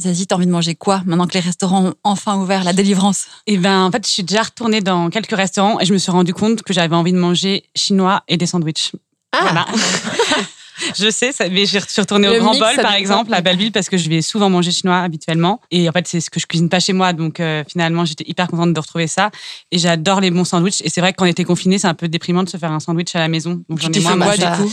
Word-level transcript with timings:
Zazie, 0.00 0.26
t'as 0.26 0.36
envie 0.36 0.46
de 0.46 0.50
manger 0.50 0.74
quoi 0.74 1.02
maintenant 1.04 1.26
que 1.26 1.34
les 1.34 1.40
restaurants 1.40 1.86
ont 1.86 1.94
enfin 2.04 2.38
ouvert 2.38 2.64
la 2.64 2.72
délivrance? 2.72 3.26
Eh 3.46 3.58
ben, 3.58 3.84
en 3.84 3.90
fait, 3.90 4.06
je 4.06 4.12
suis 4.12 4.24
déjà 4.24 4.42
retournée 4.42 4.80
dans 4.80 5.10
quelques 5.10 5.36
restaurants 5.36 5.78
et 5.80 5.84
je 5.84 5.92
me 5.92 5.98
suis 5.98 6.10
rendu 6.10 6.32
compte 6.32 6.62
que 6.62 6.72
j'avais 6.72 6.96
envie 6.96 7.12
de 7.12 7.18
manger 7.18 7.64
chinois 7.76 8.22
et 8.28 8.36
des 8.36 8.46
sandwichs. 8.46 8.92
Ah. 9.32 9.38
Voilà. 9.42 9.66
je 10.98 11.10
sais, 11.10 11.32
ça, 11.32 11.48
mais 11.48 11.66
je 11.66 11.78
suis 11.88 12.00
retournée 12.00 12.28
Le 12.28 12.36
au 12.36 12.38
Grand 12.40 12.52
mix, 12.52 12.64
Bol, 12.64 12.82
par 12.82 12.94
exemple, 12.94 13.32
à 13.34 13.40
Belleville, 13.40 13.72
parce 13.72 13.88
que 13.88 13.96
je 13.96 14.08
vais 14.08 14.22
souvent 14.22 14.50
manger 14.50 14.70
chinois 14.72 14.98
habituellement. 15.00 15.60
Et 15.70 15.88
en 15.88 15.92
fait, 15.92 16.06
c'est 16.08 16.20
ce 16.20 16.30
que 16.30 16.40
je 16.40 16.46
cuisine 16.46 16.68
pas 16.68 16.80
chez 16.80 16.92
moi. 16.92 17.12
Donc, 17.12 17.40
euh, 17.40 17.62
finalement, 17.68 18.04
j'étais 18.04 18.24
hyper 18.28 18.48
contente 18.48 18.72
de 18.72 18.80
retrouver 18.80 19.06
ça. 19.06 19.30
Et 19.72 19.78
j'adore 19.78 20.20
les 20.20 20.30
bons 20.30 20.44
sandwichs. 20.44 20.80
Et 20.82 20.88
c'est 20.88 21.00
vrai 21.00 21.12
que 21.12 21.16
quand 21.18 21.24
on 21.24 21.28
était 21.28 21.44
confiné, 21.44 21.78
c'est 21.78 21.86
un 21.88 21.94
peu 21.94 22.08
déprimant 22.08 22.42
de 22.42 22.48
se 22.48 22.56
faire 22.56 22.72
un 22.72 22.80
sandwich 22.80 23.14
à 23.14 23.18
la 23.20 23.28
maison. 23.28 23.62
Donc, 23.68 23.80
j'en 23.80 23.90
ai 23.92 24.00
moins 24.00 24.16
mangé. 24.16 24.38
du 24.38 24.44
coup? 24.62 24.72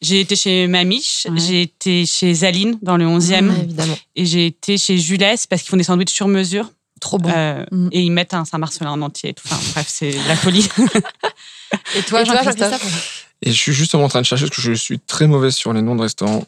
J'ai 0.00 0.20
été 0.20 0.36
chez 0.36 0.66
Mamiche, 0.66 1.26
Ouais. 1.30 1.38
j'ai 1.38 1.62
été 1.62 2.04
chez 2.04 2.34
Zaline 2.34 2.78
dans 2.82 2.96
le 2.98 3.06
11e. 3.06 3.48
Ouais, 3.48 3.62
évidemment. 3.64 3.96
Et 4.16 4.26
j'ai 4.26 4.46
été 4.46 4.76
chez 4.76 4.98
Jules 4.98 5.18
parce 5.48 5.62
qu'ils 5.62 5.70
font 5.70 5.76
des 5.78 5.82
sandwichs 5.84 6.10
sur 6.12 6.28
mesure. 6.28 6.70
Trop 7.00 7.18
bon. 7.18 7.30
Euh, 7.34 7.64
Mm. 7.70 7.88
Et 7.92 8.02
ils 8.02 8.10
mettent 8.10 8.34
un 8.34 8.44
Saint-Marcelin 8.44 8.90
en 8.90 9.00
entier. 9.02 9.34
Enfin, 9.44 9.56
bref, 9.72 9.86
c'est 9.88 10.12
la 10.28 10.36
folie. 10.36 10.68
Et 11.96 12.02
toi, 12.02 12.22
Jean-Christophe? 12.24 13.13
Et 13.44 13.52
je 13.52 13.56
suis 13.56 13.72
justement 13.72 14.04
en 14.04 14.08
train 14.08 14.20
de 14.20 14.26
chercher 14.26 14.46
parce 14.46 14.56
que 14.56 14.62
je 14.62 14.72
suis 14.72 14.98
très 14.98 15.26
mauvais 15.26 15.50
sur 15.50 15.72
les 15.72 15.82
noms 15.82 15.94
de 15.94 16.02
restaurants. 16.02 16.44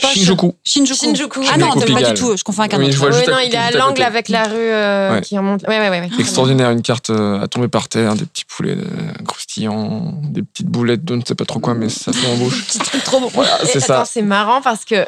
Shinjuku. 0.00 0.54
Shinjuku. 0.64 0.96
Shinjuku. 0.98 1.40
Ah 1.52 1.58
non, 1.58 1.72
Shinjuku 1.72 1.92
pas 1.92 2.02
du 2.12 2.14
tout. 2.18 2.34
Je 2.36 2.42
confonds 2.44 2.62
avec 2.62 2.72
un 2.74 2.78
Oui, 2.78 2.86
autre. 2.88 3.08
Oui, 3.10 3.24
à 3.26 3.30
non, 3.30 3.38
il 3.44 3.54
est 3.54 3.58
à 3.58 3.70
l'angle 3.72 4.02
avec 4.02 4.28
la 4.28 4.44
rue 4.44 4.54
euh, 4.56 5.12
Ouais. 5.14 5.20
qui 5.20 5.36
remonte. 5.36 5.62
Ouais, 5.68 5.78
ouais, 5.78 5.90
ouais. 5.90 6.00
ouais. 6.00 6.08
Extraordinaire, 6.18 6.70
une 6.70 6.80
carte 6.80 7.10
euh, 7.10 7.40
à 7.42 7.48
tomber 7.48 7.68
par 7.68 7.88
terre, 7.88 8.14
des 8.14 8.24
petits 8.24 8.44
poulets 8.46 8.76
euh, 8.78 9.12
croustillants, 9.26 10.14
des 10.22 10.42
petites 10.42 10.68
boulettes 10.68 11.04
de 11.04 11.16
ne 11.16 11.22
sais 11.26 11.34
pas 11.34 11.44
trop 11.44 11.60
quoi, 11.60 11.74
mais 11.74 11.88
ça 11.90 12.12
fait 12.12 12.26
en 12.28 12.36
bouche. 12.36 12.64
Petit 12.66 12.78
truc 12.78 13.04
trop 13.04 13.20
bon. 13.20 13.28
Voilà, 13.34 13.58
c'est 13.64 13.78
attends, 13.82 14.04
ça. 14.04 14.10
c'est 14.10 14.22
marrant 14.22 14.62
parce 14.62 14.84
que 14.86 15.06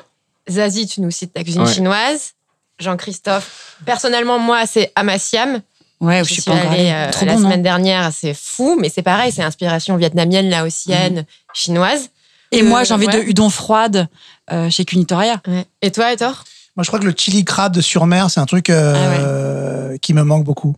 Zazie, 0.51 0.87
tu 0.87 1.01
nous 1.01 1.11
cites 1.13 1.33
ta 1.33 1.43
cuisine 1.45 1.63
Ouais. 1.63 1.73
chinoise. 1.73 2.33
Jean-Christophe, 2.79 3.77
personnellement, 3.87 4.39
moi, 4.41 4.67
c'est 4.67 4.91
Amassiam. 4.97 5.61
Ouais, 6.02 6.23
Je 6.24 6.29
je 6.29 6.32
suis 6.35 6.43
pas 6.43 6.52
encore 6.52 6.73
allée 6.73 6.90
allée. 6.90 7.09
euh, 7.09 7.10
Trop 7.13 7.24
la 7.27 7.35
bon, 7.35 7.40
non 7.40 7.45
semaine 7.46 7.63
dernière, 7.63 8.10
c'est 8.13 8.35
fou, 8.35 8.77
mais 8.79 8.88
c'est 8.90 9.02
pareil, 9.02 9.32
c'est 9.32 9.43
inspiration 9.43 9.96
vietnamienne, 9.96 10.51
laotienne, 10.51 11.24
chinoise. 11.54 12.10
Et 12.51 12.63
moi, 12.63 12.85
j'ai 12.85 12.93
envie 12.93 13.07
ouais. 13.07 13.24
de 13.24 13.29
udon 13.30 13.49
froide 13.49 14.09
euh, 14.51 14.68
chez 14.68 14.85
Kunitoria. 14.85 15.40
Ouais. 15.46 15.65
Et 15.80 15.90
toi, 15.90 16.12
Ettore 16.12 16.45
Moi, 16.77 16.82
je 16.85 16.88
crois 16.88 16.99
que 16.99 17.04
le 17.07 17.15
chili 17.16 17.45
crabe 17.45 17.73
de 17.74 17.80
sur-mer, 17.80 18.30
c'est 18.30 18.40
un 18.40 18.46
truc 18.46 18.68
euh, 18.68 19.96
qui 19.99 20.12
me 20.12 20.23
manque 20.23 20.45
beaucoup. 20.45 20.77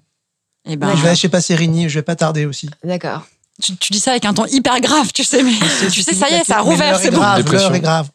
Et 0.66 0.76
ben, 0.76 0.94
je 0.94 1.02
vais 1.02 1.08
aller 1.08 1.16
chez 1.16 1.28
Passerini, 1.28 1.88
je 1.88 1.94
vais 1.98 2.02
pas 2.02 2.16
tarder 2.16 2.46
aussi. 2.46 2.70
D'accord. 2.84 3.22
tu, 3.62 3.76
tu 3.76 3.92
dis 3.92 4.00
ça 4.00 4.12
avec 4.12 4.24
un 4.24 4.34
ton 4.34 4.46
hyper 4.46 4.80
grave, 4.80 5.10
tu 5.12 5.24
sais, 5.24 5.42
mais 5.42 5.52
tu 5.90 6.02
sais, 6.02 6.14
ça 6.14 6.28
y 6.30 6.34
est, 6.34 6.44
ça 6.44 6.58
a 6.58 6.60
rouvert, 6.60 6.98
c'est 6.98 7.08
est 7.08 7.10
bon. 7.10 7.20
l'heure 7.20 7.74
est 7.74 7.80
grave. 7.80 8.08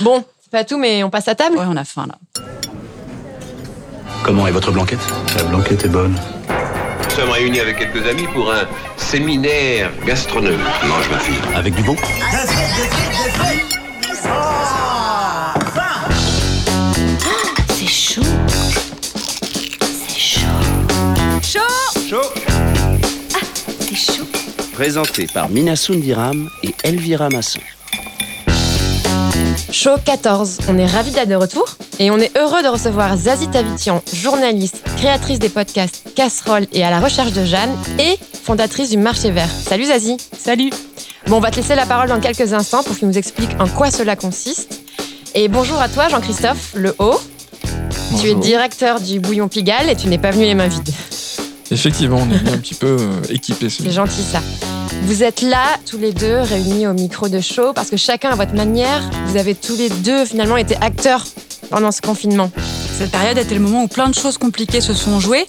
Bon, 0.00 0.24
c'est 0.42 0.50
pas 0.50 0.64
tout, 0.64 0.78
mais 0.78 1.02
on 1.04 1.10
passe 1.10 1.28
à 1.28 1.34
table 1.34 1.56
Ouais, 1.56 1.64
on 1.68 1.76
a 1.76 1.84
faim 1.84 2.06
là. 2.08 2.42
Comment 4.24 4.46
est 4.46 4.52
votre 4.52 4.72
blanquette? 4.72 5.00
La 5.36 5.42
blanquette 5.44 5.84
est 5.84 5.88
bonne. 5.88 6.18
Nous 7.04 7.10
sommes 7.10 7.28
réunis 7.28 7.60
avec 7.60 7.76
quelques 7.76 8.06
amis 8.08 8.26
pour 8.32 8.50
un 8.50 8.62
séminaire 8.96 9.90
gastronomique. 10.06 10.60
Mange 10.88 11.10
ma 11.10 11.18
fille. 11.18 11.34
Avec 11.54 11.74
du 11.74 11.82
bon 11.82 11.94
C'est 17.68 17.86
chaud. 17.86 18.22
C'est 20.08 20.18
chaud. 20.18 20.46
C'est 23.80 23.94
chaud. 23.94 24.24
Présenté 24.72 25.26
par 25.32 25.50
Mina 25.50 25.76
Sundiram 25.76 26.48
et 26.62 26.74
Elvira 26.82 27.28
Masson. 27.28 27.60
Show 29.70 29.96
14. 30.04 30.58
On 30.68 30.78
est 30.78 30.86
ravis 30.86 31.10
d'être 31.10 31.28
de 31.28 31.34
retour 31.34 31.76
et 31.98 32.10
on 32.10 32.18
est 32.18 32.36
heureux 32.38 32.62
de 32.62 32.68
recevoir 32.68 33.16
Zazie 33.16 33.48
Tavitian, 33.48 34.02
journaliste, 34.12 34.82
créatrice 34.96 35.38
des 35.38 35.48
podcasts 35.48 36.02
Casserole 36.14 36.66
et 36.72 36.84
à 36.84 36.90
la 36.90 37.00
recherche 37.00 37.32
de 37.32 37.44
Jeanne 37.44 37.70
et 37.98 38.18
fondatrice 38.42 38.90
du 38.90 38.96
Marché 38.96 39.30
Vert. 39.30 39.50
Salut 39.50 39.86
Zazie. 39.86 40.16
Salut. 40.38 40.70
Bon, 41.26 41.36
on 41.36 41.40
va 41.40 41.50
te 41.50 41.56
laisser 41.56 41.74
la 41.74 41.86
parole 41.86 42.08
dans 42.08 42.20
quelques 42.20 42.52
instants 42.52 42.82
pour 42.82 42.94
que 42.94 43.00
tu 43.00 43.06
nous 43.06 43.18
expliques 43.18 43.58
en 43.58 43.68
quoi 43.68 43.90
cela 43.90 44.16
consiste. 44.16 44.80
Et 45.34 45.48
bonjour 45.48 45.80
à 45.80 45.88
toi 45.88 46.08
Jean-Christophe 46.08 46.72
Le 46.74 46.94
Haut. 46.98 47.20
Tu 48.20 48.28
es 48.28 48.34
directeur 48.34 49.00
du 49.00 49.20
Bouillon 49.20 49.48
Pigalle 49.48 49.90
et 49.90 49.96
tu 49.96 50.08
n'es 50.08 50.18
pas 50.18 50.30
venu 50.30 50.44
les 50.44 50.54
mains 50.54 50.68
vides. 50.68 50.92
Effectivement, 51.70 52.18
on 52.18 52.30
est 52.32 52.38
venu 52.38 52.50
un 52.50 52.58
petit 52.58 52.74
peu 52.74 52.96
euh, 53.00 53.20
équipé. 53.30 53.68
C'est 53.68 53.90
gentil 53.90 54.22
ça. 54.22 54.40
Vous 55.04 55.22
êtes 55.22 55.42
là, 55.42 55.76
tous 55.84 55.98
les 55.98 56.12
deux, 56.14 56.38
réunis 56.40 56.86
au 56.86 56.94
micro 56.94 57.28
de 57.28 57.38
show, 57.38 57.74
parce 57.74 57.90
que 57.90 57.96
chacun 57.98 58.30
à 58.30 58.36
votre 58.36 58.54
manière, 58.54 59.02
vous 59.26 59.36
avez 59.36 59.54
tous 59.54 59.76
les 59.76 59.90
deux 59.90 60.24
finalement 60.24 60.56
été 60.56 60.76
acteurs 60.80 61.26
pendant 61.68 61.92
ce 61.92 62.00
confinement. 62.00 62.50
Cette 62.96 63.10
période 63.10 63.36
était 63.36 63.54
le 63.54 63.60
moment 63.60 63.82
où 63.82 63.86
plein 63.86 64.08
de 64.08 64.14
choses 64.14 64.38
compliquées 64.38 64.80
se 64.80 64.94
sont 64.94 65.20
jouées, 65.20 65.46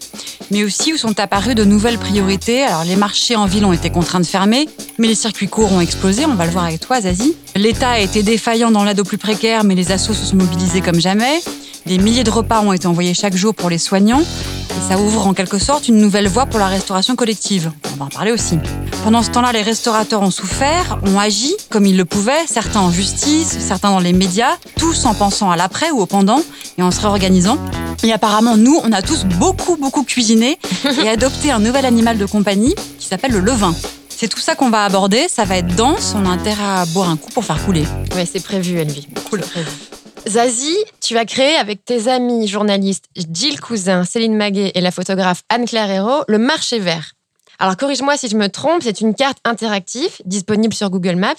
mais 0.51 0.65
aussi 0.65 0.91
où 0.91 0.97
sont 0.97 1.17
apparues 1.21 1.55
de 1.55 1.63
nouvelles 1.63 1.97
priorités. 1.97 2.63
Alors 2.63 2.83
les 2.83 2.97
marchés 2.97 3.37
en 3.37 3.45
ville 3.45 3.63
ont 3.63 3.71
été 3.71 3.89
contraints 3.89 4.19
de 4.19 4.25
fermer, 4.25 4.67
mais 4.97 5.07
les 5.07 5.15
circuits 5.15 5.47
courts 5.47 5.71
ont 5.71 5.79
explosé, 5.79 6.25
on 6.25 6.35
va 6.35 6.45
le 6.45 6.51
voir 6.51 6.65
avec 6.65 6.81
toi 6.81 6.99
Zazie. 6.99 7.37
L'État 7.55 7.91
a 7.91 7.99
été 7.99 8.23
défaillant 8.23 8.71
dans 8.71 8.83
l'aide 8.83 8.99
aux 8.99 9.05
plus 9.05 9.17
précaires, 9.17 9.63
mais 9.63 9.75
les 9.75 9.93
assos 9.93 10.13
se 10.13 10.25
sont 10.25 10.35
mobilisés 10.35 10.81
comme 10.81 10.99
jamais. 10.99 11.39
Des 11.85 11.99
milliers 11.99 12.23
de 12.23 12.31
repas 12.31 12.61
ont 12.61 12.73
été 12.73 12.87
envoyés 12.87 13.13
chaque 13.13 13.35
jour 13.35 13.53
pour 13.53 13.69
les 13.69 13.77
soignants. 13.77 14.21
Et 14.21 14.89
ça 14.89 14.97
ouvre 14.97 15.27
en 15.27 15.35
quelque 15.35 15.59
sorte 15.59 15.87
une 15.87 15.97
nouvelle 15.97 16.27
voie 16.27 16.47
pour 16.47 16.59
la 16.59 16.67
restauration 16.67 17.15
collective. 17.15 17.71
On 17.93 17.97
va 17.97 18.05
en 18.05 18.09
parler 18.09 18.31
aussi. 18.31 18.57
Pendant 19.03 19.21
ce 19.21 19.29
temps-là, 19.29 19.51
les 19.51 19.61
restaurateurs 19.61 20.23
ont 20.23 20.31
souffert, 20.31 20.99
ont 21.03 21.19
agi 21.19 21.53
comme 21.69 21.85
ils 21.85 21.95
le 21.95 22.05
pouvaient, 22.05 22.47
certains 22.47 22.79
en 22.79 22.89
justice, 22.89 23.55
certains 23.59 23.91
dans 23.91 23.99
les 23.99 24.13
médias, 24.13 24.57
tous 24.77 25.05
en 25.05 25.13
pensant 25.13 25.51
à 25.51 25.55
l'après 25.57 25.91
ou 25.91 26.01
au 26.01 26.07
pendant 26.07 26.41
et 26.79 26.81
en 26.81 26.89
se 26.89 27.01
réorganisant. 27.01 27.59
Et 28.03 28.11
apparemment, 28.11 28.57
nous, 28.57 28.79
on 28.83 28.91
a 28.91 29.03
tous 29.03 29.25
beaucoup, 29.25 29.77
beaucoup 29.77 30.03
cuisiné 30.03 30.57
et 31.03 31.07
adopté 31.09 31.51
un 31.51 31.59
nouvel 31.59 31.85
animal 31.85 32.17
de 32.17 32.25
compagnie 32.25 32.73
qui 32.97 33.07
s'appelle 33.07 33.31
le 33.31 33.41
levain. 33.41 33.75
C'est 34.09 34.27
tout 34.27 34.39
ça 34.39 34.55
qu'on 34.55 34.71
va 34.71 34.85
aborder, 34.85 35.27
ça 35.29 35.45
va 35.45 35.57
être 35.57 35.75
dense, 35.75 36.15
on 36.15 36.25
a 36.25 36.29
intérêt 36.29 36.63
à 36.63 36.85
boire 36.87 37.09
un 37.11 37.17
coup 37.17 37.29
pour 37.31 37.45
faire 37.45 37.63
couler. 37.63 37.85
Ouais, 38.15 38.25
c'est 38.25 38.43
prévu, 38.43 38.79
Elvie. 38.79 39.07
Cool. 39.29 39.41
Zazie, 40.27 40.77
tu 41.01 41.17
as 41.17 41.25
créé 41.25 41.55
avec 41.55 41.85
tes 41.85 42.07
amis 42.07 42.47
journalistes 42.47 43.05
Gilles 43.31 43.59
Cousin, 43.61 44.03
Céline 44.05 44.35
Maguet 44.35 44.71
et 44.73 44.81
la 44.81 44.91
photographe 44.91 45.43
Anne-Claire 45.49 45.89
Hérault 45.91 46.23
le 46.27 46.39
marché 46.39 46.79
vert. 46.79 47.11
Alors 47.59 47.77
corrige-moi 47.77 48.17
si 48.17 48.27
je 48.27 48.35
me 48.35 48.49
trompe, 48.49 48.81
c'est 48.83 49.01
une 49.01 49.13
carte 49.13 49.37
interactive 49.45 50.11
disponible 50.25 50.73
sur 50.73 50.89
Google 50.89 51.15
Maps 51.15 51.35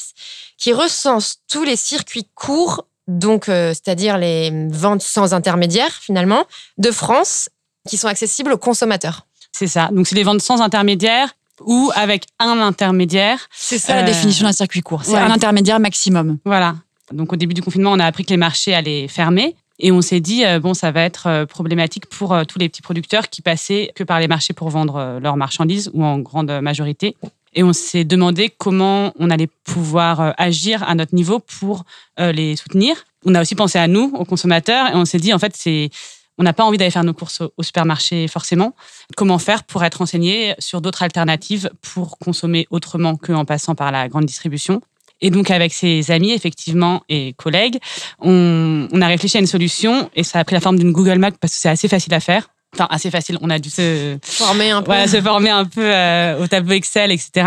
qui 0.56 0.72
recense 0.72 1.38
tous 1.50 1.64
les 1.64 1.76
circuits 1.76 2.28
courts, 2.34 2.86
donc 3.08 3.48
euh, 3.48 3.70
c'est-à-dire 3.74 4.16
les 4.18 4.50
ventes 4.70 5.02
sans 5.02 5.34
intermédiaire 5.34 5.92
finalement, 5.92 6.44
de 6.78 6.90
France 6.90 7.48
qui 7.88 7.96
sont 7.96 8.08
accessibles 8.08 8.52
aux 8.52 8.58
consommateurs. 8.58 9.26
C'est 9.52 9.66
ça. 9.68 9.88
Donc, 9.92 10.06
c'est 10.06 10.14
des 10.14 10.24
ventes 10.24 10.42
sans 10.42 10.60
intermédiaire 10.60 11.30
ou 11.60 11.90
avec 11.94 12.24
un 12.38 12.60
intermédiaire. 12.60 13.48
C'est 13.56 13.78
ça 13.78 13.94
la 13.94 14.02
Euh, 14.02 14.04
définition 14.04 14.46
d'un 14.46 14.52
circuit 14.52 14.80
court. 14.82 15.02
C'est 15.04 15.12
ouais. 15.12 15.18
un 15.18 15.30
intermédiaire 15.30 15.80
maximum. 15.80 16.38
Voilà. 16.44 16.74
Donc, 17.12 17.32
au 17.32 17.36
début 17.36 17.54
du 17.54 17.62
confinement, 17.62 17.92
on 17.92 17.98
a 17.98 18.04
appris 18.06 18.24
que 18.24 18.30
les 18.30 18.36
marchés 18.36 18.74
allaient 18.74 19.08
fermer. 19.08 19.54
Et 19.78 19.92
on 19.92 20.00
s'est 20.00 20.20
dit, 20.20 20.44
euh, 20.44 20.58
bon, 20.58 20.74
ça 20.74 20.90
va 20.90 21.02
être 21.02 21.26
euh, 21.26 21.46
problématique 21.46 22.06
pour 22.06 22.32
euh, 22.32 22.44
tous 22.44 22.58
les 22.58 22.68
petits 22.68 22.82
producteurs 22.82 23.28
qui 23.28 23.42
passaient 23.42 23.92
que 23.94 24.04
par 24.04 24.20
les 24.20 24.28
marchés 24.28 24.54
pour 24.54 24.70
vendre 24.70 25.18
leurs 25.20 25.36
marchandises, 25.36 25.90
ou 25.92 26.04
en 26.04 26.18
grande 26.18 26.50
majorité. 26.62 27.16
Et 27.54 27.62
on 27.62 27.72
s'est 27.72 28.04
demandé 28.04 28.50
comment 28.50 29.12
on 29.18 29.30
allait 29.30 29.48
pouvoir 29.64 30.34
agir 30.36 30.82
à 30.82 30.94
notre 30.94 31.14
niveau 31.14 31.38
pour 31.38 31.84
les 32.18 32.54
soutenir. 32.54 32.96
On 33.24 33.34
a 33.34 33.40
aussi 33.40 33.54
pensé 33.54 33.78
à 33.78 33.88
nous, 33.88 34.12
aux 34.14 34.26
consommateurs, 34.26 34.88
et 34.88 34.94
on 34.94 35.06
s'est 35.06 35.18
dit, 35.18 35.32
en 35.32 35.38
fait, 35.38 35.56
c'est, 35.56 35.88
on 36.36 36.42
n'a 36.42 36.52
pas 36.52 36.64
envie 36.64 36.76
d'aller 36.76 36.90
faire 36.90 37.04
nos 37.04 37.14
courses 37.14 37.40
au, 37.40 37.62
supermarché 37.62 38.28
forcément. 38.28 38.74
Comment 39.16 39.38
faire 39.38 39.64
pour 39.64 39.82
être 39.84 39.96
renseigné 39.96 40.54
sur 40.58 40.82
d'autres 40.82 41.02
alternatives 41.02 41.70
pour 41.80 42.18
consommer 42.18 42.66
autrement 42.70 43.16
qu'en 43.16 43.46
passant 43.46 43.74
par 43.74 43.90
la 43.90 44.08
grande 44.08 44.26
distribution? 44.26 44.82
Et 45.20 45.30
donc, 45.30 45.50
avec 45.50 45.72
ses 45.72 46.10
amis, 46.10 46.32
effectivement, 46.32 47.02
et 47.08 47.34
collègues, 47.34 47.78
on, 48.20 48.88
on 48.92 49.00
a 49.00 49.06
réfléchi 49.06 49.36
à 49.36 49.40
une 49.40 49.46
solution 49.46 50.10
et 50.14 50.22
ça 50.22 50.38
a 50.38 50.44
pris 50.44 50.54
la 50.54 50.60
forme 50.60 50.78
d'une 50.78 50.92
Google 50.92 51.18
Map 51.18 51.32
parce 51.32 51.54
que 51.54 51.60
c'est 51.60 51.68
assez 51.68 51.88
facile 51.88 52.14
à 52.14 52.20
faire. 52.20 52.48
Enfin, 52.74 52.88
assez 52.90 53.10
facile. 53.10 53.38
On 53.40 53.48
a 53.48 53.58
dû 53.58 53.70
se, 53.70 54.18
Former 54.22 54.70
un 54.70 54.82
peu. 54.82 54.86
voilà, 54.86 55.08
se 55.08 55.20
former 55.22 55.48
un 55.48 55.64
peu 55.64 55.82
euh, 55.82 56.42
au 56.42 56.46
tableau 56.46 56.74
Excel, 56.74 57.10
etc. 57.10 57.46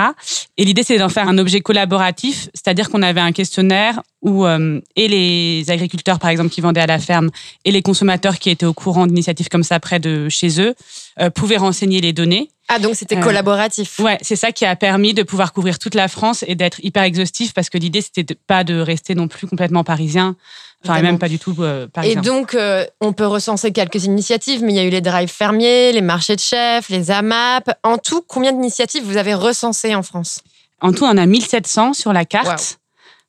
Et 0.57 0.65
l'idée, 0.65 0.81
c'est 0.81 0.97
d'en 0.97 1.09
faire 1.09 1.27
un 1.27 1.37
objet 1.37 1.61
collaboratif, 1.61 2.49
c'est-à-dire 2.55 2.89
qu'on 2.89 3.03
avait 3.03 3.21
un 3.21 3.31
questionnaire 3.31 4.01
où 4.21 4.45
euh, 4.45 4.81
et 4.95 5.07
les 5.07 5.69
agriculteurs, 5.69 6.17
par 6.17 6.31
exemple, 6.31 6.49
qui 6.49 6.61
vendaient 6.61 6.81
à 6.81 6.87
la 6.87 6.97
ferme, 6.97 7.29
et 7.63 7.71
les 7.71 7.83
consommateurs 7.83 8.39
qui 8.39 8.49
étaient 8.49 8.65
au 8.65 8.73
courant 8.73 9.05
d'initiatives 9.05 9.49
comme 9.49 9.63
ça 9.63 9.79
près 9.79 9.99
de 9.99 10.29
chez 10.29 10.59
eux, 10.59 10.73
pouvaient 11.29 11.57
renseigner 11.57 12.01
les 12.01 12.13
données. 12.13 12.49
Ah 12.69 12.77
donc 12.79 12.95
c'était 12.95 13.17
Euh, 13.17 13.21
collaboratif. 13.21 13.97
Ouais, 13.99 14.17
c'est 14.21 14.35
ça 14.35 14.51
qui 14.51 14.63
a 14.63 14.75
permis 14.75 15.13
de 15.15 15.23
pouvoir 15.23 15.53
couvrir 15.53 15.79
toute 15.79 15.95
la 15.95 16.07
France 16.07 16.45
et 16.47 16.53
d'être 16.55 16.79
hyper 16.83 17.03
exhaustif 17.03 17.53
parce 17.53 17.69
que 17.69 17.77
l'idée, 17.79 18.01
c'était 18.01 18.23
de- 18.23 18.35
pas 18.47 18.63
de 18.63 18.79
rester 18.79 19.15
non 19.15 19.27
plus 19.27 19.47
complètement 19.47 19.83
parisien. 19.83 20.35
Enfin, 20.85 20.97
et 20.97 21.01
même 21.01 21.19
pas 21.19 21.27
du 21.27 21.39
tout 21.39 21.55
euh, 21.59 21.87
Et 21.87 21.89
parisien. 21.89 22.21
donc, 22.21 22.53
euh, 22.53 22.85
on 23.01 23.11
peut 23.11 23.25
recenser 23.25 23.71
quelques 23.73 24.05
initiatives, 24.05 24.63
mais 24.63 24.71
il 24.71 24.75
y 24.75 24.79
a 24.79 24.83
eu 24.85 24.89
les 24.91 25.01
drives 25.01 25.27
fermiers, 25.31 25.91
les 25.91 26.01
marchés 26.01 26.35
de 26.35 26.41
chefs, 26.41 26.87
les 26.89 27.11
AMAP. 27.11 27.69
En 27.83 27.97
tout, 27.97 28.21
combien 28.25 28.53
d'initiatives 28.53 29.03
vous 29.03 29.17
avez 29.17 29.33
recensées 29.33 29.93
en 29.95 30.03
France? 30.03 30.39
En 30.79 30.93
tout, 30.93 31.03
on 31.03 31.17
a 31.17 31.25
1700 31.25 31.93
sur 31.93 32.13
la 32.13 32.23
carte. 32.23 32.79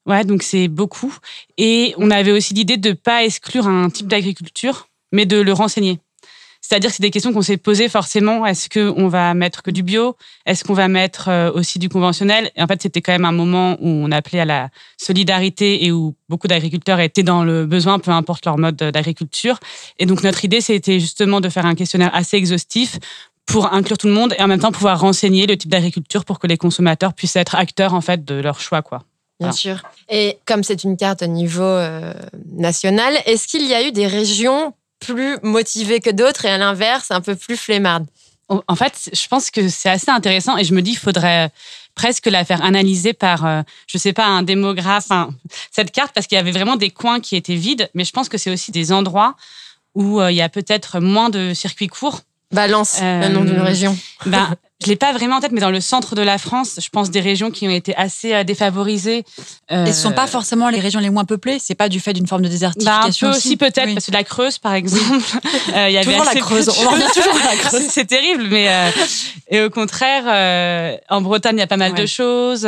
Ouais, 0.06 0.24
donc 0.24 0.42
c'est 0.44 0.68
beaucoup. 0.68 1.12
Et 1.58 1.94
on 1.98 2.10
avait 2.12 2.30
aussi 2.32 2.54
l'idée 2.54 2.76
de 2.76 2.90
ne 2.90 2.94
pas 2.94 3.24
exclure 3.24 3.66
un 3.66 3.88
type 3.90 4.06
d'agriculture. 4.06 4.86
mais 5.12 5.26
de 5.26 5.40
le 5.40 5.52
renseigner. 5.52 5.98
C'est-à-dire 6.70 6.90
que 6.90 6.96
c'est 6.96 7.02
des 7.02 7.10
questions 7.10 7.32
qu'on 7.32 7.42
s'est 7.42 7.56
posées 7.56 7.88
forcément. 7.88 8.46
Est-ce 8.46 8.68
qu'on 8.68 9.08
va 9.08 9.34
mettre 9.34 9.64
que 9.64 9.72
du 9.72 9.82
bio? 9.82 10.16
Est-ce 10.46 10.62
qu'on 10.62 10.72
va 10.72 10.86
mettre 10.86 11.28
euh, 11.28 11.50
aussi 11.50 11.80
du 11.80 11.88
conventionnel? 11.88 12.52
Et 12.54 12.62
en 12.62 12.68
fait, 12.68 12.80
c'était 12.80 13.00
quand 13.00 13.10
même 13.10 13.24
un 13.24 13.32
moment 13.32 13.72
où 13.80 13.88
on 13.88 14.12
appelait 14.12 14.38
à 14.38 14.44
la 14.44 14.68
solidarité 14.96 15.84
et 15.84 15.90
où 15.90 16.14
beaucoup 16.28 16.46
d'agriculteurs 16.46 17.00
étaient 17.00 17.24
dans 17.24 17.42
le 17.42 17.66
besoin, 17.66 17.98
peu 17.98 18.12
importe 18.12 18.46
leur 18.46 18.56
mode 18.56 18.76
d'agriculture. 18.76 19.58
Et 19.98 20.06
donc, 20.06 20.22
notre 20.22 20.44
idée, 20.44 20.60
c'était 20.60 21.00
justement 21.00 21.40
de 21.40 21.48
faire 21.48 21.66
un 21.66 21.74
questionnaire 21.74 22.14
assez 22.14 22.36
exhaustif 22.36 23.00
pour 23.46 23.72
inclure 23.72 23.98
tout 23.98 24.06
le 24.06 24.14
monde 24.14 24.32
et 24.38 24.42
en 24.42 24.46
même 24.46 24.60
temps 24.60 24.70
pouvoir 24.70 25.00
renseigner 25.00 25.48
le 25.48 25.56
type 25.56 25.72
d'agriculture 25.72 26.24
pour 26.24 26.38
que 26.38 26.46
les 26.46 26.56
consommateurs 26.56 27.14
puissent 27.14 27.34
être 27.34 27.56
acteurs 27.56 27.94
en 27.94 28.00
fait 28.00 28.24
de 28.24 28.36
leur 28.36 28.60
choix 28.60 28.80
quoi. 28.80 29.02
Bien 29.40 29.50
sûr. 29.50 29.82
Et 30.08 30.38
comme 30.46 30.62
c'est 30.62 30.84
une 30.84 30.96
carte 30.96 31.22
au 31.22 31.26
niveau 31.26 31.62
euh, 31.62 32.12
national, 32.52 33.14
est-ce 33.24 33.48
qu'il 33.48 33.66
y 33.66 33.74
a 33.74 33.84
eu 33.84 33.90
des 33.90 34.06
régions 34.06 34.74
plus 35.00 35.38
motivées 35.42 36.00
que 36.00 36.10
d'autres 36.10 36.44
et 36.44 36.50
à 36.50 36.58
l'inverse 36.58 37.10
un 37.10 37.20
peu 37.20 37.34
plus 37.34 37.56
flemmardes 37.56 38.06
En 38.48 38.76
fait, 38.76 39.10
je 39.12 39.26
pense 39.28 39.50
que 39.50 39.68
c'est 39.68 39.88
assez 39.88 40.10
intéressant 40.10 40.56
et 40.56 40.64
je 40.64 40.74
me 40.74 40.82
dis 40.82 40.92
qu'il 40.92 41.00
faudrait 41.00 41.50
presque 41.94 42.26
la 42.26 42.44
faire 42.44 42.62
analyser 42.62 43.12
par, 43.12 43.44
euh, 43.44 43.62
je 43.86 43.98
sais 43.98 44.12
pas, 44.12 44.26
un 44.26 44.42
démographe, 44.42 45.08
cette 45.70 45.90
carte, 45.90 46.12
parce 46.14 46.26
qu'il 46.26 46.36
y 46.36 46.38
avait 46.38 46.52
vraiment 46.52 46.76
des 46.76 46.90
coins 46.90 47.20
qui 47.20 47.36
étaient 47.36 47.56
vides, 47.56 47.90
mais 47.94 48.04
je 48.04 48.12
pense 48.12 48.28
que 48.28 48.38
c'est 48.38 48.50
aussi 48.50 48.70
des 48.70 48.92
endroits 48.92 49.34
où 49.94 50.20
euh, 50.20 50.30
il 50.30 50.36
y 50.36 50.42
a 50.42 50.48
peut-être 50.48 51.00
moins 51.00 51.30
de 51.30 51.52
circuits 51.52 51.88
courts. 51.88 52.20
Balance, 52.52 52.98
le 53.00 53.28
nom 53.28 53.44
d'une 53.44 53.60
région. 53.60 53.96
Ben, 54.26 54.54
je 54.82 54.88
l'ai 54.88 54.96
pas 54.96 55.12
vraiment 55.12 55.36
en 55.36 55.40
tête, 55.40 55.52
mais 55.52 55.60
dans 55.60 55.70
le 55.70 55.80
centre 55.80 56.14
de 56.14 56.22
la 56.22 56.38
France, 56.38 56.78
je 56.82 56.88
pense 56.88 57.10
des 57.10 57.20
régions 57.20 57.50
qui 57.50 57.68
ont 57.68 57.70
été 57.70 57.94
assez 57.96 58.32
euh, 58.32 58.44
défavorisées. 58.44 59.24
Euh... 59.70 59.84
Et 59.84 59.92
ce 59.92 60.00
sont 60.00 60.12
pas 60.12 60.26
forcément 60.26 60.70
les 60.70 60.80
régions 60.80 61.00
les 61.00 61.10
moins 61.10 61.26
peuplées. 61.26 61.58
C'est 61.60 61.74
pas 61.74 61.90
du 61.90 62.00
fait 62.00 62.14
d'une 62.14 62.26
forme 62.26 62.42
de 62.42 62.48
désertification. 62.48 63.00
Bah, 63.02 63.08
un 63.08 63.32
peu 63.32 63.36
aussi, 63.36 63.56
peut-être 63.58 63.92
parce 63.92 64.06
que 64.06 64.12
la 64.12 64.24
Creuse, 64.24 64.58
par 64.58 64.72
exemple, 64.72 65.22
euh, 65.74 65.88
il 65.88 65.92
y 65.92 65.98
avait 65.98 66.10
toujours 66.10 66.24
la 66.24 66.34
Creuse. 66.34 66.70
On 66.70 66.86
en 66.86 66.90
revient 66.90 67.04
toujours 67.14 67.36
à 67.36 67.54
la 67.54 67.56
Creuse. 67.62 67.88
C'est 67.90 68.06
terrible, 68.06 68.46
mais 68.48 68.68
euh, 68.68 68.90
et 69.50 69.60
au 69.60 69.70
contraire, 69.70 71.00
en 71.10 71.20
Bretagne, 71.20 71.56
il 71.56 71.60
y 71.60 71.62
a 71.62 71.66
pas 71.66 71.76
mal 71.76 71.92
ouais. 71.92 72.00
de 72.00 72.06
choses. 72.06 72.66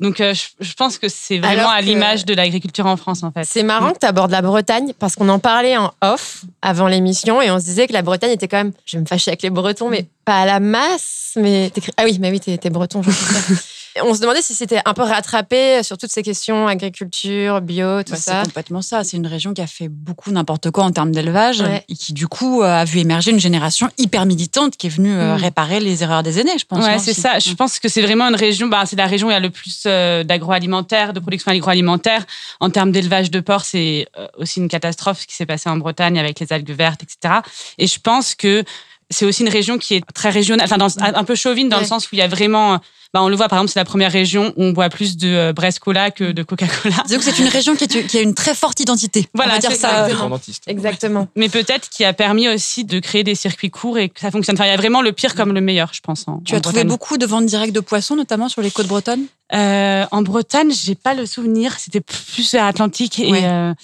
Donc, 0.00 0.16
je, 0.18 0.48
je, 0.58 0.74
pense 0.74 0.98
que 0.98 1.08
c'est 1.08 1.38
vraiment 1.38 1.68
à 1.68 1.80
l'image 1.80 2.24
de 2.24 2.34
l'agriculture 2.34 2.86
en 2.86 2.96
France, 2.96 3.22
en 3.22 3.30
fait. 3.30 3.44
C'est 3.44 3.62
marrant 3.62 3.92
que 3.92 4.00
tu 4.00 4.06
abordes 4.06 4.32
la 4.32 4.42
Bretagne 4.42 4.92
parce 4.98 5.14
qu'on 5.14 5.28
en 5.28 5.38
parlait 5.38 5.76
en 5.76 5.92
off 6.00 6.44
avant 6.62 6.88
l'émission 6.88 7.40
et 7.40 7.50
on 7.52 7.60
se 7.60 7.64
disait 7.64 7.86
que 7.86 7.92
la 7.92 8.02
Bretagne 8.02 8.32
était 8.32 8.48
quand 8.48 8.56
même. 8.56 8.72
Je 8.86 8.96
vais 8.96 9.02
me 9.02 9.06
fâcher 9.06 9.30
avec 9.30 9.42
les 9.42 9.50
Bretons, 9.50 9.90
mais 9.90 10.06
pas 10.24 10.40
à 10.40 10.46
la 10.46 10.58
masse, 10.58 11.34
mais 11.36 11.70
ah 11.96 12.04
oui, 12.04 12.18
mais 12.20 12.30
oui, 12.30 12.40
t'es 12.40 12.70
breton. 12.70 13.02
Je 13.02 13.10
on 14.02 14.14
se 14.14 14.20
demandait 14.20 14.42
si 14.42 14.54
c'était 14.54 14.80
un 14.84 14.94
peu 14.94 15.02
rattrapé 15.02 15.82
sur 15.82 15.98
toutes 15.98 16.10
ces 16.10 16.22
questions 16.22 16.66
agriculture, 16.66 17.60
bio, 17.60 18.02
tout 18.02 18.12
ouais, 18.12 18.18
ça. 18.18 18.40
C'est 18.40 18.46
complètement 18.46 18.82
ça. 18.82 19.04
C'est 19.04 19.16
une 19.16 19.26
région 19.26 19.54
qui 19.54 19.60
a 19.60 19.66
fait 19.66 19.88
beaucoup 19.88 20.30
n'importe 20.30 20.70
quoi 20.70 20.84
en 20.84 20.90
termes 20.90 21.12
d'élevage 21.12 21.60
ouais. 21.60 21.84
et 21.88 21.94
qui 21.94 22.12
du 22.12 22.26
coup 22.26 22.62
a 22.62 22.84
vu 22.84 22.98
émerger 22.98 23.30
une 23.30 23.40
génération 23.40 23.88
hyper 23.98 24.26
militante 24.26 24.76
qui 24.76 24.88
est 24.88 24.90
venue 24.90 25.14
mmh. 25.14 25.32
réparer 25.34 25.80
les 25.80 26.02
erreurs 26.02 26.22
des 26.22 26.40
aînés, 26.40 26.58
je 26.58 26.64
pense. 26.64 26.84
Ouais, 26.84 26.98
c'est 26.98 27.14
ça. 27.14 27.38
Je 27.38 27.52
pense 27.54 27.78
que 27.78 27.88
c'est 27.88 28.02
vraiment 28.02 28.28
une 28.28 28.34
région. 28.34 28.66
Bah, 28.66 28.84
c'est 28.86 28.96
la 28.96 29.06
région 29.06 29.28
où 29.28 29.30
il 29.30 29.34
y 29.34 29.36
a 29.36 29.40
le 29.40 29.50
plus 29.50 29.84
euh, 29.86 30.24
d'agroalimentaire, 30.24 31.12
de 31.12 31.20
production 31.20 31.52
agroalimentaire. 31.52 32.24
En 32.60 32.70
termes 32.70 32.92
d'élevage 32.92 33.30
de 33.30 33.40
porc, 33.40 33.64
c'est 33.64 34.06
euh, 34.18 34.26
aussi 34.38 34.60
une 34.60 34.68
catastrophe 34.68 35.20
ce 35.20 35.26
qui 35.26 35.34
s'est 35.34 35.46
passé 35.46 35.68
en 35.68 35.76
Bretagne 35.76 36.18
avec 36.18 36.40
les 36.40 36.52
algues 36.52 36.70
vertes, 36.70 37.02
etc. 37.02 37.40
Et 37.78 37.86
je 37.86 38.00
pense 38.00 38.34
que 38.34 38.64
c'est 39.10 39.26
aussi 39.26 39.42
une 39.42 39.48
région 39.48 39.78
qui 39.78 39.94
est 39.94 40.04
très 40.12 40.30
régionale, 40.30 40.64
enfin 40.64 40.78
dans, 40.78 40.98
un 40.98 41.24
peu 41.24 41.34
chauvine 41.34 41.68
dans 41.68 41.76
ouais. 41.76 41.82
le 41.82 41.88
sens 41.88 42.06
où 42.06 42.08
il 42.12 42.18
y 42.18 42.22
a 42.22 42.28
vraiment, 42.28 42.80
bah 43.14 43.22
on 43.22 43.28
le 43.28 43.36
voit 43.36 43.46
par 43.46 43.60
exemple, 43.60 43.70
c'est 43.72 43.78
la 43.78 43.84
première 43.84 44.10
région 44.10 44.52
où 44.56 44.64
on 44.64 44.72
boit 44.72 44.88
plus 44.88 45.16
de 45.16 45.28
euh, 45.28 45.52
Brest 45.52 45.78
Cola 45.78 46.10
que 46.10 46.32
de 46.32 46.42
Coca-Cola. 46.42 46.96
Donc 47.08 47.22
c'est 47.22 47.38
une 47.38 47.46
région 47.46 47.76
qui, 47.76 47.84
est, 47.84 48.06
qui, 48.08 48.18
a 48.18 48.20
une 48.20 48.34
très 48.34 48.56
forte 48.56 48.80
identité. 48.80 49.28
Voilà, 49.34 49.52
on 49.52 49.54
va 49.54 49.60
dire 49.60 49.72
ça. 49.72 50.08
Exactement. 50.08 50.40
Exactement. 50.66 51.28
Mais 51.36 51.48
peut-être 51.48 51.88
qui 51.90 52.04
a 52.04 52.12
permis 52.12 52.48
aussi 52.48 52.84
de 52.84 52.98
créer 52.98 53.22
des 53.22 53.36
circuits 53.36 53.70
courts 53.70 53.98
et 53.98 54.08
que 54.08 54.18
ça 54.18 54.32
fonctionne. 54.32 54.56
Enfin, 54.56 54.64
il 54.64 54.70
y 54.70 54.74
a 54.74 54.76
vraiment 54.76 55.00
le 55.00 55.12
pire 55.12 55.36
comme 55.36 55.52
le 55.52 55.60
meilleur, 55.60 55.90
je 55.92 56.00
pense. 56.00 56.26
En, 56.26 56.40
tu 56.44 56.54
en 56.54 56.58
as 56.58 56.60
trouvé 56.60 56.82
beaucoup 56.82 57.16
de 57.16 57.24
ventes 57.24 57.46
directes 57.46 57.72
de 57.72 57.78
poissons, 57.78 58.16
notamment 58.16 58.48
sur 58.48 58.62
les 58.62 58.72
côtes 58.72 58.88
bretonnes? 58.88 59.26
Euh, 59.52 60.04
en 60.10 60.22
Bretagne, 60.22 60.72
j'ai 60.72 60.96
pas 60.96 61.14
le 61.14 61.24
souvenir. 61.24 61.78
C'était 61.78 62.00
plus 62.00 62.50
vers 62.52 62.64
Atlantique 62.64 63.20
et. 63.20 63.30
Ouais. 63.30 63.44
Euh, 63.44 63.74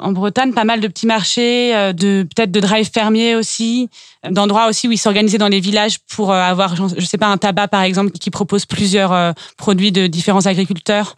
en 0.00 0.10
Bretagne, 0.10 0.52
pas 0.52 0.64
mal 0.64 0.80
de 0.80 0.88
petits 0.88 1.06
marchés, 1.06 1.70
de 1.94 2.26
peut-être 2.34 2.50
de 2.50 2.58
drive 2.58 2.90
fermiers 2.92 3.36
aussi, 3.36 3.88
d'endroits 4.28 4.66
aussi 4.66 4.88
où 4.88 4.92
ils 4.92 4.98
s'organisaient 4.98 5.38
dans 5.38 5.48
les 5.48 5.60
villages 5.60 6.00
pour 6.00 6.32
avoir, 6.32 6.74
je 6.74 7.04
sais 7.06 7.16
pas, 7.16 7.28
un 7.28 7.38
tabac 7.38 7.68
par 7.68 7.82
exemple 7.82 8.10
qui 8.10 8.30
propose 8.30 8.66
plusieurs 8.74 9.12
euh, 9.12 9.32
produits 9.56 9.92
de 9.92 10.06
différents 10.06 10.46
agriculteurs. 10.46 11.16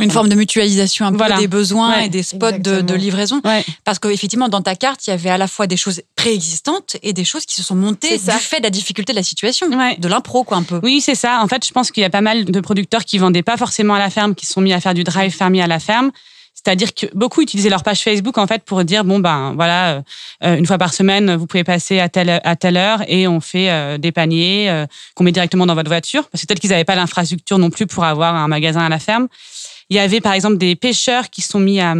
Une 0.00 0.10
forme 0.10 0.28
de 0.28 0.34
mutualisation 0.34 1.06
un 1.06 1.12
peu 1.12 1.18
Voilà. 1.18 1.38
des 1.38 1.46
besoins 1.46 1.92
Ouais. 1.92 2.06
et 2.06 2.08
des 2.08 2.24
spots 2.24 2.58
de, 2.58 2.94
livraison. 2.94 3.40
Ouais. 3.44 3.64
Parce 3.84 4.00
qu'effectivement, 4.00 4.48
dans 4.48 4.60
ta 4.60 4.74
carte, 4.74 5.06
il 5.06 5.10
y 5.10 5.12
avait 5.12 5.30
à 5.30 5.38
la 5.38 5.46
fois 5.46 5.68
des 5.68 5.76
choses 5.76 6.02
préexistantes 6.16 6.96
et 7.04 7.12
des 7.12 7.24
choses 7.24 7.46
qui 7.46 7.54
se 7.54 7.62
sont 7.62 7.76
montées 7.76 8.18
du 8.18 8.24
fait 8.40 8.58
de 8.58 8.64
la 8.64 8.70
difficulté 8.70 9.12
de 9.12 9.16
la 9.18 9.22
situation, 9.22 9.68
Ouais. 9.68 9.96
de 9.96 10.08
l'impro, 10.08 10.42
quoi, 10.42 10.56
un 10.56 10.64
peu. 10.64 10.80
Oui, 10.82 11.00
c'est 11.00 11.14
ça. 11.14 11.40
En 11.42 11.46
fait, 11.46 11.64
je 11.64 11.70
pense 11.72 11.92
qu'il 11.92 12.00
y 12.00 12.04
a 12.04 12.10
pas 12.10 12.22
mal 12.22 12.44
de 12.44 12.60
producteurs 12.60 13.04
qui 13.04 13.18
vendaient 13.18 13.44
pas 13.44 13.56
forcément 13.56 13.94
à 13.94 14.00
la 14.00 14.10
ferme, 14.10 14.34
qui 14.34 14.46
se 14.46 14.52
sont 14.54 14.60
mis 14.60 14.72
à 14.72 14.80
faire 14.80 14.94
du 14.94 15.04
drive 15.04 15.30
fermier 15.32 15.62
à 15.62 15.68
la 15.68 15.78
ferme. 15.78 16.10
C'est-à-dire 16.64 16.94
que 16.94 17.06
beaucoup 17.14 17.42
utilisaient 17.42 17.68
leur 17.68 17.82
page 17.82 18.00
Facebook 18.00 18.38
en 18.38 18.46
fait 18.46 18.62
pour 18.64 18.82
dire 18.84 19.04
bon 19.04 19.18
ben 19.18 19.52
voilà 19.54 20.02
euh, 20.44 20.56
une 20.56 20.64
fois 20.66 20.78
par 20.78 20.94
semaine 20.94 21.34
vous 21.36 21.46
pouvez 21.46 21.62
passer 21.64 22.00
à 22.00 22.08
telle 22.08 22.40
à 22.42 22.56
telle 22.56 22.78
heure 22.78 23.02
et 23.06 23.28
on 23.28 23.40
fait 23.40 23.70
euh, 23.70 23.98
des 23.98 24.12
paniers 24.12 24.70
euh, 24.70 24.86
qu'on 25.14 25.24
met 25.24 25.32
directement 25.32 25.66
dans 25.66 25.74
votre 25.74 25.90
voiture 25.90 26.26
parce 26.30 26.40
que 26.42 26.46
peut-être 26.46 26.60
qu'ils 26.60 26.70
n'avaient 26.70 26.84
pas 26.84 26.94
l'infrastructure 26.94 27.58
non 27.58 27.68
plus 27.68 27.86
pour 27.86 28.04
avoir 28.04 28.34
un 28.34 28.48
magasin 28.48 28.80
à 28.80 28.88
la 28.88 28.98
ferme. 28.98 29.28
Il 29.90 29.96
y 29.96 29.98
avait 30.00 30.22
par 30.22 30.32
exemple 30.32 30.56
des 30.56 30.74
pêcheurs 30.76 31.28
qui 31.28 31.42
se 31.42 31.50
sont 31.50 31.60
mis 31.60 31.80
à, 31.80 31.94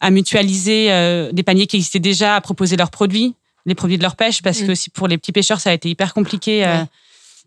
à 0.00 0.10
mutualiser 0.10 0.88
euh, 0.90 1.30
des 1.30 1.44
paniers 1.44 1.68
qui 1.68 1.76
existaient 1.76 2.00
déjà, 2.00 2.34
à 2.34 2.40
proposer 2.40 2.76
leurs 2.76 2.90
produits, 2.90 3.34
les 3.66 3.76
produits 3.76 3.98
de 3.98 4.02
leur 4.02 4.16
pêche, 4.16 4.42
parce 4.42 4.60
Mm. 4.60 4.66
que 4.66 4.72
aussi 4.72 4.90
pour 4.90 5.06
les 5.06 5.16
petits 5.18 5.30
pêcheurs 5.32 5.60
ça 5.60 5.70
a 5.70 5.72
été 5.72 5.88
hyper 5.88 6.12
compliqué. 6.12 6.64
euh, 6.66 6.80
Ouais. 6.80 6.84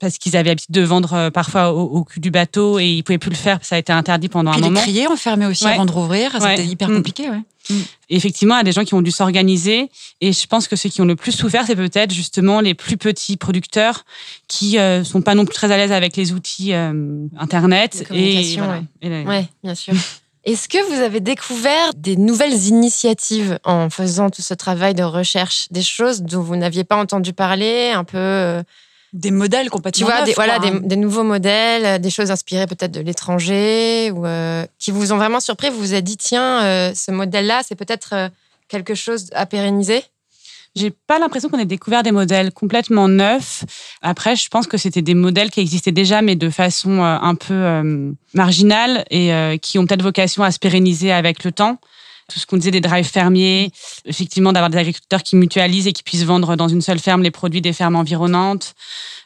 Parce 0.01 0.18
qu'ils 0.18 0.36
avaient 0.36 0.50
l'habitude 0.50 0.74
de 0.75 0.81
vendre 0.81 1.13
euh, 1.13 1.30
parfois 1.30 1.71
au, 1.71 1.83
au 1.83 2.03
cul 2.03 2.19
du 2.19 2.31
bateau 2.31 2.80
et 2.80 2.88
ils 2.88 3.03
pouvaient 3.03 3.18
plus 3.19 3.30
le 3.30 3.36
faire, 3.38 3.59
ça 3.62 3.75
a 3.75 3.77
été 3.77 3.94
interdit 3.94 4.27
pendant 4.27 4.51
Puis 4.51 4.59
un 4.59 4.63
les 4.63 4.69
moment. 4.69 4.81
criers 4.81 5.07
enfermés 5.07 5.45
aussi 5.45 5.63
Ouais. 5.63 5.71
avant 5.74 5.86
de 5.86 5.92
rouvrir, 5.92 6.33
Ouais. 6.42 6.57
c'était 6.57 6.65
hyper 6.68 6.89
Mm. 6.89 6.95
compliqué, 6.98 7.30
ouais. 7.30 7.39
Et 8.09 8.15
effectivement, 8.18 8.56
il 8.56 8.57
y 8.57 8.62
a 8.62 8.63
des 8.65 8.71
gens 8.74 8.83
qui 8.83 8.95
ont 8.95 9.01
dû 9.03 9.12
s'organiser. 9.12 9.89
Et 10.19 10.33
je 10.33 10.48
pense 10.48 10.68
que 10.68 10.75
ceux 10.75 10.89
qui 10.89 11.00
ont 11.00 11.06
le 11.06 11.15
plus 11.15 11.31
souffert, 11.31 11.63
c'est 11.65 11.75
peut-être 11.75 12.12
justement 12.12 12.59
les 12.59 12.74
plus 12.74 12.98
petits 12.98 13.38
producteurs 13.38 14.03
qui 14.50 14.77
euh, 14.80 15.03
sont 15.06 15.21
pas 15.21 15.36
non 15.36 15.45
plus 15.45 15.53
très 15.53 15.71
à 15.71 15.77
l'aise 15.77 15.92
avec 15.94 16.18
les 16.18 16.33
outils 16.33 16.74
euh, 16.74 16.92
Internet. 17.38 18.03
Et, 18.12 18.57
voilà. 18.57 18.74
ouais. 19.03 19.07
Et 19.07 19.25
Ouais, 19.25 19.45
bien 19.63 19.75
sûr. 19.75 19.94
Est-ce 20.44 20.68
que 20.68 20.83
vous 20.92 21.00
avez 21.01 21.19
découvert 21.19 21.94
des 21.95 22.18
nouvelles 22.18 22.65
initiatives 22.65 23.59
en 23.63 23.92
faisant 23.92 24.31
tout 24.31 24.42
ce 24.42 24.56
travail 24.56 24.95
de 24.95 25.03
recherche, 25.03 25.68
des 25.69 25.83
choses 25.83 26.24
dont 26.24 26.42
vous 26.42 26.56
n'aviez 26.56 26.83
pas 26.83 26.98
entendu 26.98 27.31
parler, 27.31 27.91
un 27.93 28.03
peu, 28.03 28.17
euh, 28.17 28.63
Des 29.13 29.32
modèles 29.32 29.65
tu 29.65 29.72
complètement 29.72 30.08
vois, 30.08 30.20
neufs, 30.20 30.25
des, 30.25 30.34
voilà, 30.34 30.60
des, 30.60 30.70
hein. 30.70 30.80
des 30.82 30.96
nouveaux 30.96 31.24
modèles, 31.24 31.86
euh, 31.86 31.98
des 31.98 32.10
choses 32.10 32.32
inspirées 32.32 32.68
peut-être 32.68 32.91
de 32.91 33.01
l'étranger 33.01 34.10
ou 34.12 34.25
euh, 34.25 34.65
qui 34.80 34.91
vous 34.91 35.12
ont 35.12 35.18
vraiment 35.18 35.41
surpris. 35.41 35.70
Vous 35.70 35.80
vous 35.80 35.94
êtes 35.94 36.06
dit 36.06 36.18
tiens, 36.18 36.63
euh, 36.63 36.94
ce 36.96 37.12
modèle-là, 37.12 37.62
c'est 37.68 37.75
peut-être 37.75 38.13
euh, 38.13 38.30
quelque 38.70 38.96
chose 38.96 39.27
à 39.34 39.46
pérenniser? 39.46 40.03
J'ai 40.74 40.89
pas 40.89 41.20
l'impression 41.20 41.50
qu'on 41.50 41.60
ait 41.60 41.65
découvert 41.65 42.01
des 42.01 42.13
modèles 42.13 42.53
complètement 42.53 43.10
neufs. 43.10 43.65
Après, 44.01 44.38
je 44.38 44.48
pense 44.48 44.68
que 44.68 44.77
c'était 44.77 45.01
des 45.01 45.15
modèles 45.15 45.51
qui 45.51 45.60
existaient 45.60 45.91
déjà, 45.91 46.22
mais 46.22 46.38
de 46.38 46.50
façon 46.50 47.03
un 47.03 47.36
peu 47.36 47.53
euh, 47.53 48.12
marginale 48.34 49.03
et 49.10 49.34
euh, 49.34 49.58
qui 49.58 49.77
ont 49.80 49.86
peut-être 49.86 50.01
vocation 50.01 50.44
à 50.44 50.51
se 50.51 50.60
pérenniser 50.60 51.12
avec 51.12 51.44
le 51.44 51.51
temps. 51.51 51.77
Tout 52.31 52.39
ce 52.39 52.45
qu'on 52.45 52.57
disait 52.57 52.71
des 52.71 52.81
drives 52.81 53.09
fermiers, 53.09 53.71
effectivement 54.05 54.53
d'avoir 54.53 54.69
des 54.69 54.77
agriculteurs 54.77 55.23
qui 55.23 55.35
mutualisent 55.35 55.88
et 55.88 55.93
qui 55.93 56.03
puissent 56.03 56.23
vendre 56.23 56.55
dans 56.55 56.67
une 56.67 56.81
seule 56.81 57.00
ferme 57.00 57.23
les 57.23 57.31
produits 57.31 57.61
des 57.61 57.73
fermes 57.73 57.95
environnantes. 57.95 58.73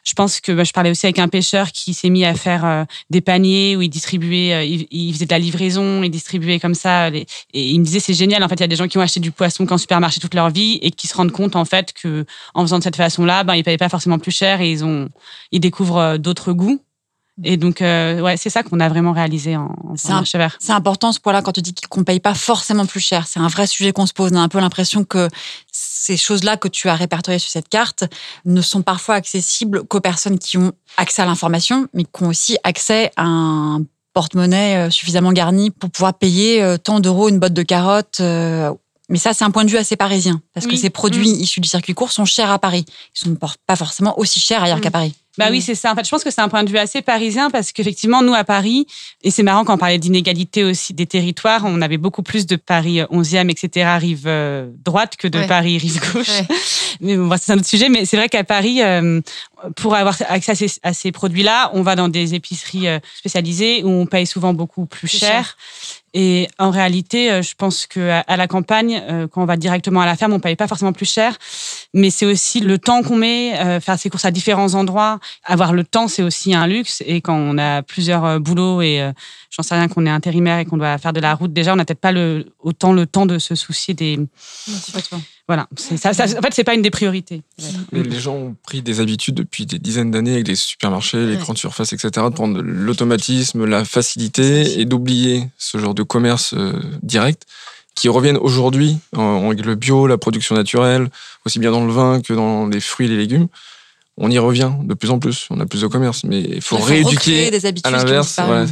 Je 0.04 0.12
pense 0.14 0.40
que 0.40 0.52
bah, 0.52 0.62
je 0.64 0.72
parlais 0.72 0.90
aussi 0.90 1.06
avec 1.06 1.18
un 1.18 1.26
pêcheur 1.28 1.72
qui 1.72 1.92
s'est 1.92 2.10
mis 2.10 2.24
à 2.24 2.34
faire 2.34 2.64
euh, 2.64 2.84
des 3.10 3.20
paniers 3.20 3.76
où 3.76 3.82
il 3.82 3.88
distribuait, 3.88 4.52
euh, 4.54 4.64
il, 4.64 5.12
faisait 5.12 5.26
de 5.26 5.30
la 5.32 5.38
livraison, 5.40 6.02
il 6.04 6.10
distribuait 6.10 6.60
comme 6.60 6.74
ça. 6.74 7.10
les- 7.10 7.26
et 7.52 7.70
il 7.70 7.80
me 7.80 7.84
disait 7.84 7.98
c'est 8.00 8.14
génial. 8.14 8.42
En 8.44 8.48
fait, 8.48 8.54
il 8.54 8.60
y 8.60 8.64
a 8.64 8.68
des 8.68 8.76
gens 8.76 8.86
qui 8.86 8.98
ont 8.98 9.00
acheté 9.00 9.18
du 9.18 9.32
poisson 9.32 9.66
qu'en 9.66 9.78
supermarché 9.78 10.20
toute 10.20 10.34
leur 10.34 10.50
vie 10.50 10.78
et 10.82 10.92
qui 10.92 11.08
se 11.08 11.14
rendent 11.16 11.32
compte 11.32 11.56
en 11.56 11.64
fait 11.64 11.92
que 11.92 12.24
en 12.54 12.62
faisant 12.62 12.78
de 12.78 12.84
cette 12.84 12.96
façon-là, 12.96 13.42
ben 13.42 13.54
ils 13.54 13.64
payaient 13.64 13.76
pas 13.78 13.88
forcément 13.88 14.18
plus 14.20 14.30
cher 14.32 14.60
et 14.60 14.70
ils 14.70 14.84
ont, 14.84 15.08
ils 15.50 15.60
découvrent 15.60 15.98
euh, 15.98 16.18
d'autres 16.18 16.52
goûts. 16.52 16.80
Et 17.44 17.56
donc 17.58 17.82
euh, 17.82 18.20
ouais, 18.20 18.36
c'est 18.36 18.48
ça 18.50 18.62
qu'on 18.62 18.80
a 18.80 18.88
vraiment 18.88 19.12
réalisé 19.12 19.56
en, 19.56 19.74
en 19.84 19.96
C'est. 19.96 20.08
C'est 20.58 20.72
important 20.72 21.12
ce 21.12 21.20
point-là 21.20 21.42
quand 21.42 21.52
tu 21.52 21.60
dis 21.62 21.74
qu'on 21.90 22.02
paye 22.02 22.18
pas 22.20 22.34
forcément 22.34 22.86
plus 22.86 23.00
cher. 23.00 23.26
C'est 23.26 23.40
un 23.40 23.48
vrai 23.48 23.66
sujet 23.66 23.92
qu'on 23.92 24.06
se 24.06 24.12
pose. 24.14 24.30
On 24.32 24.36
a 24.36 24.40
un 24.40 24.48
peu 24.48 24.58
l'impression 24.58 25.04
que 25.04 25.28
ces 25.70 26.16
choses-là 26.16 26.56
que 26.56 26.68
tu 26.68 26.88
as 26.88 26.94
répertoriées 26.94 27.38
sur 27.38 27.50
cette 27.50 27.68
carte 27.68 28.04
ne 28.46 28.60
sont 28.62 28.82
parfois 28.82 29.16
accessibles 29.16 29.84
qu'aux 29.84 30.00
personnes 30.00 30.38
qui 30.38 30.56
ont 30.56 30.72
accès 30.96 31.20
à 31.22 31.26
l'information, 31.26 31.88
mais 31.92 32.04
qui 32.04 32.22
ont 32.22 32.28
aussi 32.28 32.56
accès 32.64 33.10
à 33.16 33.24
un 33.24 33.82
porte-monnaie 34.14 34.86
euh, 34.86 34.90
suffisamment 34.90 35.32
garni 35.32 35.70
pour 35.70 35.90
pouvoir 35.90 36.14
payer 36.14 36.62
euh, 36.62 36.78
tant 36.78 37.00
d'euros 37.00 37.28
une 37.28 37.38
botte 37.38 37.52
de 37.52 37.62
carottes. 37.62 38.20
euh, 38.20 38.72
Mais 39.10 39.18
ça, 39.18 39.34
c'est 39.34 39.44
un 39.44 39.50
point 39.50 39.64
de 39.66 39.70
vue 39.70 39.76
assez 39.76 39.94
parisien, 39.96 40.40
parce 40.54 40.66
que 40.66 40.74
ces 40.76 40.88
produits 40.90 41.28
issus 41.28 41.60
du 41.60 41.68
circuit 41.68 41.92
court 41.92 42.12
sont 42.12 42.24
chers 42.24 42.50
à 42.50 42.58
Paris. 42.58 42.86
Ils 43.14 43.18
sont 43.28 43.34
por- 43.34 43.56
pas 43.66 43.76
forcément 43.76 44.18
aussi 44.18 44.40
chers 44.40 44.62
ailleurs 44.62 44.78
Mm. 44.78 44.80
qu'à 44.80 44.90
Paris. 44.90 45.14
Bah 45.38 45.48
oui, 45.50 45.60
c'est 45.60 45.74
ça. 45.74 45.92
En 45.92 45.94
fait, 45.94 46.04
je 46.04 46.10
pense 46.10 46.24
que 46.24 46.30
c'est 46.30 46.40
un 46.40 46.48
point 46.48 46.64
de 46.64 46.70
vue 46.70 46.78
assez 46.78 47.02
parisien 47.02 47.50
parce 47.50 47.72
qu'effectivement, 47.72 48.22
nous 48.22 48.34
à 48.34 48.44
Paris, 48.44 48.86
et 49.22 49.30
c'est 49.30 49.42
marrant 49.42 49.64
quand 49.64 49.74
on 49.74 49.78
parlait 49.78 49.98
d'inégalité 49.98 50.64
aussi 50.64 50.94
des 50.94 51.06
territoires, 51.06 51.62
on 51.64 51.80
avait 51.82 51.98
beaucoup 51.98 52.22
plus 52.22 52.46
de 52.46 52.56
Paris 52.56 53.00
11e, 53.10 53.50
etc., 53.50 53.96
rive 53.98 54.24
euh, 54.26 54.70
droite 54.84 55.16
que 55.16 55.28
de 55.28 55.36
Ouais. 55.38 55.46
Paris 55.46 55.78
rive 55.78 56.00
gauche. 56.12 56.28
Ouais. 56.28 56.46
Mais 57.00 57.16
bon, 57.16 57.30
c'est 57.38 57.52
un 57.52 57.58
autre 57.58 57.66
sujet. 57.66 57.88
Mais 57.88 58.06
c'est 58.06 58.16
vrai 58.16 58.28
qu'à 58.28 58.44
Paris, 58.44 58.82
euh, 58.82 59.20
pour 59.76 59.94
avoir 59.94 60.16
accès 60.28 60.66
à 60.82 60.92
ces, 60.92 61.12
produits-là, 61.12 61.70
on 61.74 61.82
va 61.82 61.96
dans 61.96 62.08
des 62.08 62.34
épiceries 62.34 62.88
euh, 62.88 62.98
spécialisées 63.14 63.84
où 63.84 63.88
on 63.88 64.06
paye 64.06 64.26
souvent 64.26 64.54
beaucoup 64.54 64.86
plus 64.86 65.06
Plus 65.06 65.18
cher. 65.18 65.56
Et 66.18 66.48
en 66.58 66.70
réalité, 66.70 67.30
euh, 67.30 67.42
je 67.42 67.54
pense 67.54 67.84
qu'à 67.86 68.20
à 68.20 68.36
la 68.38 68.48
campagne, 68.48 69.02
euh, 69.06 69.28
quand 69.28 69.42
on 69.42 69.44
va 69.44 69.58
directement 69.58 70.00
à 70.00 70.06
la 70.06 70.16
ferme, 70.16 70.32
on 70.32 70.40
paye 70.40 70.56
pas 70.56 70.66
forcément 70.66 70.94
plus 70.94 71.04
cher. 71.04 71.36
Mais 71.92 72.08
c'est 72.08 72.24
aussi 72.24 72.60
le 72.60 72.78
temps 72.78 73.02
qu'on 73.02 73.16
met, 73.16 73.60
euh, 73.60 73.80
faire 73.80 73.98
ses 73.98 74.08
courses 74.08 74.24
à 74.24 74.30
différents 74.30 74.72
endroits. 74.72 75.20
Avoir 75.44 75.74
le 75.74 75.84
temps, 75.84 76.08
c'est 76.08 76.22
aussi 76.22 76.54
un 76.54 76.66
luxe. 76.66 77.02
Et 77.04 77.20
quand 77.20 77.36
on 77.36 77.58
a 77.58 77.82
plusieurs 77.82 78.40
boulots 78.40 78.80
et 78.80 79.12
j'en 79.50 79.62
sais 79.62 79.74
rien, 79.74 79.88
qu'on 79.88 80.06
est 80.06 80.10
intérimaire 80.10 80.58
et 80.58 80.64
qu'on 80.64 80.78
doit 80.78 80.96
faire 80.96 81.12
de 81.12 81.20
la 81.20 81.34
route, 81.34 81.52
déjà, 81.52 81.74
on 81.74 81.76
n'a 81.76 81.84
peut-être 81.84 82.00
pas 82.00 82.14
autant 82.60 82.94
le 82.94 83.06
temps 83.06 83.26
de 83.26 83.38
se 83.38 83.54
soucier 83.54 83.92
des. 83.92 84.18
Voilà. 85.48 85.68
C'est 85.76 85.96
Ça, 85.96 86.12
ça- 86.12 86.24
en 86.24 86.42
fait, 86.42 86.52
c'est 86.54 86.64
pas 86.64 86.74
une 86.74 86.82
des 86.82 86.90
priorités. 86.90 87.42
Mais 87.92 88.02
les 88.02 88.18
gens 88.18 88.34
ont 88.34 88.56
pris 88.64 88.82
des 88.82 88.98
habitudes 89.00 89.34
depuis 89.36 89.64
des 89.64 89.78
dizaines 89.78 90.10
d'années 90.10 90.34
avec 90.34 90.48
les 90.48 90.56
supermarchés, 90.56 91.24
les 91.24 91.34
Ouais. 91.34 91.40
grandes 91.40 91.58
surfaces, 91.58 91.92
etc., 91.92 92.10
de 92.14 92.34
prendre 92.34 92.60
l'automatisme, 92.60 93.64
la 93.64 93.84
facilité 93.84 94.80
et 94.80 94.84
d'oublier 94.86 95.46
ce 95.58 95.78
genre 95.78 95.94
de 95.94 96.02
commerce 96.02 96.52
euh, 96.54 96.72
direct 97.02 97.44
qui 97.94 98.08
reviennent 98.08 98.36
aujourd'hui 98.38 98.98
en- 99.16 99.46
avec 99.46 99.64
le 99.64 99.74
bio, 99.76 100.06
la 100.08 100.18
production 100.18 100.54
naturelle, 100.56 101.08
aussi 101.44 101.58
bien 101.60 101.70
dans 101.70 101.84
le 101.84 101.92
vin 101.92 102.20
que 102.20 102.32
dans 102.34 102.66
les 102.66 102.80
fruits 102.80 103.06
et 103.06 103.08
les 103.10 103.16
légumes. 103.16 103.46
On 104.18 104.30
y 104.30 104.38
revient 104.38 104.72
de 104.82 104.94
plus 104.94 105.10
en 105.10 105.18
plus. 105.18 105.46
On 105.50 105.60
a 105.60 105.66
plus 105.66 105.82
de 105.82 105.86
commerce, 105.86 106.24
mais 106.24 106.40
il 106.40 106.60
faut 106.62 106.76
rééduquer 106.78 107.50
des 107.50 107.66
habitudes 107.66 107.86
à 107.86 107.90
l'inverse. 107.96 108.34
Voilà, 108.44 108.66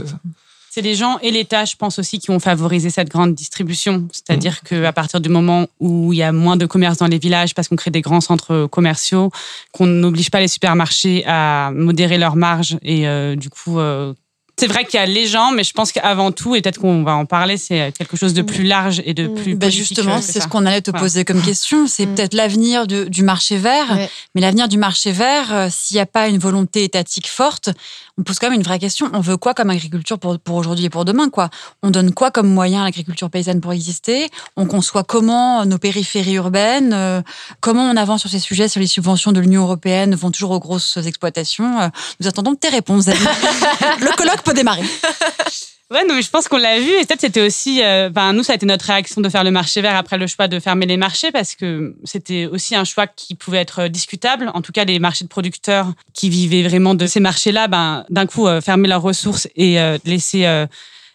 c'est 0.74 0.82
les 0.82 0.96
gens 0.96 1.18
et 1.22 1.30
l'État, 1.30 1.64
je 1.64 1.76
pense 1.76 2.00
aussi, 2.00 2.18
qui 2.18 2.30
ont 2.32 2.40
favorisé 2.40 2.90
cette 2.90 3.08
grande 3.08 3.32
distribution. 3.32 4.08
C'est-à-dire 4.12 4.62
qu'à 4.62 4.92
partir 4.92 5.20
du 5.20 5.28
moment 5.28 5.68
où 5.78 6.12
il 6.12 6.16
y 6.18 6.22
a 6.24 6.32
moins 6.32 6.56
de 6.56 6.66
commerce 6.66 6.98
dans 6.98 7.06
les 7.06 7.18
villages, 7.18 7.54
parce 7.54 7.68
qu'on 7.68 7.76
crée 7.76 7.92
des 7.92 8.00
grands 8.00 8.20
centres 8.20 8.66
commerciaux, 8.66 9.30
qu'on 9.72 9.86
n'oblige 9.86 10.30
pas 10.32 10.40
les 10.40 10.48
supermarchés 10.48 11.22
à 11.28 11.70
modérer 11.72 12.18
leurs 12.18 12.34
marges 12.34 12.76
et 12.82 13.06
euh, 13.06 13.36
du 13.36 13.50
coup. 13.50 13.78
euh, 13.78 14.14
c'est 14.56 14.68
vrai 14.68 14.84
qu'il 14.84 15.00
y 15.00 15.02
a 15.02 15.06
les 15.06 15.26
gens, 15.26 15.50
mais 15.50 15.64
je 15.64 15.72
pense 15.72 15.90
qu'avant 15.90 16.30
tout, 16.30 16.54
et 16.54 16.62
peut-être 16.62 16.78
qu'on 16.78 17.02
va 17.02 17.16
en 17.16 17.26
parler, 17.26 17.56
c'est 17.56 17.92
quelque 17.98 18.16
chose 18.16 18.34
de 18.34 18.42
plus 18.42 18.62
large 18.62 19.02
et 19.04 19.12
de 19.12 19.26
plus. 19.26 19.56
Bah, 19.56 19.68
justement, 19.68 20.20
c'est 20.22 20.40
ce 20.40 20.46
qu'on 20.46 20.64
allait 20.64 20.80
te 20.80 20.92
poser 20.92 21.24
comme 21.24 21.42
question. 21.42 21.88
C'est 21.88 22.06
Mm. 22.06 22.14
peut-être 22.14 22.34
l'avenir 22.34 22.86
du 22.86 23.22
marché 23.24 23.56
vert. 23.56 23.90
Ouais. 23.90 24.08
Mais 24.36 24.40
l'avenir 24.40 24.68
du 24.68 24.78
marché 24.78 25.10
vert, 25.10 25.52
euh, 25.52 25.66
s'il 25.72 25.96
n'y 25.96 26.00
a 26.00 26.06
pas 26.06 26.28
une 26.28 26.38
volonté 26.38 26.84
étatique 26.84 27.26
forte, 27.28 27.70
on 28.18 28.22
pose 28.22 28.38
quand 28.38 28.48
même 28.48 28.58
une 28.58 28.64
vraie 28.64 28.78
question. 28.78 29.10
On 29.12 29.20
veut 29.20 29.36
quoi 29.36 29.54
comme 29.54 29.70
agriculture 29.70 30.18
pour, 30.18 30.38
pour 30.38 30.56
aujourd'hui 30.56 30.84
et 30.84 30.90
pour 30.90 31.04
demain 31.04 31.30
quoi? 31.30 31.50
On 31.82 31.90
donne 31.90 32.12
quoi 32.12 32.30
comme 32.30 32.48
moyen 32.48 32.82
à 32.82 32.84
l'agriculture 32.84 33.28
paysanne 33.28 33.60
pour 33.60 33.72
exister? 33.72 34.30
On 34.56 34.66
conçoit 34.66 35.02
comment 35.04 35.64
nos 35.66 35.78
périphéries 35.78 36.34
urbaines 36.34 36.92
euh, 36.92 37.22
Comment 37.60 37.82
on 37.90 37.96
avance 37.96 38.20
sur 38.20 38.30
ces 38.30 38.38
sujets 38.38 38.68
Sur 38.68 38.80
les 38.80 38.86
subventions 38.86 39.32
de 39.32 39.40
l'Union 39.40 39.62
européenne 39.62 40.14
vont 40.14 40.30
toujours 40.30 40.52
aux 40.52 40.60
grosses 40.60 40.96
exploitations? 40.98 41.80
Euh, 41.80 41.88
Nous 42.20 42.28
attendons 42.28 42.54
tes 42.54 42.68
réponses. 42.68 43.06
Le 44.00 44.16
colloque 44.16 44.42
peut 44.42 44.54
démarrer. 44.54 44.84
Ouais, 45.90 46.02
non, 46.08 46.14
mais 46.14 46.22
je 46.22 46.30
pense 46.30 46.48
qu'on 46.48 46.56
l'a 46.56 46.80
vu. 46.80 46.88
Et 46.88 47.04
peut-être 47.04 47.20
c'était 47.20 47.44
aussi, 47.44 47.82
euh, 47.82 48.08
ben, 48.08 48.32
nous, 48.32 48.42
ça 48.42 48.52
a 48.52 48.56
été 48.56 48.64
notre 48.64 48.86
réaction 48.86 49.20
de 49.20 49.28
faire 49.28 49.44
le 49.44 49.50
marché 49.50 49.82
vert 49.82 49.96
après 49.96 50.16
le 50.16 50.26
choix 50.26 50.48
de 50.48 50.58
fermer 50.58 50.86
les 50.86 50.96
marchés 50.96 51.30
parce 51.30 51.54
que 51.54 51.94
c'était 52.04 52.46
aussi 52.46 52.74
un 52.74 52.84
choix 52.84 53.06
qui 53.06 53.34
pouvait 53.34 53.58
être 53.58 53.88
discutable. 53.88 54.50
En 54.54 54.62
tout 54.62 54.72
cas, 54.72 54.84
les 54.84 54.98
marchés 54.98 55.24
de 55.24 55.28
producteurs 55.28 55.92
qui 56.14 56.30
vivaient 56.30 56.62
vraiment 56.62 56.94
de 56.94 57.06
ces 57.06 57.20
marchés-là, 57.20 57.68
ben, 57.68 58.06
d'un 58.08 58.26
coup, 58.26 58.48
euh, 58.48 58.62
fermer 58.62 58.88
leurs 58.88 59.02
ressources 59.02 59.46
et 59.56 59.78
euh, 59.78 59.98
laisser 60.06 60.64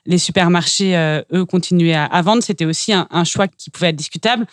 les 0.05 0.17
supermarchés, 0.17 1.21
eux, 1.33 1.45
continuer 1.45 1.93
à, 1.93 2.21
vendre, 2.21 2.41
c'était 2.41 2.65
aussi 2.65 2.93
un 2.93 3.23
choix 3.25 3.47
qui 3.47 3.69
pouvait 3.69 3.89
être 3.89 3.95
discutable. 3.95 4.47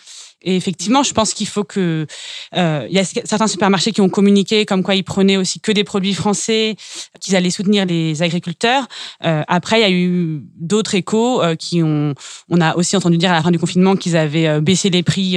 Et 0.47 0.55
effectivement, 0.55 1.03
je 1.03 1.13
pense 1.13 1.33
qu'il 1.33 1.45
faut 1.45 1.65
que 1.65 2.07
euh, 2.55 2.87
il 2.89 2.95
y 2.95 2.99
a 2.99 3.03
certains 3.03 3.47
supermarchés 3.47 3.91
qui 3.91 3.99
ont 3.99 4.07
communiqué 4.07 4.65
comme 4.65 4.81
quoi 4.81 4.95
ils 4.95 5.03
prenaient 5.03 5.35
aussi 5.35 5.59
que 5.59 5.73
des 5.73 5.83
produits 5.83 6.13
français, 6.13 6.77
qu'ils 7.19 7.35
allaient 7.35 7.49
soutenir 7.59 7.85
les 7.85 8.21
agriculteurs. 8.23 8.87
Euh, 9.25 9.43
après, 9.47 9.79
il 9.79 9.81
y 9.81 9.85
a 9.85 9.91
eu 9.91 10.41
d'autres 10.55 10.95
échos 10.95 11.43
euh, 11.43 11.55
qui 11.55 11.83
ont. 11.83 12.13
On 12.49 12.61
a 12.61 12.77
aussi 12.77 12.95
entendu 12.95 13.17
dire 13.17 13.31
à 13.31 13.35
la 13.35 13.43
fin 13.43 13.51
du 13.51 13.59
confinement 13.59 13.97
qu'ils 13.97 14.15
avaient 14.15 14.61
baissé 14.61 14.89
les 14.89 15.03
prix, 15.03 15.35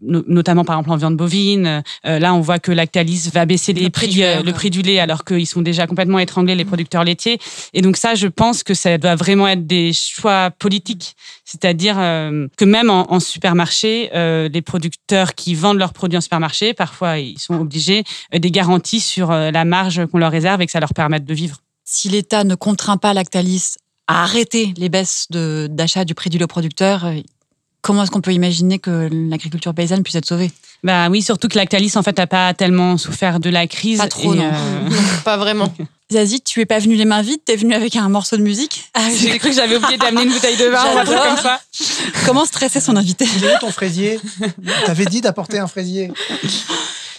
no- 0.00 0.24
notamment 0.26 0.64
par 0.64 0.74
exemple 0.76 0.90
en 0.90 0.96
viande 0.96 1.16
bovine. 1.16 1.84
Là, 2.04 2.34
on 2.34 2.40
voit 2.40 2.58
que 2.58 2.72
Lactalis 2.72 3.30
va 3.32 3.46
baisser 3.46 3.72
les 3.72 3.84
Le 3.84 3.90
prix 3.90 4.08
prix, 4.08 4.14
du 4.14 4.20
lait 4.20 4.42
le 4.42 4.52
prix 4.52 4.70
du 4.70 4.82
lait, 4.82 4.98
alors 4.98 5.24
qu'ils 5.24 5.46
sont 5.46 5.62
déjà 5.62 5.86
complètement 5.86 6.18
étranglés 6.18 6.56
les 6.56 6.64
producteurs 6.64 7.04
laitiers. 7.04 7.38
Et 7.74 7.80
donc 7.80 7.96
ça, 7.96 8.16
je 8.16 8.26
pense 8.26 8.64
que 8.64 8.74
ça 8.74 8.98
doit 8.98 9.14
vraiment 9.14 9.46
être 9.46 9.66
des 9.66 9.92
choix 9.92 10.50
politiques, 10.50 11.14
c'est-à-dire 11.52 11.96
euh, 11.98 12.46
que 12.56 12.64
même 12.64 12.88
en, 12.88 13.12
en 13.12 13.20
supermarché, 13.20 14.08
euh, 14.14 14.48
les 14.48 14.62
producteurs 14.62 15.34
qui 15.34 15.54
vendent 15.54 15.76
leurs 15.76 15.92
produits 15.92 16.16
en 16.16 16.22
supermarché, 16.22 16.72
parfois 16.72 17.18
ils 17.18 17.38
sont 17.38 17.60
obligés 17.60 18.04
euh, 18.34 18.38
des 18.38 18.50
garanties 18.50 19.00
sur 19.00 19.30
euh, 19.30 19.50
la 19.50 19.66
marge 19.66 20.06
qu'on 20.06 20.16
leur 20.16 20.32
réserve 20.32 20.62
et 20.62 20.66
que 20.66 20.72
ça 20.72 20.80
leur 20.80 20.94
permette 20.94 21.26
de 21.26 21.34
vivre. 21.34 21.58
si 21.84 22.08
l'État 22.08 22.44
ne 22.44 22.54
contraint 22.54 22.96
pas 22.96 23.12
Lactalis 23.12 23.74
à 24.08 24.22
arrêter 24.22 24.72
les 24.78 24.88
baisses 24.88 25.26
d'achat 25.30 26.06
du 26.06 26.14
prix 26.14 26.30
du 26.30 26.38
lait 26.38 26.44
au 26.44 26.48
producteur, 26.48 27.06
comment 27.82 28.02
est-ce 28.02 28.10
qu'on 28.10 28.22
peut 28.22 28.32
imaginer 28.32 28.78
que 28.78 29.10
l'agriculture 29.12 29.74
paysanne 29.74 30.02
puisse 30.02 30.16
être 30.16 30.26
sauvée? 30.26 30.50
Bah 30.82 31.08
oui, 31.10 31.20
surtout 31.22 31.48
que 31.48 31.56
Lactalis 31.56 31.92
en 31.96 32.02
fait 32.02 32.16
n'a 32.16 32.26
pas 32.26 32.54
tellement 32.54 32.96
souffert 32.96 33.40
de 33.40 33.50
la 33.50 33.66
crise. 33.66 33.98
Pas 33.98 34.08
trop, 34.08 34.32
et, 34.34 34.38
non. 34.38 34.50
euh, 34.52 34.88
Pas 35.24 35.36
vraiment. 35.36 35.72
Zazie, 36.12 36.40
tu 36.40 36.60
es 36.60 36.66
pas 36.66 36.78
venue 36.78 36.94
les 36.94 37.04
mains 37.04 37.22
vides, 37.22 37.44
t'es 37.44 37.56
venue 37.56 37.74
avec 37.74 37.96
un 37.96 38.08
morceau 38.08 38.36
de 38.36 38.42
musique. 38.42 38.90
J'ai 39.20 39.38
cru 39.38 39.50
que 39.50 39.54
j'avais 39.54 39.76
oublié 39.76 39.98
d'amener 39.98 40.24
une 40.24 40.32
bouteille 40.32 40.56
de 40.56 40.66
vin 40.66 40.94
ou 40.94 40.98
un 40.98 41.04
truc 41.04 41.18
comme 41.18 41.36
ça. 41.36 41.60
Comment 42.26 42.44
stresser 42.44 42.80
son 42.80 42.96
invité 42.96 43.26
Il 43.36 43.44
est 43.44 43.56
où 43.56 43.58
ton 43.58 43.70
fraisier? 43.70 44.20
T'avais 44.86 45.06
dit 45.06 45.20
d'apporter 45.20 45.58
un 45.58 45.66
fraisier. 45.66 46.10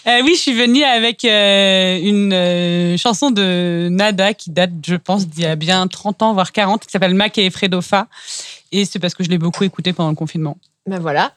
Euh, 0.06 0.20
oui, 0.22 0.32
je 0.34 0.40
suis 0.40 0.54
venue 0.54 0.84
avec 0.84 1.24
euh, 1.24 1.98
une 1.98 2.32
euh, 2.32 2.96
chanson 2.98 3.30
de 3.30 3.88
Nada 3.90 4.34
qui 4.34 4.50
date, 4.50 4.70
je 4.86 4.96
pense, 4.96 5.26
d'il 5.26 5.44
y 5.44 5.46
a 5.46 5.56
bien 5.56 5.86
30 5.86 6.22
ans, 6.22 6.34
voire 6.34 6.52
40, 6.52 6.84
qui 6.84 6.90
s'appelle 6.90 7.14
Mac 7.14 7.38
et 7.38 7.48
Fredofa. 7.50 8.06
Et 8.70 8.84
c'est 8.84 8.98
parce 8.98 9.14
que 9.14 9.24
je 9.24 9.30
l'ai 9.30 9.38
beaucoup 9.38 9.64
écouté 9.64 9.92
pendant 9.94 10.10
le 10.10 10.16
confinement. 10.16 10.58
Ben 10.86 10.98
voilà. 10.98 11.32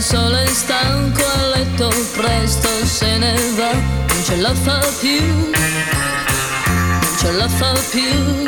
Il 0.00 0.06
sole 0.06 0.46
stanco 0.46 1.22
a 1.22 1.56
letto, 1.56 1.92
presto 2.16 2.68
se 2.86 3.18
ne 3.18 3.34
va, 3.54 3.70
non 3.72 4.24
ce 4.24 4.36
la 4.36 4.54
fa 4.54 4.80
più, 4.98 5.20
non 5.20 7.16
ce 7.18 7.32
la 7.32 7.46
fa 7.46 7.74
più. 7.90 8.44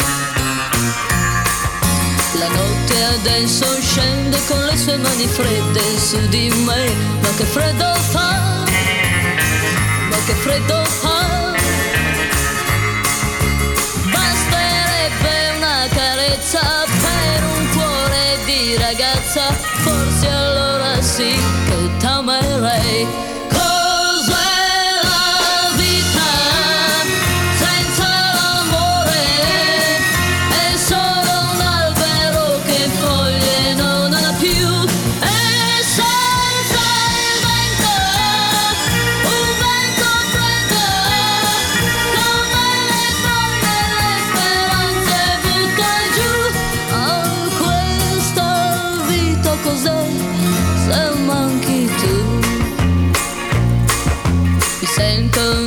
La 2.39 2.49
notte 2.49 3.05
adesso 3.19 3.67
scende 3.83 4.39
con 4.47 4.65
le 4.65 4.77
sue 4.79 4.97
mani 4.97 5.27
fredde 5.27 5.83
su 5.99 6.27
di 6.29 6.49
me, 6.65 6.91
ma 7.21 7.29
che 7.37 7.45
freddo 7.45 7.95
fa, 8.13 8.31
ma 10.09 10.17
che 10.25 10.33
freddo 10.33 10.83
fa. 10.85 11.22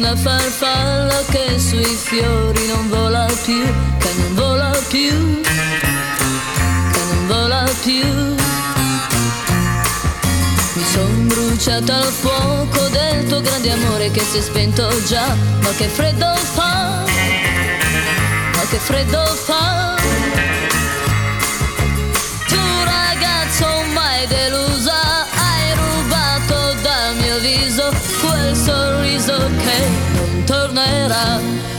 Una 0.06 0.16
farfalla 0.16 1.24
che 1.32 1.58
sui 1.58 1.84
fiori 1.84 2.68
non 2.68 2.88
vola 2.90 3.26
più, 3.44 3.64
che 3.98 4.10
non 4.18 4.36
vola 4.36 4.70
più, 4.88 5.42
che 5.42 7.00
non 7.10 7.28
vola 7.28 7.64
più. 7.82 8.06
Mi 10.74 10.84
sono 10.84 11.26
bruciata 11.26 11.96
al 11.98 12.12
fuoco 12.12 12.88
del 12.90 13.26
tuo 13.26 13.42
grande 13.42 13.72
amore 13.72 14.12
che 14.12 14.22
si 14.22 14.38
è 14.38 14.42
spento 14.42 14.88
già. 15.08 15.36
Ma 15.64 15.72
che 15.76 15.88
freddo 15.88 16.36
fa, 16.36 17.04
ma 18.54 18.64
che 18.70 18.78
freddo 18.78 19.26
fa. 19.26 19.96
Sorriso 29.26 29.50
che 29.58 29.88
non 30.14 30.44
tornerà. 30.46 31.75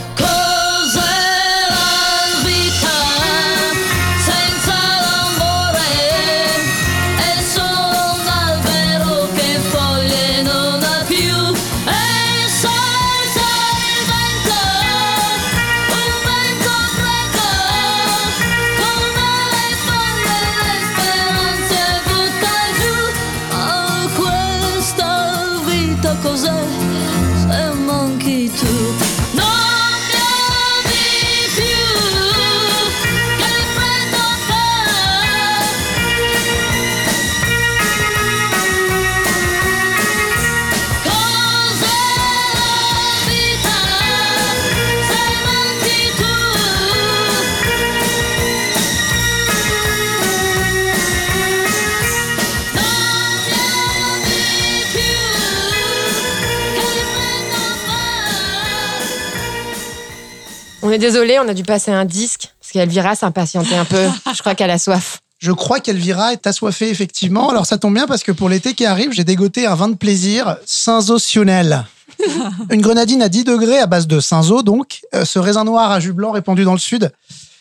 Est 60.97 60.99
désolé, 60.99 61.39
on 61.39 61.49
a 61.49 61.55
dû 61.55 61.63
passer 61.63 61.91
un 61.91 62.05
disque 62.05 62.49
parce 62.61 62.73
qu'Elvira 62.73 63.15
s'impatientait 63.15 63.77
un 63.77 63.85
peu. 63.85 64.09
Je 64.35 64.41
crois 64.41 64.55
qu'elle 64.55 64.71
a 64.71 64.79
soif. 64.79 65.21
Je 65.39 65.53
crois 65.53 65.81
qu'Elvira 65.81 66.33
est 66.33 66.47
assoiffée, 66.47 66.89
effectivement. 66.89 67.51
Alors, 67.51 67.67
ça 67.67 67.77
tombe 67.77 67.95
bien 67.95 68.07
parce 68.07 68.23
que 68.23 68.33
pour 68.33 68.49
l'été 68.49 68.73
qui 68.73 68.87
arrive, 68.87 69.13
j'ai 69.13 69.25
dégoté 69.25 69.67
un 69.67 69.75
vin 69.75 69.89
de 69.89 69.95
plaisir, 69.95 70.57
Cinzocionnel. 70.65 71.85
Une 72.71 72.81
grenadine 72.81 73.21
à 73.21 73.29
10 73.29 73.45
degrés 73.45 73.79
à 73.79 73.87
base 73.87 74.07
de 74.07 74.21
cinzo, 74.21 74.63
donc. 74.63 75.03
Euh, 75.15 75.27
ce 75.27 75.39
raisin 75.39 75.65
noir 75.65 75.91
à 75.91 76.01
jus 76.01 76.15
blanc 76.15 76.33
répandu 76.33 76.65
dans 76.65 76.73
le 76.73 76.79
sud. 76.79 77.13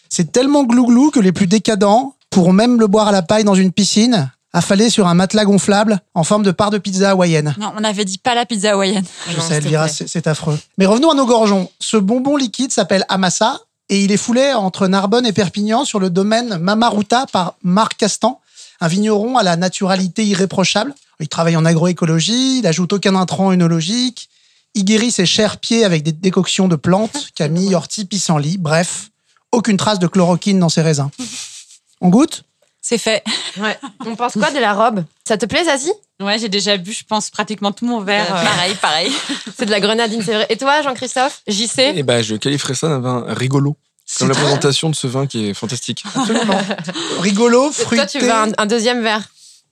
C'est 0.10 0.32
tellement 0.32 0.64
glouglou 0.64 1.12
que 1.12 1.20
les 1.20 1.34
plus 1.34 1.48
décadents, 1.48 2.16
pour 2.30 2.54
même 2.54 2.80
le 2.80 2.88
boire 2.88 3.10
à 3.10 3.12
la 3.12 3.22
paille 3.22 3.44
dans 3.44 3.56
une 3.56 3.74
piscine, 3.74 4.32
affalés 4.56 4.90
sur 4.90 5.06
un 5.08 5.14
matelas 5.14 5.44
gonflable 5.44 6.00
en 6.14 6.24
forme 6.24 6.44
de 6.44 6.52
part 6.52 6.72
de 6.72 6.78
pizza 6.78 7.12
hawaïenne. 7.12 7.54
Non, 7.60 7.74
on 7.78 7.84
avait 7.84 8.06
dit 8.06 8.18
pas 8.18 8.34
la 8.36 8.46
pizza 8.46 8.72
hawaïenne. 8.72 9.06
Je 9.30 9.36
Non, 9.36 9.44
sais, 9.44 9.56
Elvira, 9.56 9.88
c'est 9.90 10.28
affreux. 10.28 10.58
Mais 10.78 10.86
revenons 10.86 11.12
à 11.12 11.14
nos 11.14 11.26
gorgeons. 11.26 11.70
Ce 11.80 11.98
bonbon 11.98 12.38
liquide 12.38 12.72
s'appelle 12.72 13.06
Amassa 13.10 13.60
et 13.90 14.04
il 14.04 14.12
est 14.14 14.18
foulé 14.18 14.54
entre 14.54 14.88
Narbonne 14.88 15.26
et 15.26 15.34
Perpignan 15.34 15.84
sur 15.84 16.00
le 16.00 16.10
domaine 16.10 16.58
Mamaruta 16.58 17.26
par 17.32 17.56
Marc 17.64 17.98
Castan, 17.98 18.40
un 18.80 18.88
vigneron 18.88 19.38
à 19.38 19.44
la 19.44 19.58
naturalité 19.58 20.26
irréprochable. 20.26 20.96
Il 21.20 21.28
travaille 21.28 21.58
en 21.58 21.66
agroécologie, 21.66 22.60
il 22.60 22.62
n'ajoute 22.62 22.94
aucun 22.94 23.16
intrant 23.16 23.52
œnologique, 23.52 24.30
il 24.74 24.86
guérit 24.86 25.12
ses 25.12 25.26
chers 25.26 25.58
pieds 25.58 25.84
avec 25.84 26.02
des 26.02 26.14
décoctions 26.14 26.70
de 26.70 26.78
plantes, 26.78 27.28
camille, 27.36 27.76
ortie, 27.76 28.06
pissenlit, 28.06 28.58
bref, 28.58 29.10
aucune 29.52 29.78
trace 29.78 30.00
de 30.00 30.08
chloroquine 30.08 30.60
dans 30.60 30.70
ses 30.70 30.82
raisins. 30.82 31.10
On 32.02 32.08
goûte? 32.08 32.44
C'est 32.88 33.00
fait. 33.00 33.24
Ouais. 33.58 33.76
On 34.06 34.16
pense 34.16 34.34
quoi 34.34 34.52
de 34.52 34.60
la 34.60 34.76
robe? 34.76 35.04
Ça 35.28 35.38
te 35.38 35.48
plaît, 35.48 35.64
Zazie? 35.64 35.92
Ouais, 36.22 36.38
j'ai 36.38 36.50
déjà 36.50 36.78
bu, 36.78 36.94
je 36.94 37.04
pense, 37.04 37.32
pratiquement 37.32 37.72
tout 37.72 37.84
mon 37.88 38.00
verre. 38.00 38.28
Euh, 38.30 38.44
Pareil, 38.44 38.76
pareil. 38.76 39.12
C'est 39.58 39.66
de 39.66 39.72
la 39.72 39.80
grenadine, 39.80 40.22
c'est 40.24 40.36
vrai. 40.36 40.46
Et 40.50 40.58
toi, 40.58 40.84
Jean-Christophe? 40.84 41.42
JC 41.48 41.80
Et 41.96 42.04
ben, 42.04 42.22
je 42.22 42.36
qualifierais 42.36 42.76
ça 42.76 42.88
d'un 42.88 43.00
vin 43.00 43.26
rigolo. 43.30 43.76
Comme 44.20 44.30
la 44.30 44.36
présentation 44.36 44.92
de 44.92 44.96
ce 44.96 45.08
vin 45.08 45.26
qui 45.26 45.48
est 45.48 45.54
fantastique. 45.56 46.04
Absolument. 46.16 46.60
Rigolo, 47.22 47.72
fruité. 47.72 47.96
Toi, 47.96 48.06
tu 48.06 48.20
veux 48.20 48.32
un, 48.32 48.52
un 48.56 48.66
deuxième 48.68 49.02
verre? 49.02 49.24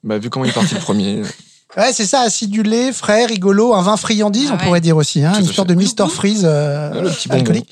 Bah, 0.03 0.17
vu 0.17 0.31
comment 0.31 0.45
il 0.45 0.49
est 0.49 0.53
parti 0.53 0.73
le 0.73 0.79
premier. 0.79 1.21
Ouais, 1.77 1.91
c'est 1.91 2.05
ça, 2.05 2.21
acidulé, 2.21 2.93
frais, 2.93 3.25
rigolo, 3.25 3.73
un 3.73 3.81
vin 3.81 3.97
friandise, 3.97 4.49
Ah 4.51 4.57
on 4.59 4.63
pourrait 4.63 4.79
dire 4.79 4.95
aussi, 4.95 5.23
hein, 5.23 5.33
une 5.39 5.47
sorte 5.47 5.69
de 5.69 5.73
Mister 5.73 6.05
Freeze 6.07 6.43
euh, 6.45 6.91
Ah, 6.93 7.01
le 7.01 7.09
petit 7.09 7.27
bonbon. 7.27 7.63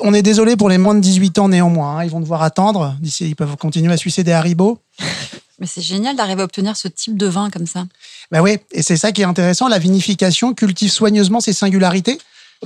On 0.00 0.14
est 0.14 0.22
désolé 0.22 0.56
pour 0.56 0.68
les 0.68 0.78
moins 0.78 0.94
de 0.94 1.00
18 1.00 1.38
ans 1.38 1.48
néanmoins, 1.48 1.98
hein, 1.98 2.04
ils 2.04 2.10
vont 2.10 2.20
devoir 2.20 2.42
attendre. 2.42 2.96
D'ici, 3.00 3.26
ils 3.26 3.36
peuvent 3.36 3.56
continuer 3.56 3.92
à 3.92 3.96
sucer 3.96 4.22
des 4.22 4.32
haribots. 4.32 4.78
Mais 5.58 5.66
c'est 5.66 5.82
génial 5.82 6.14
d'arriver 6.14 6.42
à 6.42 6.44
obtenir 6.44 6.76
ce 6.76 6.86
type 6.86 7.16
de 7.16 7.26
vin 7.26 7.50
comme 7.50 7.66
ça. 7.66 7.84
Bah 8.30 8.42
oui, 8.42 8.58
et 8.70 8.82
c'est 8.82 8.96
ça 8.96 9.10
qui 9.10 9.22
est 9.22 9.24
intéressant, 9.24 9.66
la 9.66 9.80
vinification 9.80 10.54
cultive 10.54 10.90
soigneusement 10.90 11.40
ses 11.40 11.52
singularités. 11.52 12.18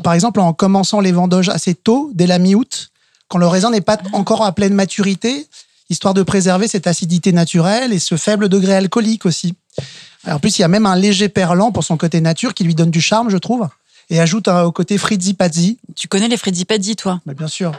Par 0.02 0.12
exemple, 0.12 0.40
en 0.40 0.52
commençant 0.52 1.00
les 1.00 1.12
vendanges 1.12 1.48
assez 1.48 1.74
tôt, 1.74 2.10
dès 2.14 2.26
la 2.26 2.38
mi-août, 2.38 2.90
quand 3.28 3.38
le 3.38 3.46
raisin 3.46 3.70
n'est 3.70 3.80
pas 3.80 3.98
encore 4.12 4.44
à 4.44 4.52
pleine 4.52 4.74
maturité, 4.74 5.46
histoire 5.88 6.12
de 6.12 6.22
préserver 6.22 6.68
cette 6.68 6.86
acidité 6.86 7.32
naturelle 7.32 7.94
et 7.94 7.98
ce 7.98 8.16
faible 8.16 8.50
degré 8.50 8.74
alcoolique 8.74 9.24
aussi. 9.24 9.54
Alors, 10.24 10.36
en 10.36 10.40
plus, 10.40 10.58
il 10.58 10.62
y 10.62 10.64
a 10.64 10.68
même 10.68 10.86
un 10.86 10.96
léger 10.96 11.30
perlant 11.30 11.72
pour 11.72 11.84
son 11.84 11.96
côté 11.96 12.20
nature 12.20 12.52
qui 12.52 12.64
lui 12.64 12.74
donne 12.74 12.90
du 12.90 13.00
charme, 13.00 13.30
je 13.30 13.38
trouve, 13.38 13.68
et 14.10 14.20
ajoute 14.20 14.48
un- 14.48 14.62
au 14.64 14.72
côté 14.72 14.98
frizzy 14.98 15.34
pazzi. 15.34 15.78
Tu 15.96 16.08
connais 16.08 16.28
les 16.28 16.36
Freddy 16.36 16.64
Paddy, 16.64 16.96
toi? 16.96 17.20
Bah, 17.26 17.34
bien 17.34 17.48
sûr. 17.48 17.72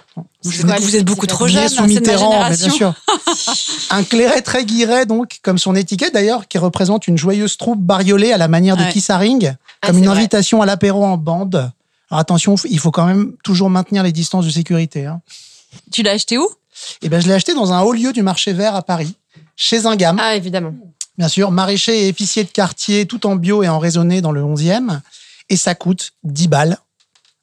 Vous, 0.43 0.95
êtes 0.95 1.05
beaucoup 1.05 1.27
trop 1.27 1.47
jeune, 1.47 1.63
hein, 1.65 1.67
sous 1.69 1.81
ma 1.81 1.87
Mitterrand, 1.87 2.31
mais 2.49 2.55
bien 2.55 2.69
génération. 2.69 2.93
sûr. 3.37 3.55
un 3.91 4.03
clairet 4.03 4.41
très 4.41 4.65
guiret, 4.65 5.05
donc, 5.05 5.39
comme 5.43 5.57
son 5.57 5.75
étiquette 5.75 6.13
d'ailleurs, 6.13 6.47
qui 6.47 6.57
représente 6.57 7.07
une 7.07 7.17
joyeuse 7.17 7.57
troupe 7.57 7.79
bariolée 7.81 8.31
à 8.31 8.37
la 8.37 8.47
manière 8.47 8.77
de. 8.77 8.83
Kissaring, 8.91 9.55
Ah, 9.81 9.87
comme 9.87 9.97
une 9.97 10.05
vrai. 10.07 10.17
invitation 10.17 10.61
à 10.61 10.65
l'apéro 10.65 11.03
en 11.05 11.17
bande. 11.17 11.71
Alors 12.09 12.19
attention, 12.19 12.55
il 12.69 12.79
faut 12.79 12.91
quand 12.91 13.05
même 13.05 13.33
toujours 13.43 13.69
maintenir 13.69 14.03
les 14.03 14.11
distances 14.11 14.45
de 14.45 14.51
sécurité. 14.51 15.05
Hein. 15.05 15.21
Tu 15.91 16.03
l'as 16.03 16.11
acheté 16.11 16.37
où? 16.37 16.47
Et 17.01 17.09
ben, 17.09 17.19
je 17.21 17.27
l'ai 17.27 17.33
acheté 17.33 17.53
dans 17.55 17.71
un 17.73 17.81
haut 17.81 17.93
lieu 17.93 18.13
du 18.13 18.21
marché 18.23 18.53
vert 18.53 18.75
à 18.75 18.81
Paris, 18.83 19.15
chez 19.55 19.85
un 19.85 19.95
gamme, 19.95 20.19
Ah, 20.21 20.35
évidemment. 20.35 20.73
bien 21.17 21.27
sûr, 21.27 21.49
maraîcher 21.51 22.03
et 22.03 22.07
épicier 22.09 22.43
de 22.43 22.49
quartier, 22.49 23.05
tout 23.07 23.25
en 23.25 23.35
bio 23.35 23.63
et 23.63 23.69
en 23.69 23.79
raisonné 23.79 24.21
dans 24.21 24.31
le 24.31 24.43
11e. 24.43 25.01
Et 25.49 25.57
ça 25.57 25.75
coûte 25.75 26.11
10 26.23 26.47
balles, 26.47 26.77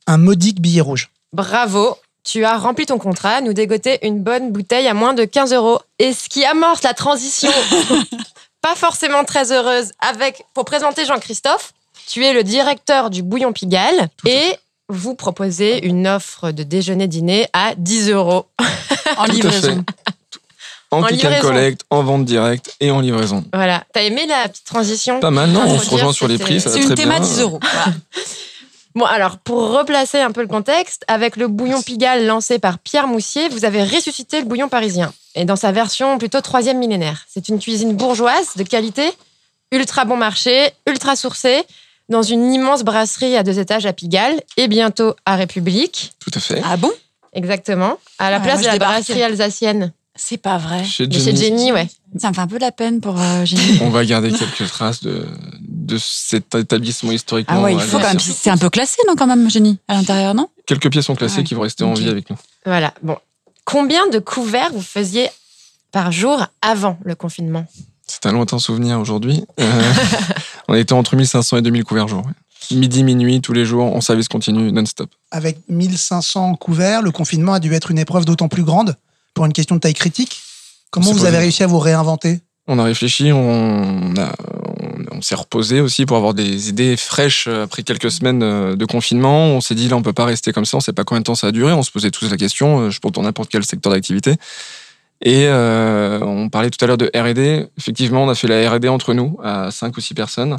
un 0.07 0.19
modique 0.19 0.61
billet 0.61 0.81
rouge. 0.81 1.11
Bravo. 1.33 1.97
Tu 2.23 2.45
as 2.45 2.59
rempli 2.59 2.85
ton 2.85 2.99
contrat, 2.99 3.41
nous 3.41 3.55
dégoter 3.55 4.07
une 4.07 4.23
bonne 4.23 4.53
bouteille 4.53 4.87
à 4.89 4.95
moins 4.95 5.15
de 5.15 5.25
15 5.25 5.55
euros. 5.55 5.81
Et 5.99 6.13
ce 6.13 6.29
qui 6.29 6.45
amorce 6.45 6.83
la 6.83 6.93
transition, 6.93 7.51
pas 8.63 8.75
forcément 8.75 9.25
très 9.25 9.53
heureuse, 9.53 9.93
avec, 10.01 10.45
pour 10.53 10.67
présenter 10.67 11.07
Jean-Christophe, 11.07 11.73
tu 12.07 12.25
es 12.25 12.33
le 12.33 12.45
directeur 12.45 13.09
du 13.09 13.23
Bouillon 13.23 13.53
Pigalle 13.53 14.11
et 14.27 14.57
vous 14.89 15.15
proposez 15.15 15.87
une 15.87 16.07
offre 16.07 16.51
de 16.51 16.63
déjeuner-dîner 16.63 17.47
à 17.53 17.75
10 17.77 18.11
euros. 18.11 18.47
En 19.17 19.25
livraison. 19.25 19.85
En, 20.91 21.03
En 21.03 21.03
click 21.05 21.25
and 21.25 21.41
collect, 21.41 21.83
en 21.91 22.03
vente 22.03 22.25
directe 22.25 22.75
et 22.81 22.91
en 22.91 23.01
livraison. 23.01 23.45
Voilà. 23.53 23.85
T'as 23.93 24.03
aimé 24.03 24.27
la 24.27 24.49
petite 24.49 24.67
transition 24.67 25.21
Pas 25.21 25.31
mal, 25.31 25.51
non 25.51 25.63
On 25.65 25.79
se 25.79 25.89
rejoint 25.91 26.13
sur 26.13 26.27
les 26.27 26.39
prix, 26.39 26.61
ça 26.61 26.69
va 26.71 26.75
C'est 26.75 26.83
une 26.83 26.87
très 26.87 26.97
théma 26.97 27.19
bien. 27.21 27.27
10 27.29 27.41
euros. 27.41 27.61
Voilà. 27.73 27.95
Bon, 28.97 29.05
alors, 29.05 29.39
pour 29.39 29.71
replacer 29.71 30.19
un 30.19 30.33
peu 30.33 30.41
le 30.41 30.49
contexte, 30.49 31.05
avec 31.07 31.37
le 31.37 31.47
bouillon 31.47 31.81
Pigalle 31.81 32.27
lancé 32.27 32.59
par 32.59 32.81
Pierre 32.81 33.07
Moussier, 33.07 33.49
vous 33.49 33.65
avez 33.65 33.85
ressuscité 33.85 34.41
le 34.41 34.47
bouillon 34.47 34.69
parisien. 34.69 35.13
Et 35.37 35.45
dans 35.45 35.55
sa 35.55 35.71
version 35.71 36.19
plutôt 36.19 36.41
troisième 36.41 36.79
millénaire. 36.79 37.25
C'est 37.29 37.49
une 37.49 37.61
cuisine 37.61 37.95
bourgeoise 37.95 38.57
de 38.57 38.65
qualité, 38.65 39.09
ultra 39.71 40.05
bon 40.05 40.17
marché, 40.17 40.71
ultra 40.89 41.15
sourcée, 41.15 41.63
dans 42.09 42.23
une 42.23 42.53
immense 42.53 42.83
brasserie 42.83 43.37
à 43.37 43.45
deux 43.45 43.61
étages 43.61 43.87
à 43.87 43.93
Pigalle 43.93 44.43
et 44.57 44.67
bientôt 44.67 45.15
à 45.25 45.37
République. 45.37 46.13
Tout 46.19 46.33
à 46.35 46.41
fait. 46.41 46.61
Ah 46.65 46.77
bon? 46.77 46.91
Exactement. 47.33 47.97
À 48.19 48.33
la 48.33 48.41
place 48.41 48.61
de 48.61 48.67
la 48.67 48.79
brasserie 48.79 49.23
alsacienne. 49.23 49.93
C'est 50.23 50.37
pas 50.37 50.59
vrai. 50.59 50.85
Chez 50.85 51.07
De 51.07 51.15
chez 51.15 51.35
Jenny, 51.35 51.39
Jenny, 51.41 51.73
ouais. 51.73 51.89
Ça 52.19 52.29
me 52.29 52.35
fait 52.35 52.41
un 52.43 52.47
peu 52.47 52.57
de 52.57 52.61
la 52.61 52.73
peine 52.73 53.01
pour 53.01 53.19
euh, 53.19 53.45
Jenny. 53.47 53.79
on 53.81 53.89
va 53.91 54.05
garder 54.05 54.31
quelques 54.31 54.69
traces 54.69 55.03
de, 55.03 55.27
de 55.61 55.97
cet 55.99 56.55
établissement 56.55 57.11
historiquement. 57.11 57.57
Ah 57.59 57.63
ouais, 57.63 57.73
il 57.75 57.81
faut 57.81 57.99
quand 57.99 58.07
même. 58.09 58.19
C'est 58.21 58.51
un 58.51 58.59
peu 58.59 58.69
classé, 58.69 58.99
non, 59.09 59.15
quand 59.17 59.27
même, 59.27 59.49
Jenny, 59.51 59.79
à 59.89 59.95
l'intérieur, 59.95 60.35
non? 60.35 60.49
Quelques 60.67 60.91
pièces 60.91 61.07
sont 61.07 61.15
classées 61.17 61.39
Ouais. 61.39 61.45
qui 61.45 61.55
vont 61.55 61.63
rester 61.63 61.85
en 61.85 61.95
vie 61.95 62.09
avec 62.11 62.29
nous. 62.31 62.37
Voilà. 62.67 62.93
Bon. 63.03 63.17
Combien 63.65 64.09
de 64.09 64.19
couverts 64.19 64.71
vous 64.73 64.83
faisiez 64.83 65.29
par 65.91 66.13
jour 66.13 66.47
avant 66.61 66.99
le 67.05 67.15
confinement? 67.15 67.65
C'est 68.07 68.27
un 68.27 68.33
lointain 68.33 68.59
souvenir 68.59 68.99
aujourd'hui. 69.01 69.45
Euh, 69.59 69.93
on 70.69 70.75
était 70.75 70.93
entre 70.93 71.17
1500 71.17 71.57
et 71.59 71.63
2000 71.63 71.85
couverts 71.85 72.09
jour. 72.09 72.25
ouais. 72.27 72.77
Midi, 72.77 73.05
minuit, 73.05 73.41
tous 73.41 73.53
les 73.53 73.65
jours, 73.65 73.97
en 73.97 74.01
service 74.01 74.29
continu, 74.29 74.71
non-stop. 74.71 75.09
Avec 75.31 75.59
1500 75.69 76.57
couverts, 76.57 77.03
le 77.03 77.11
confinement 77.11 77.55
a 77.55 77.61
dû 77.61 77.73
être 77.73 77.91
une 77.91 77.99
épreuve 77.99 78.25
d'autant 78.27 78.49
plus 78.49 78.65
grande 78.65 78.97
pour 79.35 79.47
une 79.47 79.53
question 79.53 79.77
de 79.77 79.81
taille 79.81 79.95
critique. 79.95 80.41
Comment 80.91 81.13
vous 81.13 81.25
avez 81.25 81.39
réussi 81.39 81.63
à 81.63 81.67
vous 81.67 81.79
réinventer? 81.79 82.41
On 82.67 82.79
a 82.79 82.85
réfléchi, 82.85 83.33
on 83.33 84.15
a, 84.17 84.33
on, 84.83 85.17
on 85.19 85.23
s'est 85.23 85.35
reposé 85.35 85.81
aussi 85.81 86.07
pour 86.07 86.17
avoir 86.17 86.35
des 86.35 86.69
idées 86.69 86.97
fraîches 86.97 87.49
après 87.49 87.83
quelques 87.83 88.11
semaines 88.11 88.43
euh, 88.43 88.77
de 88.77 88.85
confinement. 88.85 89.47
On 89.49 89.61
s'est 89.61 89.75
dit 89.75 89.89
là, 89.89 89.97
on 89.97 90.03
peut 90.03 90.13
pas 90.13 90.25
rester 90.25 90.53
comme 90.53 90.65
ça. 90.65 90.77
On 90.77 90.81
sait 90.81 90.93
pas 90.93 91.05
combien 91.05 91.21
de 91.21 91.25
temps 91.25 91.35
ça 91.35 91.49
a 91.49 91.53
duré. 91.53 91.73
On 91.73 91.83
se 91.83 91.91
posait 91.91 92.11
tous 92.11 92.31
la 92.31 92.37
question. 92.37 92.81
euh, 92.81 92.91
Je 92.91 93.01
pense 93.01 93.13
dans 93.13 93.23
n'importe 93.23 93.51
quel 93.51 93.65
secteur 93.65 93.93
d'activité. 93.93 94.37
Et 95.23 95.47
euh, 95.47 96.21
on 96.23 96.49
parlait 96.49 96.71
tout 96.71 96.83
à 96.85 96.87
l'heure 96.89 96.97
de 96.99 97.11
R&D. 97.15 97.67
Effectivement, 97.77 98.25
on 98.25 98.29
a 98.29 98.35
fait 98.35 98.49
la 98.49 98.71
R&D 98.71 98.89
entre 98.89 99.15
nous 99.15 99.39
à 99.43 99.71
cinq 99.71 99.97
ou 99.97 100.01
six 100.01 100.15
personnes. 100.15 100.57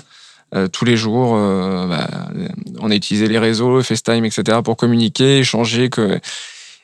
Euh, 0.53 0.67
tous 0.67 0.85
les 0.85 0.97
jours, 0.97 1.35
euh, 1.35 1.87
bah, 1.87 2.09
on 2.79 2.91
a 2.91 2.95
utilisé 2.95 3.27
les 3.27 3.39
réseaux, 3.39 3.81
FaceTime, 3.81 4.25
etc. 4.25 4.59
pour 4.63 4.75
communiquer, 4.75 5.39
échanger. 5.39 5.89
Que... 5.89 6.19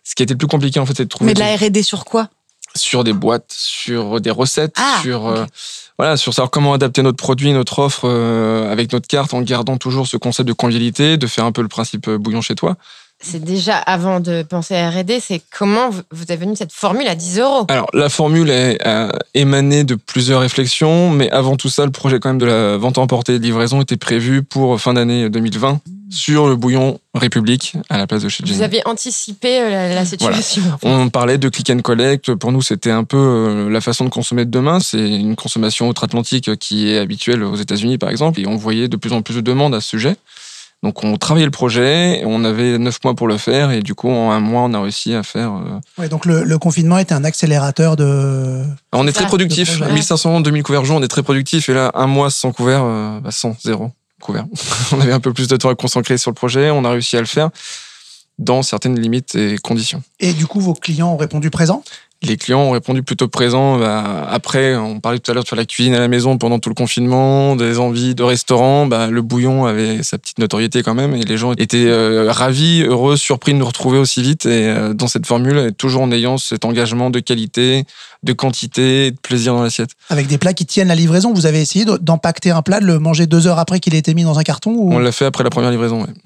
Ce 0.07 0.15
qui 0.15 0.23
était 0.23 0.35
le 0.35 0.37
plus 0.37 0.47
compliqué, 0.47 0.79
en 0.79 0.85
fait, 0.85 0.93
c'est 0.95 1.03
de 1.03 1.09
trouver 1.09 1.25
Mais 1.25 1.33
de 1.33 1.39
la 1.39 1.53
R&D 1.57 1.83
sur 1.83 2.05
quoi? 2.05 2.29
Sur 2.75 3.03
des 3.03 3.11
boîtes, 3.11 3.51
sur 3.53 4.21
des 4.21 4.31
recettes, 4.31 4.75
Ah, 4.77 5.01
sur 5.01 5.27
euh, 5.27 5.43
voilà, 5.97 6.15
sur 6.15 6.33
savoir 6.33 6.49
comment 6.49 6.73
adapter 6.73 7.01
notre 7.01 7.17
produit, 7.17 7.51
notre 7.51 7.79
offre 7.79 8.05
euh, 8.05 8.71
avec 8.71 8.93
notre 8.93 9.05
carte 9.05 9.33
en 9.33 9.41
gardant 9.41 9.75
toujours 9.75 10.07
ce 10.07 10.15
concept 10.15 10.47
de 10.47 10.53
convivialité, 10.53 11.17
de 11.17 11.27
faire 11.27 11.43
un 11.43 11.51
peu 11.51 11.61
le 11.61 11.67
principe 11.67 12.07
euh, 12.07 12.17
bouillon 12.17 12.39
chez 12.39 12.55
toi. 12.55 12.77
C'est 13.19 13.43
déjà 13.43 13.75
avant 13.75 14.21
de 14.21 14.43
penser 14.43 14.75
à 14.75 14.89
R&D, 14.91 15.19
c'est 15.19 15.41
comment 15.51 15.89
vous 15.89 16.23
avez 16.29 16.37
venu 16.37 16.55
cette 16.55 16.71
formule 16.71 17.07
à 17.07 17.15
10 17.15 17.39
euros? 17.39 17.65
Alors 17.67 17.89
la 17.93 18.07
formule 18.07 18.49
est 18.49 18.77
euh, 18.87 19.09
émanée 19.33 19.83
de 19.83 19.95
plusieurs 19.95 20.39
réflexions, 20.39 21.09
mais 21.09 21.29
avant 21.31 21.57
tout 21.57 21.69
ça, 21.69 21.83
le 21.83 21.91
projet 21.91 22.19
quand 22.19 22.29
même 22.29 22.37
de 22.37 22.45
la 22.45 22.77
vente 22.77 22.97
à 22.97 23.01
emporter 23.01 23.33
et 23.33 23.39
de 23.39 23.43
livraison 23.43 23.81
était 23.81 23.97
prévu 23.97 24.41
pour 24.43 24.79
fin 24.79 24.93
d'année 24.93 25.29
2020 25.29 25.81
sur 26.09 26.47
le 26.47 26.55
bouillon 26.55 26.99
République 27.13 27.73
à 27.89 27.97
la 27.97 28.07
place 28.07 28.23
de 28.23 28.29
chez 28.29 28.43
Vous 28.43 28.49
Jenny. 28.49 28.63
avez 28.63 28.81
anticipé 28.85 29.59
euh, 29.61 29.69
la, 29.69 29.93
la 29.95 30.05
situation. 30.05 30.61
On 30.83 31.09
parlait 31.09 31.37
de 31.37 31.49
click 31.49 31.69
and 31.69 31.79
collect. 31.79 32.33
Pour 32.35 32.51
nous, 32.51 32.61
c'était 32.61 32.91
un 32.91 33.03
peu 33.03 33.17
euh, 33.17 33.69
la 33.69 33.81
façon 33.81 34.05
de 34.05 34.09
consommer 34.09 34.45
de 34.45 34.51
demain. 34.51 34.79
C'est 34.79 35.09
une 35.09 35.35
consommation 35.35 35.89
outre-Atlantique 35.89 36.55
qui 36.57 36.89
est 36.91 36.97
habituelle 36.97 37.43
aux 37.43 37.55
États-Unis, 37.55 37.97
par 37.97 38.09
exemple. 38.09 38.39
Et 38.39 38.47
on 38.47 38.55
voyait 38.55 38.87
de 38.87 38.97
plus 38.97 39.13
en 39.13 39.21
plus 39.21 39.35
de 39.35 39.41
demandes 39.41 39.75
à 39.75 39.81
ce 39.81 39.89
sujet. 39.89 40.15
Donc, 40.83 41.03
on 41.03 41.17
travaillait 41.17 41.47
le 41.47 41.51
projet. 41.51 42.21
On 42.25 42.43
avait 42.43 42.77
neuf 42.77 42.99
mois 43.03 43.15
pour 43.15 43.27
le 43.27 43.37
faire. 43.37 43.71
Et 43.71 43.81
du 43.81 43.95
coup, 43.95 44.09
en 44.11 44.29
un 44.31 44.39
mois, 44.39 44.61
on 44.61 44.73
a 44.75 44.81
réussi 44.81 45.13
à 45.15 45.23
faire. 45.23 45.51
euh, 45.53 45.79
Ouais, 46.01 46.07
donc 46.07 46.25
le, 46.27 46.43
le 46.43 46.57
confinement 46.59 46.99
était 46.99 47.15
un 47.15 47.23
accélérateur 47.23 47.95
de. 47.95 48.63
On 48.93 49.03
est 49.07 49.07
ça, 49.07 49.13
très 49.15 49.23
le 49.23 49.27
productif. 49.29 49.77
projet. 49.79 49.91
1500, 49.93 50.41
2000 50.41 50.61
couverts 50.63 50.85
jour, 50.85 50.97
on 50.97 51.01
est 51.01 51.07
très 51.07 51.23
productif. 51.23 51.67
Et 51.69 51.73
là, 51.73 51.91
un 51.95 52.05
mois 52.05 52.29
sans 52.29 52.51
couvert, 52.51 52.83
euh, 52.83 53.19
bah, 53.19 53.31
sans, 53.31 53.55
zéro 53.63 53.89
couvert. 54.21 54.45
on 54.91 54.99
avait 54.99 55.13
un 55.13 55.19
peu 55.19 55.33
plus 55.33 55.47
de 55.47 55.57
temps 55.57 55.69
à 55.69 55.75
concentrer 55.75 56.17
sur 56.17 56.31
le 56.31 56.35
projet. 56.35 56.69
On 56.69 56.83
a 56.85 56.91
réussi 56.91 57.17
à 57.17 57.21
le 57.21 57.27
faire 57.27 57.49
dans 58.37 58.61
certaines 58.61 58.99
limites 58.99 59.35
et 59.35 59.57
conditions. 59.57 60.03
Et 60.19 60.33
du 60.33 60.45
coup, 60.45 60.59
vos 60.59 60.73
clients 60.73 61.13
ont 61.13 61.17
répondu 61.17 61.49
présent? 61.49 61.83
Les 62.23 62.35
clients 62.35 62.61
ont 62.61 62.71
répondu 62.71 63.03
plutôt 63.03 63.27
présents. 63.27 63.77
Bah, 63.77 64.27
après, 64.27 64.75
on 64.75 64.99
parlait 64.99 65.19
tout 65.19 65.29
à 65.29 65.35
l'heure 65.35 65.43
de 65.43 65.49
faire 65.49 65.57
la 65.57 65.65
cuisine 65.65 65.93
à 65.93 65.99
la 65.99 66.07
maison 66.07 66.39
pendant 66.39 66.57
tout 66.57 66.69
le 66.69 66.75
confinement, 66.75 67.55
des 67.55 67.77
envies 67.77 68.15
de 68.15 68.23
restaurant. 68.23 68.87
Bah, 68.87 69.07
le 69.07 69.21
bouillon 69.21 69.65
avait 69.65 70.01
sa 70.01 70.17
petite 70.17 70.39
notoriété 70.39 70.81
quand 70.81 70.95
même 70.95 71.13
et 71.13 71.23
les 71.23 71.37
gens 71.37 71.53
étaient 71.53 71.85
euh, 71.85 72.31
ravis, 72.31 72.81
heureux, 72.81 73.17
surpris 73.17 73.53
de 73.53 73.59
nous 73.59 73.67
retrouver 73.67 73.99
aussi 73.99 74.23
vite. 74.23 74.47
Et 74.47 74.67
euh, 74.67 74.95
dans 74.95 75.07
cette 75.07 75.27
formule, 75.27 75.59
et 75.59 75.71
toujours 75.71 76.01
en 76.01 76.11
ayant 76.11 76.39
cet 76.39 76.65
engagement 76.65 77.11
de 77.11 77.19
qualité, 77.19 77.85
de 78.23 78.33
quantité, 78.33 79.11
de 79.11 79.17
plaisir 79.17 79.53
dans 79.53 79.61
l'assiette. 79.63 79.91
avec 80.09 80.27
des 80.27 80.37
plats 80.37 80.53
qui 80.53 80.65
tiennent 80.65 80.87
la 80.87 80.95
livraison. 80.95 81.33
Vous 81.33 81.45
avez 81.45 81.61
essayé 81.61 81.85
de- 81.85 81.97
d'empacter 81.97 82.51
un 82.51 82.61
plat, 82.61 82.79
de 82.79 82.85
le 82.85 82.99
manger 82.99 83.27
deux 83.27 83.47
heures 83.47 83.59
après 83.59 83.79
qu'il 83.79 83.93
ait 83.95 83.99
été 83.99 84.13
mis 84.13 84.23
dans 84.23 84.37
un 84.39 84.43
carton 84.43 84.71
ou... 84.71 84.93
On 84.93 84.99
l'a 84.99 85.11
fait 85.11 85.25
après 85.25 85.43
la 85.43 85.49
première 85.49 85.71
livraison. 85.71 86.05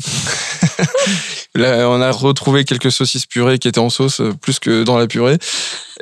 Là, 1.54 1.89
on 1.89 2.01
a 2.01 2.12
retrouvé 2.12 2.63
quelques 2.63 2.91
saucisses 2.93 3.25
purées 3.25 3.60
qui 3.60 3.67
étaient 3.67 3.80
en 3.80 3.89
sauce 3.89 4.21
euh, 4.21 4.34
plus 4.39 4.60
que 4.60 4.84
dans 4.84 4.97
la 4.97 5.06
purée. 5.08 5.38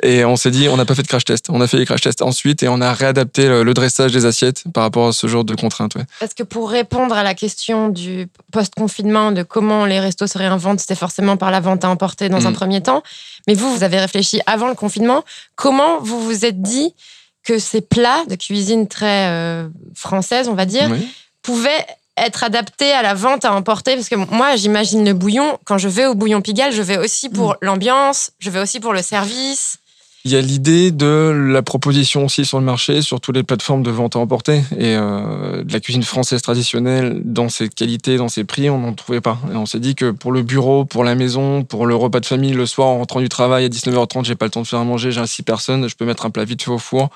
Et 0.02 0.24
on 0.24 0.36
s'est 0.36 0.50
dit, 0.50 0.68
on 0.68 0.76
n'a 0.76 0.84
pas 0.84 0.94
fait 0.94 1.02
de 1.02 1.08
crash 1.08 1.24
test. 1.24 1.46
On 1.50 1.60
a 1.60 1.66
fait 1.66 1.76
les 1.78 1.84
crash 1.86 2.00
tests 2.00 2.22
ensuite 2.22 2.62
et 2.62 2.68
on 2.68 2.80
a 2.80 2.92
réadapté 2.92 3.48
le, 3.48 3.62
le 3.62 3.74
dressage 3.74 4.12
des 4.12 4.24
assiettes 4.26 4.64
par 4.72 4.82
rapport 4.84 5.08
à 5.08 5.12
ce 5.12 5.26
genre 5.26 5.44
de 5.44 5.54
contraintes. 5.54 5.94
ouais. 5.96 6.04
Parce 6.20 6.34
que 6.34 6.42
pour 6.42 6.70
répondre 6.70 7.14
à 7.14 7.22
la 7.22 7.34
question 7.34 7.88
du 7.88 8.28
post-confinement, 8.52 9.32
de 9.32 9.42
comment 9.42 9.84
les 9.86 10.00
restos 10.00 10.26
se 10.26 10.38
réinventent, 10.38 10.80
c'était 10.80 10.94
forcément 10.94 11.36
par 11.36 11.50
la 11.50 11.60
vente 11.60 11.84
à 11.84 11.88
emporter 11.90 12.28
dans 12.28 12.46
un 12.46 12.50
Mm. 12.50 12.54
premier 12.54 12.80
temps. 12.82 13.02
Mais 13.46 13.54
vous, 13.54 13.74
vous 13.74 13.82
avez 13.82 13.98
réfléchi 13.98 14.40
avant 14.46 14.68
le 14.68 14.74
confinement. 14.74 15.24
Comment 15.56 16.00
vous 16.00 16.20
vous 16.22 16.44
êtes 16.44 16.60
dit 16.62 16.94
que 17.42 17.58
ces 17.58 17.80
plats 17.80 18.24
de 18.28 18.34
cuisine 18.36 18.86
très 18.86 19.28
euh, 19.28 19.68
française, 19.94 20.48
on 20.48 20.54
va 20.54 20.66
dire, 20.66 20.88
Oui. 20.90 21.08
pouvaient 21.42 21.86
être 22.16 22.44
adaptés 22.44 22.92
à 22.92 23.00
la 23.02 23.14
vente 23.14 23.44
à 23.46 23.54
emporter? 23.54 23.94
Parce 23.94 24.08
que 24.10 24.14
moi, 24.16 24.56
j'imagine 24.56 25.04
le 25.06 25.14
bouillon, 25.14 25.58
quand 25.64 25.78
je 25.78 25.88
vais 25.88 26.04
au 26.06 26.14
bouillon 26.14 26.42
Pigalle, 26.42 26.72
je 26.72 26.82
vais 26.82 26.98
aussi 26.98 27.28
pour 27.30 27.56
l'ambiance, 27.62 28.32
je 28.40 28.50
vais 28.50 28.60
aussi 28.60 28.78
pour 28.78 28.92
le 28.92 29.00
service. 29.02 29.78
Il 30.26 30.32
y 30.32 30.36
a 30.36 30.42
l'idée 30.42 30.90
de 30.90 31.32
la 31.50 31.62
proposition 31.62 32.26
aussi 32.26 32.44
sur 32.44 32.58
le 32.58 32.64
marché, 32.64 33.00
sur 33.00 33.22
toutes 33.22 33.36
les 33.36 33.42
plateformes 33.42 33.82
de 33.82 33.90
vente 33.90 34.16
à 34.16 34.18
emporter. 34.18 34.58
Et 34.76 34.94
euh, 34.94 35.64
de 35.64 35.72
la 35.72 35.80
cuisine 35.80 36.02
française 36.02 36.42
traditionnelle, 36.42 37.22
dans 37.24 37.48
ses 37.48 37.70
qualités, 37.70 38.18
dans 38.18 38.28
ses 38.28 38.44
prix, 38.44 38.68
on 38.68 38.80
n'en 38.80 38.92
trouvait 38.92 39.22
pas. 39.22 39.38
Et 39.50 39.56
on 39.56 39.64
s'est 39.64 39.80
dit 39.80 39.94
que 39.94 40.10
pour 40.10 40.32
le 40.32 40.42
bureau, 40.42 40.84
pour 40.84 41.04
la 41.04 41.14
maison, 41.14 41.64
pour 41.64 41.86
le 41.86 41.94
repas 41.94 42.20
de 42.20 42.26
famille, 42.26 42.52
le 42.52 42.66
soir 42.66 42.88
en 42.88 42.98
rentrant 42.98 43.20
du 43.20 43.30
travail 43.30 43.64
à 43.64 43.68
19h30, 43.70 44.26
j'ai 44.26 44.34
pas 44.34 44.44
le 44.44 44.50
temps 44.50 44.60
de 44.60 44.66
faire 44.66 44.80
à 44.80 44.84
manger, 44.84 45.10
j'ai 45.10 45.26
6 45.26 45.42
personnes, 45.42 45.88
je 45.88 45.96
peux 45.96 46.04
mettre 46.04 46.26
un 46.26 46.30
plat 46.30 46.44
vite 46.44 46.62
fait 46.62 46.70
au 46.70 46.78
four. 46.78 47.08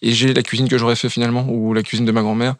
Et 0.00 0.12
j'ai 0.12 0.32
la 0.32 0.42
cuisine 0.42 0.68
que 0.68 0.78
j'aurais 0.78 0.96
fait 0.96 1.10
finalement, 1.10 1.46
ou 1.50 1.74
la 1.74 1.82
cuisine 1.82 2.06
de 2.06 2.12
ma 2.12 2.22
grand-mère. 2.22 2.54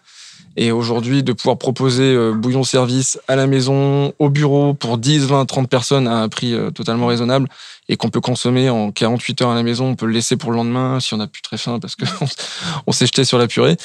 Et 0.57 0.73
aujourd'hui, 0.73 1.23
de 1.23 1.33
pouvoir 1.33 1.59
proposer 1.59 2.03
euh, 2.15 2.33
bouillon 2.33 2.65
service 2.65 3.19
à 3.29 3.37
la 3.37 3.47
maison, 3.47 4.13
au 4.19 4.31
bureau, 4.31 4.73
pour 4.75 4.97
10, 4.99 5.27
20, 5.27 5.45
30 5.47 5.69
personnes 5.69 6.09
à 6.09 6.17
un 6.23 6.29
prix 6.29 6.55
euh, 6.55 6.71
totalement 6.71 7.07
raisonnable, 7.07 7.49
et 7.89 7.97
qu'on 7.97 8.09
peut 8.09 8.21
consommer 8.21 8.69
en 8.69 8.91
48 8.91 9.43
heures 9.43 9.51
à 9.51 9.55
la 9.55 9.63
maison, 9.63 9.87
on 9.91 9.95
peut 9.95 10.07
le 10.07 10.13
laisser 10.13 10.37
pour 10.37 10.51
le 10.51 10.57
lendemain 10.57 10.99
si 10.99 11.15
on 11.15 11.19
n'a 11.19 11.29
plus 11.29 11.41
très 11.43 11.57
faim 11.57 11.79
parce 11.81 11.95
qu'on 11.95 12.07
on 12.89 12.93
s'est 12.93 13.07
jeté 13.07 13.25
sur 13.25 13.39
la 13.39 13.47
purée. 13.47 13.77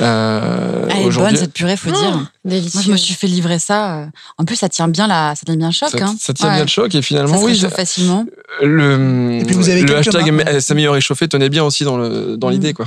Euh, 0.00 0.86
Elle 0.90 1.06
est 1.06 1.10
bonne 1.10 1.36
cette 1.36 1.52
purée, 1.52 1.76
faut 1.76 1.90
dire. 1.90 2.30
Délicieux. 2.44 2.70
Moi, 2.78 2.82
je 2.86 2.92
me 2.92 2.96
suis 2.96 3.14
fait 3.14 3.26
livrer 3.26 3.58
ça. 3.58 3.98
euh, 3.98 4.06
En 4.38 4.44
plus, 4.44 4.54
ça 4.56 4.68
tient 4.68 4.86
bien 4.88 5.06
la, 5.08 5.34
ça 5.34 5.42
tient 5.44 5.56
bien 5.56 5.66
le 5.68 5.72
choc. 5.72 5.88
ça, 5.90 5.98
hein. 6.04 6.14
ça 6.20 6.32
tient 6.34 6.48
Ouais. 6.48 6.54
bien 6.54 6.62
le 6.64 6.68
choc 6.68 6.94
et 6.94 6.98
Ça 6.98 7.02
finalement, 7.02 7.36
se 7.38 7.44
oui, 7.44 7.52
réchauffe 7.52 7.74
facilement. 7.74 8.24
le, 8.62 9.38
Et 9.40 9.44
puis 9.44 9.54
vous 9.56 9.68
avez 9.68 9.82
le 9.82 9.96
hashtag 9.96 10.30
marques, 10.32 10.48
ouais. 10.48 10.60
s'améliorer 10.60 10.98
et 10.98 11.00
chauffer 11.00 11.26
tenait 11.28 11.48
bien 11.48 11.64
aussi 11.64 11.82
dans 11.84 11.96
le 11.96 12.36
dans 12.36 12.48
Mm. 12.48 12.52
l'idée 12.52 12.74
quoi. 12.74 12.86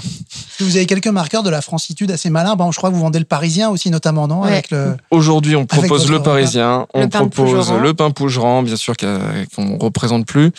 Vous 0.62 0.76
avez 0.78 0.86
quelques 0.86 1.08
marqueurs 1.08 1.44
de 1.44 1.50
la 1.50 1.62
francitude 1.62 2.12
assez 2.12 2.30
malins. 2.30 2.56
Bon, 2.56 2.72
je 2.72 2.78
crois 2.78 2.90
que 2.90 2.96
vous 2.96 3.02
vendez 3.02 3.20
le 3.20 3.26
Parisien 3.32 3.70
aussi 3.70 3.90
notamment, 3.90 4.28
non 4.28 4.42
Ouais. 4.42 4.52
Avec 4.52 4.72
le... 4.72 4.98
Aujourd'hui, 5.10 5.56
on 5.56 5.66
propose 5.66 6.02
votre 6.02 6.12
le 6.12 6.22
parisien, 6.22 6.86
on 6.94 7.04
Le 7.04 7.08
propose 7.08 7.52
Pougeran. 7.52 7.78
le 7.80 7.94
pain 7.94 8.12
pougeran, 8.12 8.62
bien 8.62 8.76
sûr 8.76 8.94
qu'on 8.98 9.78
représente 9.80 10.26
plus. 10.26 10.52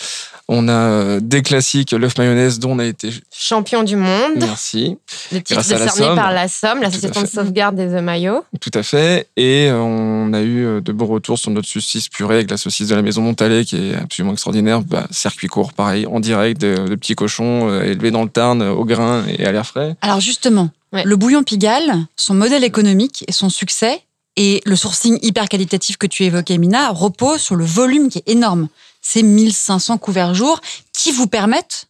On 0.49 0.69
a 0.69 0.73
euh, 0.73 1.21
des 1.23 1.43
classiques, 1.43 1.93
l'œuf 1.93 2.17
mayonnaise 2.17 2.59
dont 2.59 2.71
on 2.73 2.79
a 2.79 2.85
été 2.87 3.11
Champion 3.31 3.83
du 3.83 3.97
monde, 3.97 4.33
merci, 4.39 4.97
le 5.31 5.39
titre 5.39 5.53
Grâce 5.55 5.71
à 5.71 5.79
la 5.79 5.85
décerné 5.85 6.07
Somme. 6.07 6.17
par 6.17 6.33
la 6.33 6.49
Somme, 6.49 6.81
la 6.83 6.91
Société 6.91 7.21
de 7.23 7.27
sauvegarde 7.27 7.77
des 7.77 7.93
œufs 7.93 8.03
maillots. 8.03 8.43
tout 8.61 8.71
à 8.75 8.83
fait. 8.83 9.29
Et 9.37 9.69
euh, 9.71 9.79
on 9.79 10.33
a 10.33 10.41
eu 10.41 10.65
euh, 10.65 10.81
de 10.81 10.93
bons 10.93 11.07
retours 11.07 11.39
sur 11.39 11.51
notre 11.51 11.69
saucisse 11.69 12.09
purée 12.09 12.37
avec 12.37 12.51
la 12.51 12.57
saucisse 12.57 12.89
de 12.89 12.95
la 12.95 13.03
maison 13.03 13.21
Montalet 13.21 13.65
qui 13.67 13.77
est 13.77 13.95
absolument 13.95 14.33
extraordinaire. 14.33 14.81
Bah, 14.81 15.07
circuit 15.11 15.49
court, 15.49 15.75
pareil, 15.75 16.07
en 16.07 16.21
direct, 16.21 16.61
de, 16.61 16.89
de 16.89 16.95
petits 16.97 17.15
cochons 17.15 17.69
euh, 17.71 17.83
élevés 17.83 18.11
dans 18.11 18.23
le 18.23 18.31
Tarn, 18.31 18.63
au 18.63 18.85
grain 18.87 19.25
et 19.29 19.45
à 19.47 19.53
l'air 19.53 19.67
frais. 19.67 19.95
Alors 20.01 20.21
justement, 20.21 20.71
Ouais. 20.93 21.05
le 21.05 21.17
bouillon 21.17 21.43
Pigalle, 21.43 22.07
son 22.17 22.35
modèle 22.35 22.65
économique 22.65 23.25
et 23.27 23.33
son 23.33 23.49
succès 23.49 24.03
et 24.37 24.63
le 24.65 24.77
sourcing 24.77 25.19
hyper 25.23 25.49
qualitatif 25.49 25.97
que 25.97 26.07
tu 26.07 26.25
évoquais, 26.25 26.59
Mina, 26.59 26.91
repose 26.91 27.41
sur 27.41 27.57
le 27.57 27.65
volume 27.65 28.09
qui 28.09 28.19
est 28.19 28.29
énorme. 28.29 28.69
C'est 29.03 29.23
1500 29.23 29.99
couverts 29.99 30.35
jour 30.35 30.61
qui 30.93 31.13
vous 31.13 31.27
permettent 31.27 31.87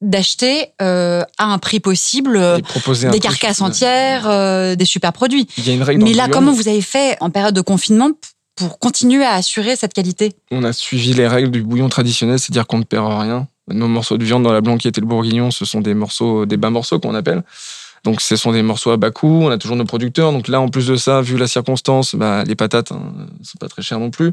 d'acheter 0.00 0.68
euh, 0.82 1.22
à 1.38 1.46
un 1.46 1.58
prix 1.58 1.80
possible 1.80 2.36
euh, 2.36 2.58
un 3.04 3.10
des 3.10 3.20
carcasses 3.20 3.60
entières, 3.60 4.28
euh, 4.28 4.74
des 4.76 4.84
super 4.84 5.12
produits. 5.12 5.48
Il 5.58 5.66
y 5.66 5.70
a 5.70 5.74
une 5.74 5.82
règle 5.82 6.00
dans 6.00 6.06
Mais 6.06 6.14
là, 6.14 6.28
comment 6.28 6.52
vous 6.52 6.68
avez 6.68 6.82
fait 6.82 7.16
en 7.20 7.30
période 7.30 7.54
de 7.54 7.60
confinement 7.60 8.10
pour 8.56 8.78
continuer 8.78 9.24
à 9.24 9.34
assurer 9.34 9.76
cette 9.76 9.94
qualité? 9.94 10.34
On 10.50 10.64
a 10.64 10.72
suivi 10.72 11.12
les 11.14 11.26
règles 11.26 11.50
du 11.50 11.62
bouillon 11.62 11.88
traditionnel, 11.88 12.38
c'est-à-dire 12.38 12.66
qu'on 12.66 12.78
ne 12.78 12.84
perd 12.84 13.06
rien. 13.20 13.48
Nos 13.68 13.88
morceaux 13.88 14.18
de 14.18 14.24
viande 14.24 14.42
dans 14.42 14.52
la 14.52 14.60
blanquette 14.60 14.98
et 14.98 15.00
le 15.00 15.06
bourguignon, 15.06 15.50
ce 15.50 15.64
sont 15.64 15.80
des 15.80 15.94
morceaux, 15.94 16.44
des 16.44 16.58
bas 16.58 16.70
morceaux 16.70 17.00
qu'on 17.00 17.14
appelle. 17.14 17.42
Donc, 18.04 18.20
ce 18.20 18.36
sont 18.36 18.52
des 18.52 18.62
morceaux 18.62 18.90
à 18.90 18.96
bas 18.96 19.10
coût. 19.10 19.40
On 19.42 19.50
a 19.50 19.58
toujours 19.58 19.76
nos 19.76 19.84
producteurs. 19.84 20.32
Donc 20.32 20.48
là, 20.48 20.60
en 20.60 20.68
plus 20.68 20.86
de 20.86 20.96
ça, 20.96 21.22
vu 21.22 21.36
la 21.38 21.46
circonstance, 21.46 22.14
bah, 22.14 22.44
les 22.44 22.54
patates, 22.54 22.92
hein, 22.92 23.12
sont 23.42 23.58
pas 23.58 23.68
très 23.68 23.82
chères 23.82 23.98
non 23.98 24.10
plus. 24.10 24.32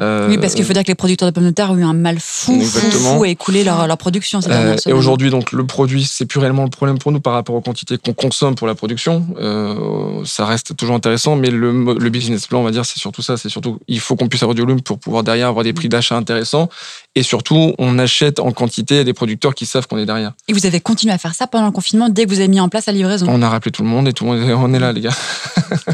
Euh, 0.00 0.28
Oui, 0.28 0.36
parce 0.38 0.54
qu'il 0.54 0.64
faut 0.64 0.74
dire 0.74 0.82
que 0.82 0.88
les 0.88 0.94
producteurs 0.94 1.28
de 1.28 1.34
pommes 1.34 1.46
de 1.46 1.50
terre 1.50 1.70
ont 1.70 1.76
eu 1.76 1.84
un 1.84 1.94
mal 1.94 2.18
fou, 2.20 2.60
fou, 2.60 3.24
à 3.24 3.28
écouler 3.28 3.64
leur, 3.64 3.86
leur 3.86 3.96
production 3.96 4.42
ces 4.42 4.50
Euh, 4.50 4.76
et 4.86 4.92
aujourd'hui, 4.92 5.30
donc, 5.30 5.52
le 5.52 5.66
produit, 5.66 6.04
c'est 6.04 6.26
plus 6.26 6.38
réellement 6.38 6.64
le 6.64 6.70
problème 6.70 6.98
pour 6.98 7.12
nous 7.12 7.20
par 7.20 7.32
rapport 7.32 7.54
aux 7.54 7.62
quantités 7.62 7.96
qu'on 7.96 8.12
consomme 8.12 8.54
pour 8.56 8.66
la 8.66 8.74
production. 8.74 9.26
Euh, 9.40 10.22
ça 10.24 10.44
reste 10.44 10.76
toujours 10.76 10.96
intéressant, 10.96 11.36
mais 11.36 11.50
le, 11.50 12.08
business 12.10 12.46
plan, 12.46 12.60
on 12.60 12.64
va 12.64 12.72
dire, 12.72 12.84
c'est 12.84 12.98
surtout 12.98 13.22
ça. 13.22 13.36
C'est 13.36 13.48
surtout, 13.48 13.78
il 13.88 14.00
faut 14.00 14.16
qu'on 14.16 14.28
puisse 14.28 14.42
avoir 14.42 14.54
du 14.54 14.60
volume 14.60 14.82
pour 14.82 14.98
pouvoir 14.98 15.22
derrière 15.22 15.48
avoir 15.48 15.64
des 15.64 15.72
prix 15.72 15.88
d'achat 15.88 16.16
intéressants. 16.16 16.68
Et 17.14 17.22
surtout, 17.22 17.74
on 17.78 17.98
achète 17.98 18.38
en 18.38 18.52
quantité 18.52 18.98
à 18.98 19.04
des 19.04 19.14
producteurs 19.14 19.54
qui 19.54 19.64
savent 19.64 19.86
qu'on 19.86 19.98
est 19.98 20.06
derrière. 20.06 20.32
Et 20.48 20.52
vous 20.52 20.66
avez 20.66 20.80
continué 20.80 21.14
à 21.14 21.18
faire 21.18 21.34
ça 21.34 21.46
pendant 21.46 21.66
le 21.66 21.72
confinement 21.72 22.10
dès 22.10 22.24
que 22.24 22.30
vous 22.30 22.38
avez 22.40 22.48
mis 22.48 22.60
en 22.60 22.68
place 22.68 22.86
la 22.86 22.92
livraison. 22.92 23.26
On 23.28 23.40
a 23.40 23.48
rappelé 23.48 23.72
tout 23.72 23.82
le 23.82 23.88
monde 23.88 24.08
et 24.08 24.12
tout 24.12 24.24
le 24.24 24.30
monde 24.30 24.50
on 24.56 24.74
est 24.74 24.78
là, 24.78 24.92
les 24.92 25.00
gars. 25.00 25.16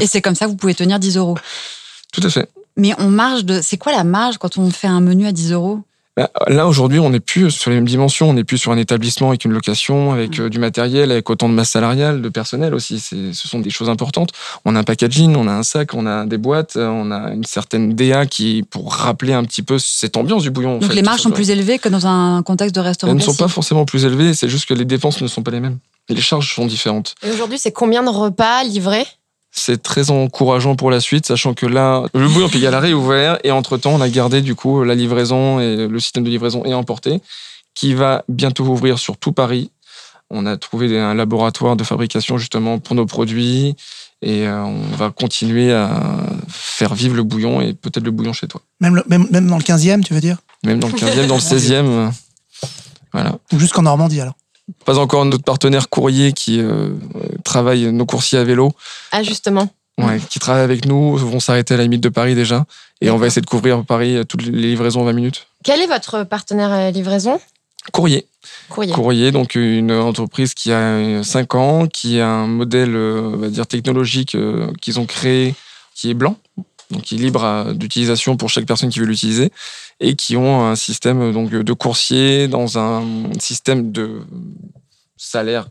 Et 0.01 0.07
c'est 0.07 0.21
comme 0.21 0.35
ça 0.35 0.45
que 0.45 0.51
vous 0.51 0.57
pouvez 0.57 0.75
tenir 0.75 0.99
10 0.99 1.17
euros. 1.17 1.37
Tout 2.11 2.21
à 2.23 2.29
fait. 2.29 2.49
Mais 2.77 2.93
on 2.97 3.09
marge 3.09 3.45
de. 3.45 3.59
C'est 3.61 3.77
quoi 3.77 3.91
la 3.91 4.03
marge 4.03 4.37
quand 4.37 4.57
on 4.57 4.69
fait 4.71 4.87
un 4.87 5.01
menu 5.01 5.27
à 5.27 5.31
10 5.31 5.51
euros? 5.51 5.79
Bah, 6.15 6.29
Là, 6.47 6.67
aujourd'hui, 6.67 6.99
on 6.99 7.09
n'est 7.09 7.19
plus 7.19 7.49
sur 7.49 7.71
les 7.71 7.77
mêmes 7.77 7.87
dimensions. 7.87 8.29
On 8.29 8.33
n'est 8.33 8.43
plus 8.43 8.59
sur 8.59 8.71
un 8.71 8.77
établissement 8.77 9.29
avec 9.29 9.45
une 9.45 9.51
location, 9.51 10.11
avec 10.11 10.39
euh, 10.39 10.47
du 10.47 10.59
matériel, 10.59 11.11
avec 11.11 11.27
autant 11.31 11.49
de 11.49 11.55
masse 11.55 11.71
salariale, 11.71 12.21
de 12.21 12.29
personnel 12.29 12.75
aussi. 12.75 12.99
C'est- 12.99 13.33
Ce 13.33 13.47
sont 13.47 13.57
des 13.59 13.71
choses 13.71 13.89
importantes. 13.89 14.29
On 14.63 14.75
a 14.75 14.79
un 14.79 14.83
packaging, 14.83 15.35
on 15.35 15.47
a 15.47 15.51
un 15.51 15.63
sac, 15.63 15.95
on 15.95 16.05
a 16.05 16.25
des 16.25 16.37
boîtes, 16.37 16.75
euh, 16.75 16.87
on 16.87 17.09
a 17.09 17.31
une 17.33 17.43
certaine 17.45 17.95
DA 17.95 18.27
qui, 18.27 18.61
pour 18.69 18.93
rappeler 18.93 19.33
un 19.33 19.43
petit 19.43 19.63
peu 19.63 19.79
cette 19.79 20.15
ambiance 20.15 20.43
du 20.43 20.51
bouillon. 20.51 20.75
en 20.75 20.79
Donc 20.79 20.89
fait, 20.91 20.95
les 20.95 21.01
marges 21.01 21.21
sont 21.21 21.31
plus 21.31 21.49
élevées 21.49 21.79
que 21.79 21.89
dans 21.89 22.05
un 22.05 22.43
contexte 22.43 22.75
de 22.75 22.79
restaurant 22.81 23.11
Elles 23.11 23.17
ne 23.17 23.23
sont 23.23 23.33
pas 23.35 23.47
forcément 23.47 23.85
plus 23.85 24.05
élevées, 24.05 24.35
c'est 24.35 24.49
juste 24.49 24.67
que 24.67 24.75
les 24.75 24.85
dépenses 24.85 25.19
ne 25.19 25.27
sont 25.27 25.41
pas 25.41 25.49
les 25.51 25.59
mêmes. 25.61 25.79
Et 26.09 26.13
les 26.13 26.21
charges 26.21 26.53
sont 26.53 26.67
différentes. 26.67 27.15
Et 27.25 27.31
aujourd'hui, 27.31 27.57
c'est 27.57 27.71
combien 27.71 28.03
de 28.03 28.09
repas 28.09 28.63
livrés? 28.65 29.07
C'est 29.55 29.83
très 29.83 30.09
encourageant 30.09 30.75
pour 30.75 30.89
la 30.89 30.99
suite, 30.99 31.27
sachant 31.27 31.53
que 31.53 31.65
là, 31.67 32.03
le 32.15 32.27
bouillon 32.27 32.49
Pigalle 32.49 32.73
a 32.73 32.79
réouvert 32.79 33.37
et 33.43 33.51
entre-temps, 33.51 33.91
on 33.93 34.01
a 34.01 34.09
gardé 34.09 34.41
du 34.41 34.55
coup 34.55 34.83
la 34.83 34.95
livraison 34.95 35.59
et 35.59 35.87
le 35.87 35.99
système 35.99 36.23
de 36.23 36.29
livraison 36.29 36.65
et 36.65 36.73
emporté 36.73 37.21
qui 37.75 37.93
va 37.93 38.23
bientôt 38.27 38.65
ouvrir 38.65 38.97
sur 38.97 39.15
tout 39.17 39.31
Paris. 39.31 39.69
On 40.31 40.47
a 40.47 40.57
trouvé 40.57 40.99
un 40.99 41.13
laboratoire 41.13 41.75
de 41.75 41.83
fabrication 41.83 42.37
justement 42.39 42.79
pour 42.79 42.95
nos 42.95 43.05
produits 43.05 43.75
et 44.23 44.47
euh, 44.47 44.63
on 44.63 44.95
va 44.95 45.11
continuer 45.11 45.71
à 45.71 46.01
faire 46.47 46.95
vivre 46.95 47.15
le 47.15 47.23
bouillon 47.23 47.61
et 47.61 47.73
peut-être 47.73 48.03
le 48.05 48.11
bouillon 48.11 48.33
chez 48.33 48.47
toi. 48.47 48.61
Même, 48.79 48.95
le- 48.95 49.03
même, 49.07 49.27
même 49.29 49.47
dans 49.47 49.57
le 49.57 49.63
15e, 49.63 50.03
tu 50.03 50.13
veux 50.15 50.21
dire? 50.21 50.37
Même 50.63 50.79
dans 50.79 50.87
le 50.87 50.93
15e, 50.93 51.27
dans 51.27 51.35
le 51.35 51.41
16e. 51.41 51.73
euh, 51.85 52.09
Voilà. 53.13 53.37
Ou 53.51 53.59
jusqu'en 53.59 53.83
Normandie 53.83 54.19
alors 54.21 54.33
Pas 54.85 54.97
encore 54.97 55.25
notre 55.25 55.43
partenaire 55.43 55.89
courrier 55.89 56.31
qui 56.33 56.59
euh, 56.59 56.89
travaille 57.43 57.91
nos 57.91 58.05
coursiers 58.05 58.39
à 58.39 58.43
vélo. 58.43 58.71
Ah, 59.11 59.23
justement. 59.23 59.69
Ouais, 59.99 60.19
qui 60.29 60.39
travaillent 60.39 60.63
avec 60.63 60.85
nous 60.85 61.15
vont 61.17 61.39
s'arrêter 61.39 61.73
à 61.73 61.77
la 61.77 61.83
limite 61.83 62.01
de 62.01 62.09
Paris 62.09 62.33
déjà. 62.33 62.65
Et 63.01 63.09
on 63.11 63.17
va 63.17 63.27
essayer 63.27 63.41
de 63.41 63.47
couvrir 63.47 63.83
Paris 63.85 64.15
euh, 64.17 64.23
toutes 64.23 64.43
les 64.43 64.51
livraisons 64.51 65.01
en 65.01 65.05
20 65.05 65.13
minutes. 65.13 65.47
Quel 65.63 65.81
est 65.81 65.87
votre 65.87 66.23
partenaire 66.23 66.71
euh, 66.71 66.91
livraison? 66.91 67.39
Courrier. 67.91 68.25
Courrier. 68.69 68.93
Courrier, 68.93 69.31
donc 69.31 69.55
une 69.55 69.91
entreprise 69.91 70.53
qui 70.53 70.71
a 70.71 71.21
5 71.23 71.55
ans, 71.55 71.87
qui 71.87 72.19
a 72.21 72.27
un 72.29 72.47
modèle 72.47 72.95
on 72.95 73.35
va 73.37 73.49
dire, 73.49 73.67
technologique 73.67 74.37
qu'ils 74.81 74.99
ont 74.99 75.05
créé 75.05 75.53
qui 75.93 76.09
est 76.09 76.13
blanc, 76.13 76.37
donc 76.91 77.01
qui 77.03 77.15
est 77.15 77.17
libre 77.17 77.43
à- 77.43 77.73
d'utilisation 77.73 78.37
pour 78.37 78.49
chaque 78.49 78.65
personne 78.65 78.89
qui 78.89 78.99
veut 78.99 79.05
l'utiliser, 79.05 79.51
et 79.99 80.15
qui 80.15 80.35
ont 80.37 80.65
un 80.65 80.75
système 80.75 81.21
euh, 81.21 81.31
donc, 81.31 81.49
de 81.49 81.73
coursier 81.73 82.47
dans 82.47 82.77
un 82.77 83.03
système 83.39 83.91
de 83.91 84.21
salaire 85.17 85.67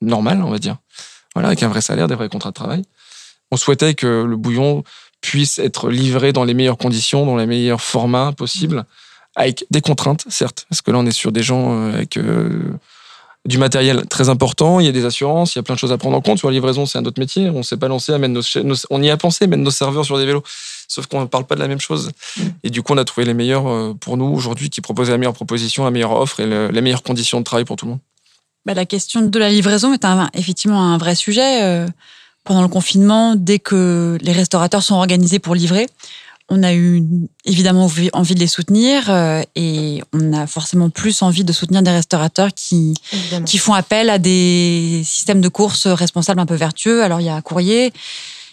normal, 0.00 0.42
on 0.42 0.50
va 0.50 0.58
dire. 0.58 0.76
Voilà, 1.34 1.48
avec 1.48 1.62
un 1.62 1.68
vrai 1.68 1.80
salaire, 1.80 2.08
des 2.08 2.14
vrais 2.14 2.28
contrats 2.28 2.50
de 2.50 2.54
travail. 2.54 2.82
On 3.50 3.56
souhaitait 3.56 3.94
que 3.94 4.24
le 4.24 4.36
bouillon 4.36 4.82
puisse 5.20 5.58
être 5.58 5.88
livré 5.90 6.32
dans 6.32 6.44
les 6.44 6.54
meilleures 6.54 6.78
conditions, 6.78 7.26
dans 7.26 7.36
les 7.36 7.46
meilleurs 7.46 7.80
formats 7.80 8.32
possibles, 8.32 8.84
avec 9.34 9.66
des 9.70 9.80
contraintes, 9.80 10.24
certes, 10.28 10.66
parce 10.68 10.82
que 10.82 10.90
là, 10.90 10.98
on 10.98 11.06
est 11.06 11.12
sur 11.12 11.32
des 11.32 11.42
gens 11.42 11.72
euh, 11.72 11.94
avec 11.94 12.16
euh, 12.16 12.72
du 13.44 13.56
matériel 13.58 14.06
très 14.06 14.28
important, 14.28 14.80
il 14.80 14.86
y 14.86 14.88
a 14.88 14.92
des 14.92 15.04
assurances, 15.04 15.54
il 15.54 15.58
y 15.58 15.60
a 15.60 15.62
plein 15.62 15.74
de 15.74 15.80
choses 15.80 15.92
à 15.92 15.98
prendre 15.98 16.16
en 16.16 16.20
compte. 16.20 16.38
Sur 16.38 16.48
la 16.48 16.54
livraison, 16.54 16.86
c'est 16.86 16.98
un 16.98 17.04
autre 17.04 17.20
métier. 17.20 17.48
On 17.48 17.62
s'est 17.62 17.76
pas 17.76 17.88
lancé 17.88 18.12
à 18.12 18.18
mettre 18.18 18.34
nos, 18.34 18.62
nos- 18.64 18.74
on 18.90 19.02
y 19.02 19.10
a 19.10 19.16
pensé, 19.16 19.46
mettre 19.46 19.62
nos 19.62 19.70
serveurs 19.70 20.04
sur 20.04 20.18
des 20.18 20.26
vélos. 20.26 20.42
Sauf 20.88 21.06
qu'on 21.06 21.20
ne 21.20 21.26
parle 21.26 21.44
pas 21.44 21.54
de 21.54 21.60
la 21.60 21.68
même 21.68 21.80
chose. 21.80 22.10
Et 22.64 22.70
du 22.70 22.82
coup, 22.82 22.94
on 22.94 22.96
a 22.96 23.04
trouvé 23.04 23.26
les 23.26 23.34
meilleurs 23.34 23.68
euh, 23.68 23.92
pour 23.94 24.16
nous 24.16 24.24
aujourd'hui 24.24 24.70
qui 24.70 24.80
proposaient 24.80 25.12
la 25.12 25.18
meilleure 25.18 25.34
proposition, 25.34 25.84
la 25.84 25.90
meilleure 25.90 26.12
offre 26.12 26.40
et 26.40 26.46
le- 26.46 26.68
les 26.70 26.80
meilleures 26.80 27.02
conditions 27.02 27.38
de 27.40 27.44
travail 27.44 27.64
pour 27.66 27.76
tout 27.76 27.84
le 27.84 27.90
monde. 27.92 28.00
Bah, 28.64 28.72
la 28.74 28.86
question 28.86 29.20
de 29.20 29.38
la 29.38 29.50
livraison 29.50 29.92
est 29.92 30.04
un- 30.06 30.30
effectivement 30.34 30.82
un 30.82 30.96
vrai 30.98 31.14
sujet. 31.14 31.62
Euh, 31.62 31.86
pendant 32.44 32.62
le 32.62 32.68
confinement, 32.68 33.34
dès 33.36 33.58
que 33.58 34.16
les 34.22 34.32
restaurateurs 34.32 34.82
sont 34.82 34.94
organisés 34.94 35.38
pour 35.38 35.54
livrer, 35.54 35.86
on 36.48 36.62
a 36.62 36.72
eu 36.72 37.02
évidemment 37.44 37.84
envie 37.84 38.08
envie 38.14 38.34
de 38.34 38.40
les 38.40 38.46
soutenir 38.46 39.10
euh, 39.10 39.42
et 39.54 40.00
on 40.14 40.32
a 40.32 40.46
forcément 40.46 40.88
plus 40.88 41.20
envie 41.20 41.44
de 41.44 41.52
soutenir 41.52 41.82
des 41.82 41.90
restaurateurs 41.90 42.48
qui, 42.54 42.94
Évidemment. 43.12 43.44
qui 43.44 43.58
font 43.58 43.74
appel 43.74 44.08
à 44.08 44.18
des 44.18 45.02
systèmes 45.04 45.42
de 45.42 45.48
courses 45.50 45.86
responsables 45.86 46.40
un 46.40 46.46
peu 46.46 46.54
vertueux. 46.54 47.02
Alors, 47.02 47.20
il 47.20 47.24
y 47.26 47.28
a 47.28 47.38
Courrier, 47.42 47.92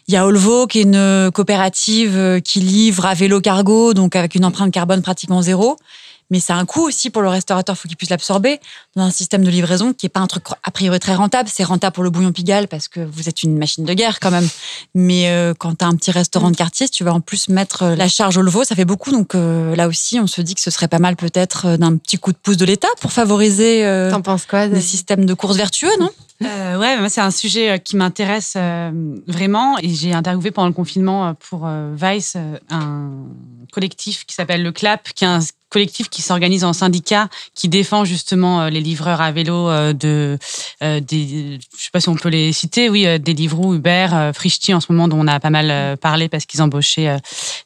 il 0.08 0.14
y 0.14 0.18
a 0.18 0.26
Olvo, 0.26 0.68
qui 0.68 0.80
est 0.80 0.84
une 0.84 1.32
coopérative 1.34 2.16
euh, 2.16 2.40
qui 2.40 2.60
livre 2.60 3.06
à 3.06 3.14
vélo 3.14 3.42
cargo, 3.42 3.94
donc 3.94 4.16
avec 4.16 4.36
une 4.36 4.46
empreinte 4.46 4.72
carbone 4.72 5.02
pratiquement 5.02 5.42
zéro. 5.42 5.78
Mais 6.32 6.40
c'est 6.40 6.54
un 6.54 6.66
coût 6.66 6.82
aussi 6.82 7.10
pour 7.10 7.22
le 7.22 7.30
restaurateur, 7.30 7.76
il 7.76 7.80
faut 7.80 7.88
qu'il 7.88 7.98
puisse 7.98 8.10
l'absorber 8.10 8.60
dans 8.96 9.04
un 9.04 9.12
système 9.12 9.44
de 9.44 9.50
livraison 9.50 9.94
qui 9.94 10.06
n'est 10.06 10.10
pas 10.10 10.20
un 10.20 10.28
truc 10.28 10.46
a 10.64 10.72
priori 10.72 11.00
très 11.00 11.16
rentable. 11.16 11.50
C'est 11.52 11.64
rentable 11.64 11.94
pour 11.94 12.04
le 12.04 12.10
bouillon 12.10 12.32
Pigalle 12.32 12.68
parce 12.68 12.88
que 12.88 13.00
vous 13.00 13.30
êtes 13.30 13.44
une 13.44 13.58
machine 13.58 13.86
de 13.86 13.94
guerre 13.94 14.20
quand 14.20 14.32
même. 14.32 14.48
Mais 14.94 15.30
euh, 15.30 15.54
quand 15.58 15.76
tu 15.76 15.86
as 15.86 15.88
un 15.88 15.96
petit 15.96 16.12
restaurant 16.12 16.52
de 16.52 16.56
quartier, 16.56 16.88
si 16.88 16.92
tu 16.92 17.04
vas 17.04 17.14
en 17.14 17.22
plus 17.22 17.50
mettre 17.50 17.84
euh, 17.84 17.96
la 17.96 18.08
charge 18.08 18.38
Olvo, 18.38 18.64
ça 18.64 18.76
fait 18.76 18.86
beaucoup. 18.86 19.12
Donc 19.12 19.36
euh, 19.36 19.76
là 19.76 19.88
aussi, 19.88 20.20
on 20.20 20.28
se 20.28 20.42
dit 20.42 20.56
que 20.56 20.62
ce 20.62 20.72
serait 20.72 20.88
pas 20.88 21.00
mal 21.00 21.16
peut-être 21.16 21.78
d'un 21.78 21.98
petit 21.98 22.18
coup 22.18 22.32
de 22.32 22.38
pouce 22.38 22.58
de 22.58 22.66
l'État 22.66 22.88
pour 23.02 23.12
favoriser 23.12 23.86
euh, 23.86 24.10
T'en 24.10 24.22
penses 24.22 24.46
quoi 24.46 24.68
des 24.68 24.82
systèmes 24.82 25.26
de 25.26 25.34
courses 25.34 25.58
vertueux, 25.58 25.92
non? 26.00 26.10
Euh, 26.44 26.78
ouais, 26.78 26.98
moi 27.00 27.08
c'est 27.08 27.22
un 27.22 27.32
sujet 27.32 27.80
qui 27.80 27.96
m'intéresse 27.96 28.56
euh, 28.58 28.92
vraiment 29.26 29.78
et 29.80 29.90
j'ai 29.90 30.14
interviewé 30.14 30.52
pendant 30.52 30.68
le 30.68 30.74
confinement 30.74 31.34
pour 31.36 31.66
euh, 31.66 31.96
Vice 31.96 32.36
un 32.70 33.10
collectif 33.72 34.26
qui 34.26 34.36
s'appelle 34.36 34.62
le 34.62 34.72
CLAP, 34.74 35.14
qui 35.14 35.24
est 35.24 35.28
un 35.28 35.40
collectif 35.76 36.08
qui 36.08 36.22
s'organise 36.22 36.64
en 36.64 36.72
syndicat, 36.72 37.28
qui 37.54 37.68
défend 37.68 38.06
justement 38.06 38.62
euh, 38.62 38.70
les 38.70 38.80
livreurs 38.80 39.20
à 39.20 39.34
vélo 39.34 39.70
euh, 39.70 39.92
de 39.92 40.38
euh, 40.84 41.02
je 41.10 41.58
sais 41.84 41.90
pas 41.92 42.00
si 42.00 42.08
on 42.08 42.16
peut 42.16 42.30
les 42.30 42.54
citer, 42.54 42.90
oui, 42.90 43.06
euh, 43.06 43.18
Deliveroo, 43.18 43.76
Uber, 43.76 44.32
Frishti 44.34 44.74
en 44.74 44.80
ce 44.80 44.92
moment 44.92 45.10
dont 45.10 45.20
on 45.20 45.28
a 45.28 45.40
pas 45.42 45.50
mal 45.50 45.98
parlé 45.98 46.30
parce 46.30 46.46
qu'ils 46.46 46.62
embauchaient 46.62 47.18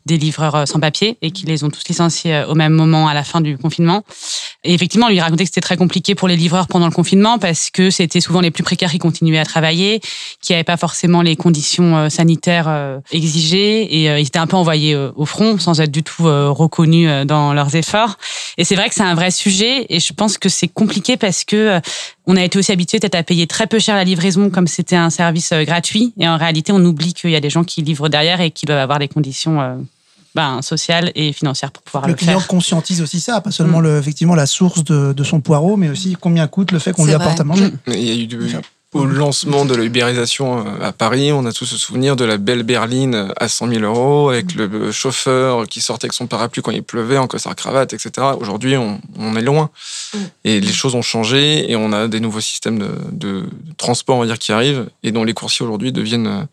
des 0.07 0.17
livreurs 0.17 0.67
sans 0.67 0.79
papier 0.79 1.17
et 1.21 1.29
qui 1.29 1.45
les 1.45 1.63
ont 1.63 1.69
tous 1.69 1.83
licenciés 1.87 2.43
au 2.47 2.55
même 2.55 2.73
moment 2.73 3.07
à 3.07 3.13
la 3.13 3.23
fin 3.23 3.41
du 3.41 3.57
confinement. 3.57 4.03
Et 4.63 4.73
effectivement, 4.73 5.07
on 5.07 5.09
lui 5.09 5.19
racontait 5.19 5.43
que 5.43 5.49
c'était 5.49 5.61
très 5.61 5.77
compliqué 5.77 6.15
pour 6.15 6.27
les 6.27 6.35
livreurs 6.35 6.67
pendant 6.67 6.87
le 6.87 6.91
confinement 6.91 7.37
parce 7.37 7.69
que 7.69 7.91
c'était 7.91 8.21
souvent 8.21 8.41
les 8.41 8.51
plus 8.51 8.63
précaires 8.63 8.91
qui 8.91 8.97
continuaient 8.97 9.39
à 9.39 9.45
travailler, 9.45 10.01
qui 10.41 10.53
n'avaient 10.53 10.63
pas 10.63 10.77
forcément 10.77 11.21
les 11.21 11.35
conditions 11.35 12.09
sanitaires 12.09 13.01
exigées 13.11 13.83
et 13.83 14.19
ils 14.19 14.27
étaient 14.27 14.39
un 14.39 14.47
peu 14.47 14.57
envoyés 14.57 14.95
au 14.95 15.25
front 15.25 15.57
sans 15.59 15.79
être 15.79 15.91
du 15.91 16.03
tout 16.03 16.23
reconnus 16.23 17.25
dans 17.25 17.53
leurs 17.53 17.75
efforts. 17.75 17.98
Et 18.57 18.63
c'est 18.65 18.75
vrai 18.75 18.89
que 18.89 18.95
c'est 18.95 19.03
un 19.03 19.15
vrai 19.15 19.31
sujet 19.31 19.85
et 19.89 19.99
je 19.99 20.13
pense 20.13 20.37
que 20.37 20.49
c'est 20.49 20.67
compliqué 20.67 21.17
parce 21.17 21.43
que 21.43 21.55
euh, 21.55 21.79
on 22.27 22.35
a 22.35 22.43
été 22.43 22.57
aussi 22.59 22.71
habitué 22.71 22.99
peut-être 22.99 23.15
à 23.15 23.23
payer 23.23 23.47
très 23.47 23.67
peu 23.67 23.79
cher 23.79 23.95
la 23.95 24.03
livraison 24.03 24.49
comme 24.49 24.67
c'était 24.67 24.95
un 24.95 25.09
service 25.09 25.51
euh, 25.51 25.63
gratuit 25.63 26.13
et 26.19 26.27
en 26.27 26.37
réalité 26.37 26.71
on 26.71 26.83
oublie 26.85 27.13
qu'il 27.13 27.31
y 27.31 27.35
a 27.35 27.39
des 27.39 27.49
gens 27.49 27.63
qui 27.63 27.81
livrent 27.81 28.09
derrière 28.09 28.41
et 28.41 28.51
qui 28.51 28.65
doivent 28.65 28.79
avoir 28.79 28.99
des 28.99 29.07
conditions 29.07 29.61
euh, 29.61 29.75
ben, 30.35 30.61
sociales 30.61 31.11
et 31.15 31.33
financières 31.33 31.71
pour 31.71 31.81
pouvoir 31.83 32.05
Le 32.05 32.11
le, 32.11 32.15
client 32.17 32.39
faire. 32.39 32.47
conscientise 32.47 33.01
aussi 33.01 33.19
ça, 33.19 33.41
pas 33.41 33.51
seulement 33.51 33.79
le, 33.79 33.97
effectivement 33.97 34.35
la 34.35 34.45
source 34.45 34.83
de, 34.83 35.13
de 35.13 35.23
son 35.23 35.41
poireau, 35.41 35.75
mais 35.77 35.89
aussi 35.89 36.15
combien 36.19 36.45
coûte 36.47 36.71
le 36.71 36.79
fait 36.79 36.91
qu'on 36.93 37.05
lui 37.05 37.13
vrai. 37.13 37.23
apporte 37.23 37.39
à 37.39 37.43
manger. 37.43 37.69
Il 37.87 38.03
y 38.03 38.11
a 38.11 38.15
eu 38.15 38.27
du- 38.27 38.37
au 38.93 39.05
lancement 39.05 39.65
de 39.65 39.75
la 39.75 39.83
ubérisation 39.83 40.65
euh, 40.65 40.81
à 40.81 40.91
Paris, 40.91 41.31
on 41.31 41.45
a 41.45 41.51
tous 41.51 41.65
ce 41.65 41.77
souvenir 41.77 42.15
de 42.15 42.25
la 42.25 42.37
belle 42.37 42.63
berline 42.63 43.31
à 43.37 43.47
100 43.47 43.69
000 43.69 43.83
euros 43.83 44.29
avec 44.29 44.55
le 44.55 44.91
chauffeur 44.91 45.67
qui 45.67 45.79
sortait 45.79 46.05
avec 46.05 46.13
son 46.13 46.25
parapluie 46.25 46.63
quand 46.63 46.71
il 46.71 46.81
pleuvait 46.81 47.17
en 47.17 47.27
costard 47.27 47.55
cravate, 47.55 47.93
etc. 47.93 48.11
Aujourd'hui, 48.39 48.77
on, 48.77 48.99
on 49.17 49.35
est 49.35 49.43
loin 49.43 49.69
et 50.43 50.59
les 50.59 50.73
choses 50.73 50.95
ont 50.95 51.03
changé 51.03 51.69
et 51.69 51.75
on 51.75 51.93
a 51.93 52.07
des 52.07 52.19
nouveaux 52.19 52.41
systèmes 52.41 52.79
de, 52.79 52.91
de 53.11 53.43
transport, 53.77 54.17
on 54.17 54.21
va 54.21 54.25
dire, 54.25 54.39
qui 54.39 54.51
arrivent 54.51 54.89
et 55.03 55.11
dont 55.11 55.23
les 55.23 55.33
coursiers 55.33 55.63
aujourd'hui 55.63 55.91
deviennent, 55.91 56.27
euh, 56.27 56.43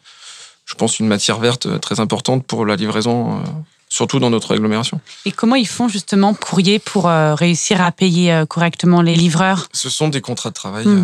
je 0.67 0.75
pense, 0.75 1.01
une 1.01 1.07
matière 1.07 1.39
verte 1.39 1.81
très 1.81 2.01
importante 2.01 2.45
pour 2.45 2.67
la 2.67 2.77
livraison, 2.77 3.37
euh, 3.37 3.41
surtout 3.89 4.19
dans 4.19 4.31
notre 4.31 4.53
agglomération. 4.55 5.01
Et 5.25 5.33
comment 5.33 5.55
ils 5.55 5.67
font 5.69 5.89
justement 5.89 6.35
courrier 6.35 6.79
pour 6.79 7.09
euh, 7.09 7.35
réussir 7.35 7.81
à 7.81 7.93
payer 7.93 8.33
euh, 8.33 8.45
correctement 8.47 9.01
les 9.01 9.15
livreurs? 9.15 9.69
Ce 9.73 9.89
sont 9.89 10.09
des 10.09 10.21
contrats 10.21 10.51
de 10.51 10.55
travail 10.55 10.87
Mm. 10.87 10.99
euh, 10.99 11.03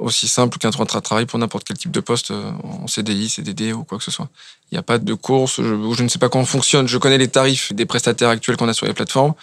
aussi 0.00 0.28
simples 0.28 0.58
qu'un 0.58 0.70
contrat 0.70 1.00
de 1.00 1.04
travail 1.04 1.26
pour 1.26 1.38
n'importe 1.38 1.64
quel 1.64 1.76
type 1.76 1.90
de 1.90 2.00
poste 2.00 2.30
en 2.62 2.86
CDI, 2.86 3.28
CDD 3.28 3.72
ou 3.72 3.84
quoi 3.84 3.98
que 3.98 4.04
ce 4.04 4.10
soit. 4.10 4.28
Il 4.70 4.74
n'y 4.74 4.78
a 4.78 4.82
pas 4.82 4.98
de 4.98 5.14
course, 5.14 5.56
je, 5.62 5.92
je 5.96 6.02
ne 6.02 6.08
sais 6.08 6.18
pas 6.18 6.28
comment 6.28 6.44
fonctionne. 6.44 6.86
Je 6.88 6.98
connais 6.98 7.18
les 7.18 7.28
tarifs 7.28 7.72
des 7.72 7.86
prestataires 7.86 8.28
actuels 8.28 8.56
qu'on 8.56 8.68
a 8.68 8.74
sur 8.74 8.86
les 8.86 8.92
plateformes, 8.92 9.34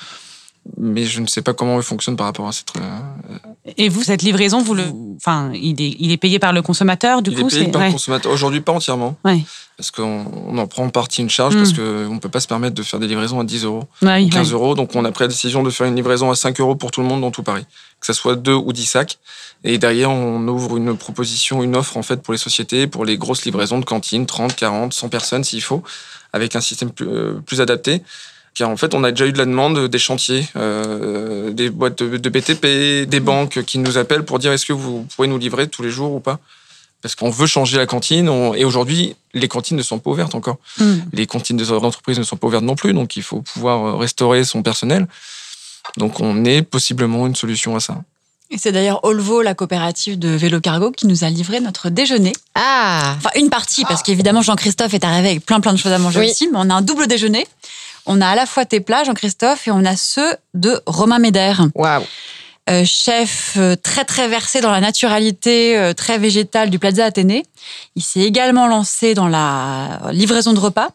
mais 0.77 1.05
je 1.05 1.19
ne 1.19 1.27
sais 1.27 1.41
pas 1.41 1.53
comment 1.53 1.77
ils 1.77 1.83
fonctionnent 1.83 2.15
par 2.17 2.27
rapport 2.27 2.47
à 2.47 2.51
cette. 2.51 2.71
Et 3.77 3.89
vous, 3.89 4.03
cette 4.03 4.21
livraison, 4.21 4.61
vous 4.61 4.73
le, 4.75 4.85
enfin, 5.17 5.51
il 5.53 5.81
est, 5.81 5.95
il 5.99 6.11
est 6.11 6.17
payé 6.17 6.39
par 6.39 6.53
le 6.53 6.61
consommateur, 6.61 7.21
du 7.21 7.31
il 7.31 7.39
coup, 7.39 7.47
est 7.47 7.49
payé 7.49 7.67
par 7.71 7.85
le 7.85 7.91
consommateur. 7.91 8.31
Aujourd'hui, 8.31 8.61
pas 8.61 8.71
entièrement. 8.71 9.17
Ouais. 9.25 9.41
Parce 9.81 9.89
qu'on 9.89 10.25
on 10.47 10.59
en 10.59 10.67
prend 10.67 10.83
en 10.83 10.89
partie 10.89 11.21
une 11.21 11.29
charge, 11.31 11.55
parce 11.55 11.73
qu'on 11.73 12.13
ne 12.13 12.19
peut 12.19 12.29
pas 12.29 12.39
se 12.39 12.47
permettre 12.47 12.75
de 12.75 12.83
faire 12.83 12.99
des 12.99 13.07
livraisons 13.07 13.39
à 13.39 13.43
10 13.43 13.63
euros. 13.63 13.85
Ouais, 14.03 14.21
ou 14.21 14.25
ouais. 14.25 14.29
15 14.29 14.53
euros. 14.53 14.75
Donc, 14.75 14.95
on 14.95 15.03
a 15.05 15.11
pris 15.11 15.23
la 15.23 15.29
décision 15.29 15.63
de 15.63 15.71
faire 15.71 15.87
une 15.87 15.95
livraison 15.95 16.29
à 16.29 16.35
5 16.35 16.59
euros 16.59 16.75
pour 16.75 16.91
tout 16.91 17.01
le 17.01 17.07
monde 17.07 17.21
dans 17.21 17.31
tout 17.31 17.41
Paris. 17.41 17.65
Que 17.99 18.05
ce 18.05 18.13
soit 18.13 18.35
2 18.35 18.53
ou 18.53 18.73
10 18.73 18.85
sacs. 18.85 19.17
Et 19.63 19.79
derrière, 19.79 20.11
on 20.11 20.47
ouvre 20.47 20.77
une 20.77 20.95
proposition, 20.95 21.63
une 21.63 21.75
offre, 21.75 21.97
en 21.97 22.03
fait, 22.03 22.21
pour 22.21 22.31
les 22.31 22.37
sociétés, 22.37 22.85
pour 22.85 23.05
les 23.05 23.17
grosses 23.17 23.43
livraisons 23.43 23.79
de 23.79 23.85
cantines, 23.85 24.27
30, 24.27 24.55
40, 24.55 24.93
100 24.93 25.09
personnes 25.09 25.43
s'il 25.43 25.63
faut, 25.63 25.81
avec 26.31 26.55
un 26.55 26.61
système 26.61 26.91
plus, 26.91 27.07
euh, 27.07 27.41
plus 27.43 27.59
adapté. 27.59 28.03
Car 28.53 28.69
en 28.69 28.77
fait, 28.77 28.93
on 28.93 29.03
a 29.03 29.09
déjà 29.09 29.25
eu 29.25 29.31
de 29.31 29.39
la 29.39 29.45
demande 29.45 29.87
des 29.87 29.99
chantiers, 29.99 30.47
euh, 30.57 31.49
des 31.49 31.71
boîtes 31.71 32.03
de, 32.03 32.17
de 32.17 32.29
BTP, 32.29 33.09
des 33.09 33.19
banques 33.19 33.63
qui 33.63 33.79
nous 33.79 33.97
appellent 33.97 34.25
pour 34.25 34.37
dire 34.37 34.51
est-ce 34.51 34.67
que 34.67 34.73
vous 34.73 35.07
pouvez 35.15 35.27
nous 35.27 35.39
livrer 35.39 35.67
tous 35.67 35.81
les 35.81 35.89
jours 35.89 36.13
ou 36.13 36.19
pas? 36.19 36.39
Parce 37.01 37.15
qu'on 37.15 37.29
veut 37.31 37.47
changer 37.47 37.77
la 37.77 37.85
cantine. 37.87 38.29
on- 38.29 38.53
et 38.53 38.63
aujourd'hui, 38.65 39.15
les 39.33 39.47
cantines 39.47 39.77
ne 39.77 39.81
sont 39.83 39.99
pas 39.99 40.11
ouvertes 40.11 40.35
encore 40.35 40.57
Mm. 40.79 40.95
les 41.13 41.25
cantines 41.27 41.57
des 41.57 41.71
entreprises 41.71 42.19
ne 42.19 42.23
sont 42.23 42.37
pas 42.37 42.47
ouvertes 42.47 42.63
non 42.63 42.75
plus, 42.75 42.93
donc 42.93 43.15
il 43.15 43.23
faut 43.23 43.41
pouvoir 43.41 43.85
euh, 43.85 43.95
restaurer 43.95 44.43
son 44.43 44.61
personnel. 44.63 45.07
Donc 45.97 46.19
on 46.19 46.45
est 46.45 46.61
possiblement 46.61 47.25
une 47.27 47.35
solution 47.35 47.75
à 47.75 47.79
ça. 47.79 47.97
Et 48.53 48.57
c'est 48.57 48.71
d'ailleurs 48.73 48.99
Olvo, 49.05 49.41
la 49.41 49.53
coopérative 49.55 50.19
de 50.19 50.27
vélo 50.29 50.59
cargo, 50.59 50.91
qui 50.91 51.07
nous 51.07 51.23
a 51.23 51.29
livré 51.29 51.59
notre 51.61 51.89
déjeuner. 51.89 52.33
Ah 52.53 53.15
Enfin, 53.17 53.29
une 53.35 53.49
partie, 53.49 53.85
parce 53.85 54.03
qu'évidemment, 54.03 54.41
Jean-Christophe 54.41 54.93
est 54.93 55.05
arrivé 55.05 55.29
avec 55.29 55.45
plein 55.45 55.61
plein 55.61 55.71
de 55.71 55.77
choses 55.77 55.93
à 55.93 55.97
manger 55.99 56.19
Oui. 56.19 56.29
aussi, 56.31 56.49
mais 56.49 56.57
on 56.57 56.69
a 56.69 56.73
un 56.75 56.81
double 56.81 57.07
déjeuner. 57.07 57.47
On 58.05 58.19
a 58.19 58.27
à 58.27 58.35
la 58.35 58.45
fois 58.45 58.65
tes 58.65 58.81
plats, 58.81 59.05
Jean-Christophe, 59.05 59.67
et 59.67 59.71
on 59.71 59.85
a 59.85 59.95
ceux 59.95 60.35
de 60.53 60.81
Romain 60.85 61.19
Méder. 61.19 61.53
Waouh 61.75 62.03
chef 62.85 63.53
euh, 63.57 63.75
très 63.75 64.05
très 64.05 64.27
versé 64.27 64.61
dans 64.61 64.71
la 64.71 64.79
naturalité 64.79 65.77
euh, 65.77 65.93
très 65.93 66.17
végétale 66.17 66.69
du 66.69 66.79
Plaza 66.79 67.05
Athénée. 67.05 67.45
Il 67.95 68.03
s'est 68.03 68.21
également 68.21 68.67
lancé 68.67 69.13
dans 69.13 69.27
la 69.27 69.99
livraison 70.11 70.53
de 70.53 70.59
repas 70.59 70.89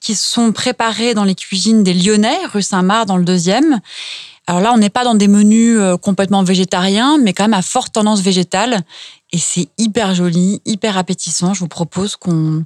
qui 0.00 0.14
sont 0.14 0.52
préparés 0.52 1.14
dans 1.14 1.24
les 1.24 1.34
cuisines 1.34 1.84
des 1.84 1.94
Lyonnais, 1.94 2.38
rue 2.52 2.62
Saint-Marc 2.62 3.06
dans 3.06 3.18
le 3.18 3.24
deuxième. 3.24 3.80
Alors 4.46 4.60
là, 4.62 4.72
on 4.72 4.78
n'est 4.78 4.90
pas 4.90 5.04
dans 5.04 5.14
des 5.14 5.28
menus 5.28 5.78
euh, 5.78 5.96
complètement 5.96 6.42
végétariens, 6.42 7.18
mais 7.18 7.32
quand 7.32 7.44
même 7.44 7.54
à 7.54 7.62
forte 7.62 7.92
tendance 7.92 8.20
végétale. 8.20 8.80
Et 9.32 9.38
c'est 9.38 9.68
hyper 9.78 10.14
joli, 10.14 10.60
hyper 10.64 10.98
appétissant. 10.98 11.54
Je 11.54 11.60
vous 11.60 11.68
propose 11.68 12.16
qu'on 12.16 12.64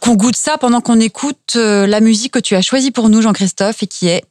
qu'on 0.00 0.14
goûte 0.14 0.36
ça 0.36 0.56
pendant 0.58 0.80
qu'on 0.80 0.98
écoute 0.98 1.56
euh, 1.56 1.86
la 1.86 2.00
musique 2.00 2.32
que 2.32 2.38
tu 2.38 2.56
as 2.56 2.62
choisie 2.62 2.90
pour 2.90 3.10
nous, 3.10 3.22
Jean-Christophe, 3.22 3.82
et 3.82 3.86
qui 3.86 4.08
est 4.08 4.24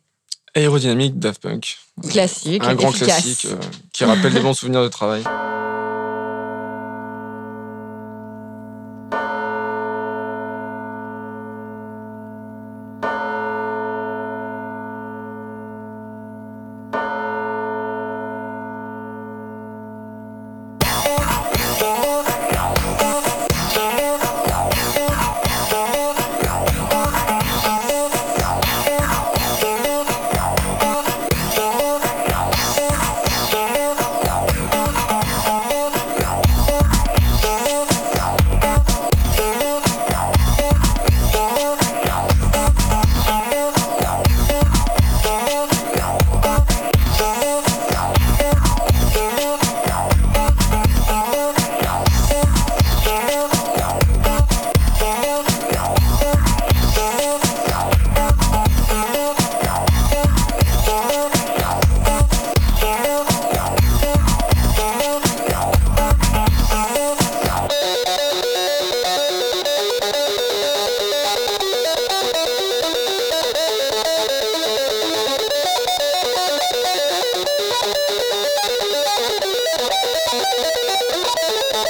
Aérodynamique 0.55 1.19
Daft 1.19 1.41
Punk. 1.41 1.77
Classique, 2.09 2.63
Un 2.63 2.75
grand 2.75 2.89
efficace. 2.89 3.07
classique 3.23 3.45
euh, 3.45 3.55
qui 3.93 4.05
rappelle 4.05 4.33
des 4.33 4.39
bons 4.39 4.53
souvenirs 4.53 4.83
de 4.83 4.88
travail. 4.88 5.23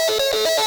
you 0.09 0.58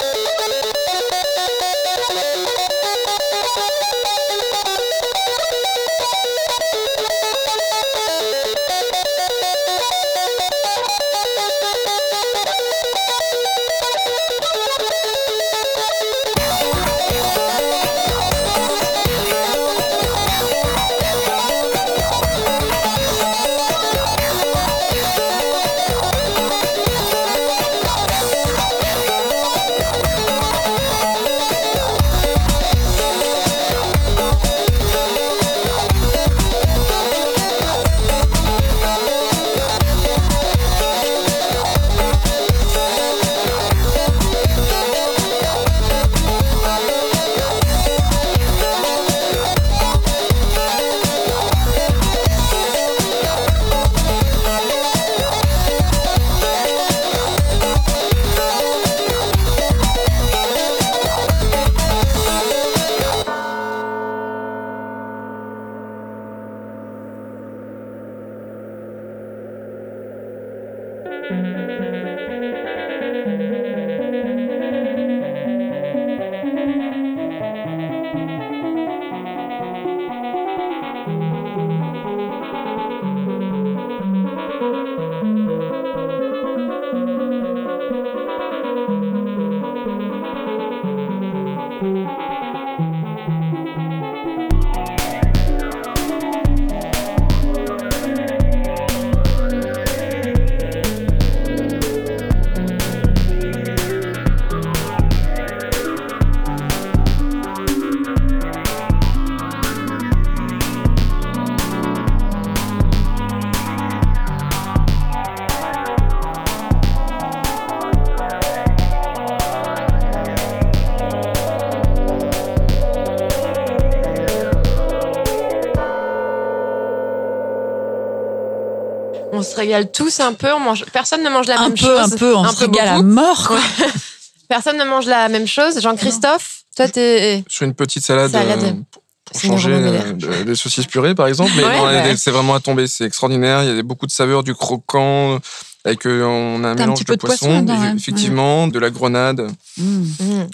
régale 129.63 129.91
tous 129.93 130.21
un 130.21 130.33
peu. 130.35 130.53
On 130.53 130.61
mange... 130.61 130.85
Personne 130.93 131.23
ne 131.23 131.31
mange 131.31 131.47
la 131.47 131.59
un 131.61 131.69
même 131.69 131.73
peu, 131.79 131.87
chose. 131.87 132.13
un 132.13 132.17
peu, 132.17 132.35
on 132.37 132.49
se 132.51 132.59
régale 132.59 132.89
à 132.89 132.95
beaucoup. 132.97 133.09
mort. 133.09 133.49
quoi. 133.49 133.57
Ouais. 133.57 133.87
Personne 134.49 134.77
ne 134.77 134.85
mange 134.85 135.07
la 135.07 135.29
même 135.29 135.47
chose. 135.47 135.81
Jean-Christophe, 135.81 136.65
toi, 136.77 136.89
t'es. 136.89 137.43
Sur 137.49 137.65
une 137.67 137.75
petite 137.75 138.05
salade, 138.05 138.31
Salade. 138.33 138.63
euh, 138.65 138.73
pour- 138.91 139.41
changer 139.41 139.73
euh, 139.73 140.13
de- 140.13 140.43
des 140.43 140.55
saucisses 140.55 140.87
purées, 140.87 141.15
par 141.15 141.27
exemple. 141.27 141.53
Mais 141.57 141.65
Ouais, 141.65 141.77
non, 141.79 141.85
ouais. 141.87 142.17
c'est 142.19 142.31
vraiment 142.31 142.55
à 142.55 142.61
tomber. 142.61 142.87
C'est 142.87 143.05
extraordinaire. 143.05 143.63
Il 143.65 143.77
y 143.77 143.79
a 143.79 143.83
beaucoup 143.83 144.07
de 144.07 144.11
saveurs, 144.13 144.43
du 144.43 144.55
croquant. 144.55 145.39
Avec, 145.85 146.07
euh, 146.07 146.23
on 146.25 146.63
a 146.63 146.69
un 146.69 146.71
un 146.73 146.75
mélange 146.75 146.99
petit 146.99 147.05
de 147.05 147.09
peu 147.09 147.17
de 147.17 147.21
poisson 147.23 147.67
effectivement. 147.97 148.69
de 148.69 148.79
la 148.79 148.91
grenade. 148.91 149.41
Mm. 149.79 149.83
Mmh. 149.85 150.07
A 150.21 150.35
l'air 150.37 150.47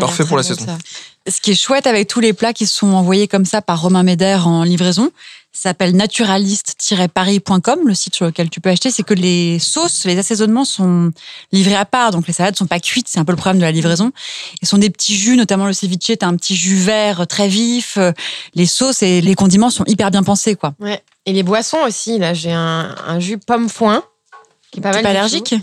parfait 0.00 0.24
pour 0.24 0.36
la 0.36 0.42
saison. 0.42 0.64
ça. 0.66 0.78
Ce 1.30 1.40
qui 1.40 1.52
est 1.52 1.54
chouette 1.54 1.86
avec 1.86 2.08
tous 2.08 2.18
les 2.20 2.32
plats 2.32 2.52
qui 2.52 2.66
sont 2.66 2.88
envoyés 2.88 3.28
comme 3.28 3.44
ça 3.44 3.62
par 3.62 3.80
Romain 3.80 4.02
Méder 4.02 4.38
en 4.44 4.64
livraison, 4.64 5.10
s'appelle 5.52 5.94
naturaliste-paris.com, 5.96 7.80
le 7.86 7.94
site 7.94 8.14
sur 8.14 8.26
lequel 8.26 8.48
tu 8.50 8.60
peux 8.60 8.70
acheter. 8.70 8.90
C'est 8.90 9.02
que 9.02 9.14
les 9.14 9.58
sauces, 9.58 10.04
les 10.04 10.18
assaisonnements 10.18 10.64
sont 10.64 11.10
livrés 11.52 11.74
à 11.76 11.84
part. 11.84 12.10
Donc 12.10 12.26
les 12.26 12.32
salades 12.32 12.56
sont 12.56 12.66
pas 12.66 12.80
cuites, 12.80 13.06
c'est 13.08 13.18
un 13.18 13.24
peu 13.24 13.32
le 13.32 13.36
problème 13.36 13.58
de 13.58 13.64
la 13.64 13.72
livraison. 13.72 14.12
Ils 14.62 14.68
sont 14.68 14.78
des 14.78 14.90
petits 14.90 15.16
jus, 15.16 15.36
notamment 15.36 15.66
le 15.66 15.72
ceviche, 15.72 16.10
t'as 16.18 16.26
un 16.26 16.36
petit 16.36 16.56
jus 16.56 16.76
vert 16.76 17.26
très 17.26 17.48
vif. 17.48 17.98
Les 18.54 18.66
sauces 18.66 19.02
et 19.02 19.20
les 19.20 19.34
condiments 19.34 19.70
sont 19.70 19.84
hyper 19.86 20.10
bien 20.10 20.22
pensés, 20.22 20.54
quoi. 20.56 20.74
Ouais. 20.80 21.02
Et 21.26 21.32
les 21.32 21.42
boissons 21.42 21.78
aussi, 21.86 22.18
là, 22.18 22.34
j'ai 22.34 22.52
un, 22.52 22.94
un 23.06 23.20
jus 23.20 23.38
pomme 23.38 23.68
foin. 23.68 24.02
Qui 24.70 24.80
est 24.80 24.82
pas 24.82 24.92
mal 24.92 25.02
pas 25.02 25.10
allergique 25.10 25.54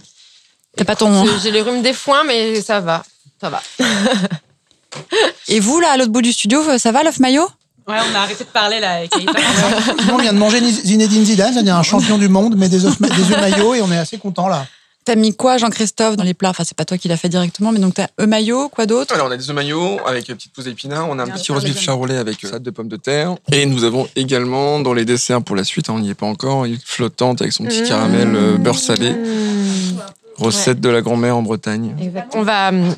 T'as 0.78 0.86
pas 0.86 0.96
ton. 0.96 1.26
J'ai- 1.26 1.40
J'ai 1.44 1.52
le 1.52 1.62
rhume 1.64 1.82
des 1.82 1.94
foins, 1.94 2.24
mais 2.24 2.62
ça 2.62 2.80
va. 2.80 3.04
Ça 3.42 3.50
va. 3.50 3.62
Et 5.48 5.60
vous, 5.60 5.80
là, 5.80 5.92
à 5.92 5.98
l'autre 5.98 6.12
bout 6.12 6.22
du 6.22 6.32
studio, 6.32 6.78
ça 6.78 6.92
va, 6.92 7.04
l'œuf 7.04 7.20
maillot? 7.20 7.48
Ouais, 7.90 7.96
on 8.12 8.16
a 8.16 8.20
arrêté 8.20 8.44
de 8.44 8.50
parler 8.50 8.80
là 8.80 8.98
avec 8.98 9.12
Gaëtan. 9.12 9.34
Tout 9.98 10.06
le 10.06 10.12
monde 10.12 10.22
vient 10.22 10.34
de 10.34 10.38
manger 10.38 10.62
Zinedine 10.62 11.26
Zidane, 11.26 11.54
c'est-à-dire 11.54 11.76
un 11.76 11.82
champion 11.82 12.20
du 12.20 12.30
monde, 12.30 12.54
mais 12.56 12.70
des 12.70 12.86
œufs 12.86 13.02
des 13.02 13.08
œufs 13.08 13.42
maillots, 13.42 13.74
et 13.74 13.82
on 13.82 13.92
est 13.92 13.98
assez 13.98 14.20
content 14.20 14.48
là. 14.48 14.68
T'as 15.06 15.16
mis 15.16 15.36
quoi, 15.36 15.58
Jean-Christophe, 15.58 16.16
dans 16.16 16.24
les 16.24 16.36
plats? 16.36 16.52
Enfin, 16.52 16.64
c'est 16.64 16.78
pas 16.78 16.86
toi 16.86 17.00
qui 17.00 17.08
l'as 17.08 17.18
fait 17.18 17.30
directement, 17.30 17.72
mais 17.72 17.80
donc 17.80 17.96
t'as 17.96 18.10
œuf 18.20 18.28
maillot, 18.28 18.70
quoi 18.70 18.86
d'autre? 18.86 19.12
Alors, 19.16 19.26
on 19.26 19.32
a 19.32 19.38
des 19.38 19.50
œufs 19.50 19.56
maillots 19.56 19.98
avec 20.06 20.30
euh, 20.30 20.36
petite 20.36 20.54
pousse 20.54 20.66
d'épinards. 20.66 21.08
On 21.10 21.18
a 21.18 21.24
un 21.24 21.30
petit 21.30 21.52
roast 21.52 21.66
beef 21.66 21.80
charolais 21.80 22.18
avec 22.18 22.44
euh, 22.44 22.48
salade 22.48 22.62
de 22.62 22.70
pommes 22.70 22.90
de 22.90 22.98
terre. 22.98 23.36
Et 23.52 23.66
nous 23.66 23.84
avons 23.86 24.08
également, 24.16 24.80
dans 24.82 24.94
les 24.94 25.06
desserts 25.06 25.42
pour 25.42 25.56
la 25.56 25.64
suite, 25.64 25.90
hein, 25.90 25.94
on 25.96 26.00
n'y 26.00 26.12
est 26.12 26.16
pas 26.16 26.28
encore, 26.28 26.66
une 26.66 26.78
flottante 26.78 27.42
avec 27.42 27.54
son 27.54 27.64
petit 27.64 27.82
caramel 27.82 28.36
euh, 28.36 28.58
beurre 28.58 28.78
salé. 28.78 29.10
Mmh. 29.10 30.00
Recette 30.38 30.80
de 30.80 30.90
la 30.90 31.02
grand-mère 31.02 31.36
en 31.36 31.42
Bretagne. 31.42 31.96
On 32.36 32.44
va 32.44 32.70
hum, 32.70 32.94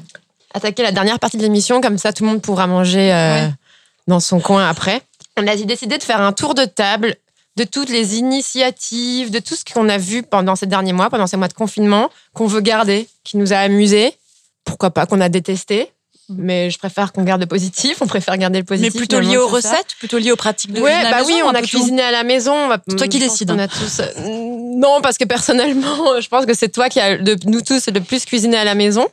attaquer 0.53 0.83
la 0.83 0.91
dernière 0.91 1.19
partie 1.19 1.37
de 1.37 1.43
l'émission, 1.43 1.79
comme 1.81 1.97
ça 1.97 2.11
tout 2.13 2.23
le 2.23 2.29
monde 2.29 2.41
pourra 2.41 2.67
manger 2.67 3.13
euh, 3.13 3.47
Ouais. 3.47 3.53
Dans 4.07 4.19
son 4.19 4.39
coin 4.39 4.67
après. 4.67 5.01
On 5.37 5.47
a 5.47 5.55
décidé 5.55 5.97
de 5.97 6.03
faire 6.03 6.21
un 6.21 6.33
tour 6.33 6.53
de 6.55 6.65
table 6.65 7.15
de 7.57 7.63
toutes 7.65 7.89
les 7.89 8.15
initiatives, 8.17 9.29
de 9.31 9.39
tout 9.39 9.55
ce 9.55 9.63
qu'on 9.65 9.89
a 9.89 9.97
vu 9.97 10.23
pendant 10.23 10.55
ces 10.55 10.65
derniers 10.67 10.93
mois, 10.93 11.09
pendant 11.09 11.27
ces 11.27 11.37
mois 11.37 11.47
de 11.47 11.53
confinement, 11.53 12.09
qu'on 12.33 12.47
veut 12.47 12.61
garder, 12.61 13.07
qui 13.23 13.37
nous 13.37 13.53
a 13.53 13.57
amusés, 13.57 14.13
pourquoi 14.63 14.91
pas 14.91 15.05
qu'on 15.05 15.21
a 15.21 15.29
détesté. 15.29 15.91
Mais 16.29 16.69
je 16.69 16.77
préfère 16.77 17.11
qu'on 17.11 17.23
garde 17.23 17.41
le 17.41 17.47
positif, 17.47 17.97
on 18.01 18.07
préfère 18.07 18.37
garder 18.37 18.59
le 18.59 18.63
Mais 18.69 18.77
positif. 18.77 18.95
plutôt 18.95 19.19
lié 19.19 19.35
aux 19.35 19.49
ça. 19.49 19.55
recettes, 19.55 19.95
plutôt 19.99 20.17
lié 20.17 20.31
aux 20.31 20.37
pratiques 20.37 20.71
de 20.71 20.79
Ouais, 20.79 20.91
cuisine 20.91 21.05
à 21.05 21.09
la 21.09 21.11
bah 21.11 21.17
maison, 21.27 21.35
oui, 21.35 21.41
on 21.43 21.49
a 21.49 21.61
tout. 21.61 21.67
cuisiné 21.67 22.01
à 22.03 22.11
la 22.11 22.23
maison. 22.23 22.53
on 22.53 22.67
va- 22.69 22.77
C'est 22.87 22.95
toi 22.95 23.07
qui 23.09 23.19
décides, 23.19 23.51
hein. 23.51 23.59
a 23.59 23.67
tous. 23.67 23.99
euh, 23.99 24.05
Non, 24.77 25.01
parce 25.01 25.17
que 25.17 25.25
personnellement, 25.25 26.19
je 26.21 26.27
pense 26.29 26.45
que 26.45 26.53
c'est 26.53 26.69
toi 26.69 26.87
qui 26.87 27.01
a 27.01 27.17
de 27.17 27.35
nous 27.47 27.59
tous 27.61 27.87
le 27.89 27.99
plus 27.99 28.23
cuisiné 28.23 28.55
à 28.55 28.63
la 28.63 28.75
maison. 28.75 29.05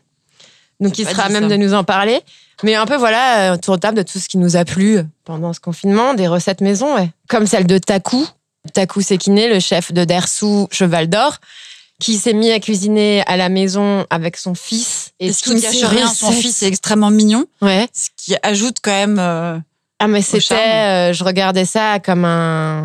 Donc, 0.81 0.99
il 0.99 1.09
sera 1.09 1.25
à 1.25 1.29
même 1.29 1.45
ça. 1.45 1.49
de 1.49 1.57
nous 1.57 1.75
en 1.75 1.85
parler. 1.85 2.21
Mais 2.63 2.75
un 2.75 2.87
peu, 2.87 2.97
voilà, 2.97 3.53
un 3.53 3.59
tour 3.59 3.77
de 3.77 3.81
table 3.81 3.97
de 3.99 4.03
tout 4.03 4.19
ce 4.19 4.29
qui 4.29 4.39
nous 4.39 4.57
a 4.57 4.65
plu 4.65 5.01
pendant 5.25 5.53
ce 5.53 5.61
confinement, 5.61 6.15
des 6.15 6.27
recettes 6.29 6.61
maison, 6.61 6.95
ouais. 6.97 7.11
Comme 7.29 7.47
celle 7.47 7.67
de 7.67 7.79
Taku. 7.79 8.27
Taku 8.75 9.01
Sekine, 9.01 9.49
le 9.49 9.61
chef 9.61 9.93
de 9.93 10.05
Dersou 10.05 10.69
Cheval 10.71 11.09
d'Or, 11.09 11.37
qui 12.01 12.17
s'est 12.19 12.33
mis 12.35 12.51
à 12.51 12.61
cuisiner 12.61 13.23
à 13.27 13.37
la 13.37 13.49
maison 13.49 14.05
avec 14.11 14.37
son 14.37 14.55
fils. 14.55 15.13
Et 15.21 15.33
ce 15.33 15.43
qui 15.45 15.61
cache 15.61 15.83
rien, 15.85 16.09
son 16.13 16.31
fils 16.33 16.63
est 16.63 16.67
extrêmement 16.69 17.11
mignon, 17.11 17.45
Ouais. 17.63 17.89
ce 17.93 18.09
qui 18.17 18.37
ajoute 18.43 18.77
quand 18.83 18.91
même. 18.93 19.19
euh, 19.19 19.59
Ah, 20.01 20.07
mais 20.07 20.23
c'était, 20.23 20.55
euh, 20.55 21.13
je 21.13 21.25
regardais 21.25 21.65
ça 21.65 21.99
comme 21.99 22.25
un, 22.25 22.85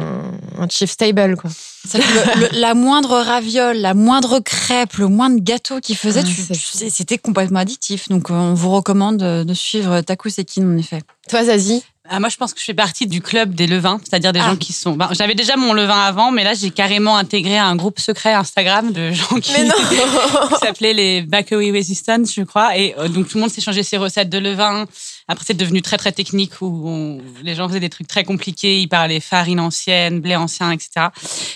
un 0.59 0.67
chief 0.69 0.89
stable, 0.89 1.35
quoi. 1.37 1.49
que 1.91 1.97
le- 1.97 2.41
le- 2.41 2.59
la 2.59 2.73
moindre 2.73 3.19
raviole, 3.19 3.77
la 3.77 3.93
moindre 3.93 4.39
crêpe, 4.39 4.93
le 4.95 5.07
moindre 5.09 5.37
gâteau 5.39 5.79
qu'il 5.79 5.95
faisait, 5.95 6.23
Ah, 6.25 6.85
c'était 6.89 7.17
complètement 7.19 7.59
addictif. 7.59 8.09
Donc, 8.09 8.31
euh, 8.31 8.33
on 8.33 8.53
vous 8.55 8.71
recommande 8.71 9.17
de 9.17 9.53
suivre 9.53 10.01
Taku 10.01 10.29
Sekin, 10.29 10.63
en 10.65 10.77
effet. 10.77 11.01
Toi, 11.29 11.43
Zazie? 11.45 11.83
Ah, 12.09 12.19
moi, 12.19 12.27
je 12.27 12.35
pense 12.35 12.53
que 12.53 12.59
je 12.59 12.65
fais 12.65 12.73
partie 12.73 13.07
du 13.07 13.21
club 13.21 13.53
des 13.55 13.65
levains, 13.65 13.97
c'est-à-dire 14.03 14.33
des 14.33 14.39
Ah. 14.41 14.47
gens 14.49 14.55
qui 14.57 14.73
sont. 14.73 14.93
ben, 14.93 15.07
J'avais 15.11 15.35
déjà 15.35 15.55
mon 15.55 15.71
levain 15.73 16.01
avant, 16.01 16.31
mais 16.31 16.43
là, 16.43 16.53
j'ai 16.53 16.69
carrément 16.69 17.15
intégré 17.15 17.57
un 17.57 17.75
groupe 17.77 17.97
secret 17.99 18.33
Instagram 18.33 18.91
de 18.91 19.11
gens 19.11 19.39
qui, 19.39 19.53
Mais 19.53 19.63
non 19.63 19.73
qui 20.49 20.65
s'appelait 20.65 20.93
les 20.93 21.21
Bakery 21.21 21.71
Resistance, 21.71 22.33
je 22.35 22.41
crois. 22.41 22.77
Et 22.77 22.93
euh, 22.97 23.07
donc, 23.07 23.29
tout 23.29 23.37
le 23.37 23.41
monde 23.43 23.51
s'échangeait 23.51 23.83
ses 23.83 23.97
recettes 23.97 24.29
de 24.29 24.37
levain. 24.37 24.85
Après, 25.27 25.45
c'est 25.47 25.53
devenu 25.53 25.81
très, 25.81 25.97
très 25.97 26.11
technique 26.11 26.61
où 26.61 26.83
on- 26.87 27.21
les 27.43 27.55
gens 27.55 27.67
faisaient 27.67 27.79
des 27.79 27.89
trucs 27.89 28.07
très 28.07 28.23
compliqués. 28.23 28.79
Ils 28.81 28.87
parlaient 28.87 29.19
farine 29.19 29.59
ancienne, 29.59 30.19
blé 30.19 30.35
ancien, 30.35 30.71
etc. 30.71 31.07